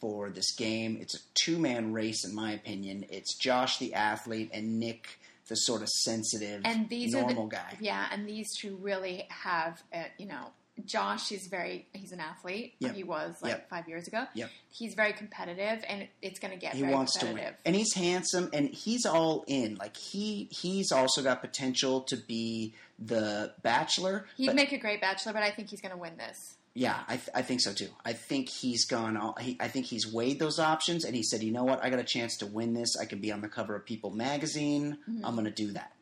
[0.00, 0.98] for this game.
[1.00, 3.06] It's a two man race, in my opinion.
[3.10, 5.18] It's Josh the athlete and Nick
[5.48, 7.76] the sort of sensitive, and these normal the, guy.
[7.80, 10.52] Yeah, and these two really have, uh, you know,
[10.84, 11.86] Josh is very.
[11.92, 12.74] He's an athlete.
[12.80, 12.94] Yep.
[12.94, 13.70] He was like Yep.
[13.70, 14.24] five years ago.
[14.34, 14.50] Yep.
[14.70, 16.74] He's very competitive, and it's going to get.
[16.74, 20.92] he very wants to win and he's handsome and he's all in like he he's
[20.92, 25.50] also got potential to be the bachelor He'd but make a great bachelor, but I
[25.50, 26.57] think he's going to win this.
[26.78, 29.86] Yeah I, th- I think so too i think he's gone all, he, i think
[29.86, 32.46] he's weighed those options and he said you know what i got a chance to
[32.46, 35.24] win this i can be on the cover of people magazine Mm-hmm.
[35.24, 35.92] i'm going to do that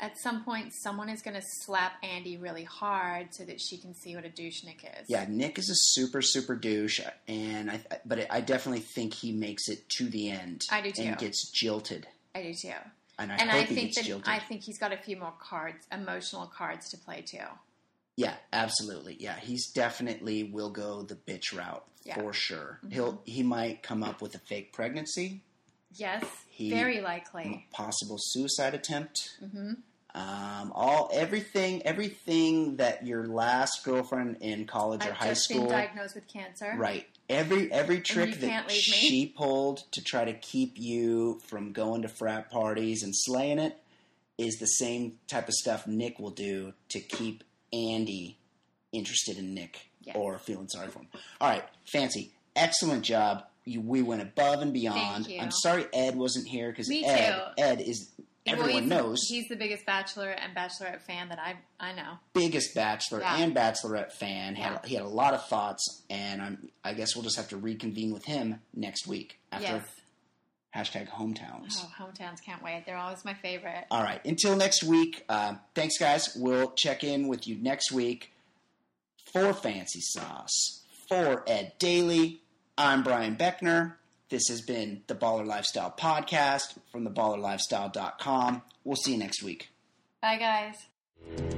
[0.00, 3.94] At some point, someone is going to slap Andi really hard so that she can
[3.94, 5.04] see what a douche Nick is.
[5.08, 9.68] yeah nick is a super super douche and i but i definitely think he makes
[9.68, 11.02] it to the end I do too.
[11.02, 12.72] and gets jilted I do too.
[13.18, 14.96] and i and hope I he think gets that jilted I think he's got a
[14.96, 17.48] few more cards, emotional cards to play too.
[18.18, 19.16] Yeah, absolutely.
[19.20, 22.14] Yeah, he's definitely will go the bitch route Yeah.
[22.16, 22.26] Mm-hmm.
[22.26, 22.80] for sure.
[22.90, 25.42] He'll he might come up with a fake pregnancy,
[25.94, 27.66] Yes, He- very likely.
[27.72, 29.36] possible suicide attempt.
[29.40, 29.74] hmm
[30.14, 35.60] Um, all everything everything that your last girlfriend in college or I've high just school,
[35.68, 36.74] been diagnosed with cancer.
[36.76, 37.06] right?
[37.28, 38.80] Every every trick that can't leave me.
[38.82, 43.76] she pulled to try to keep you from going to frat parties and slaying it
[44.38, 48.36] is the same type of stuff Nick will do to keep Andi
[48.92, 50.16] interested in Nick Yes.
[50.16, 51.08] or feeling sorry for him.
[51.40, 53.44] All right, fancy, excellent job.
[53.64, 55.28] You, we went above and beyond.
[55.38, 57.62] I'm sorry Ed wasn't here because Ed too.
[57.62, 58.26] Ed is Well,
[58.60, 62.14] everyone he's, knows he's the biggest Bachelor and Bachelorette fan that I I know.
[62.32, 63.36] biggest Bachelor Yeah.
[63.36, 64.54] and Bachelorette fan.
[64.54, 67.58] Had he had a lot of thoughts, and I'm, I guess we'll just have to
[67.58, 69.84] reconvene with him next week after yes.
[70.74, 71.76] Hashtag hometowns.
[71.82, 72.84] Oh, hometowns can't wait.
[72.86, 73.84] They're always my favorite.
[73.90, 75.24] All right, until next week.
[75.28, 76.36] Uh, thanks, guys.
[76.36, 78.32] We'll check in with you next week
[79.32, 82.40] for Fancy Sauce for Ed Daly.
[82.76, 83.94] I'm Brian Beckner.
[84.28, 88.62] This has been the Baller Lifestyle Podcast from theballerlifestyle.com.
[88.84, 89.70] We'll see you next week.
[90.20, 91.57] Bye, guys.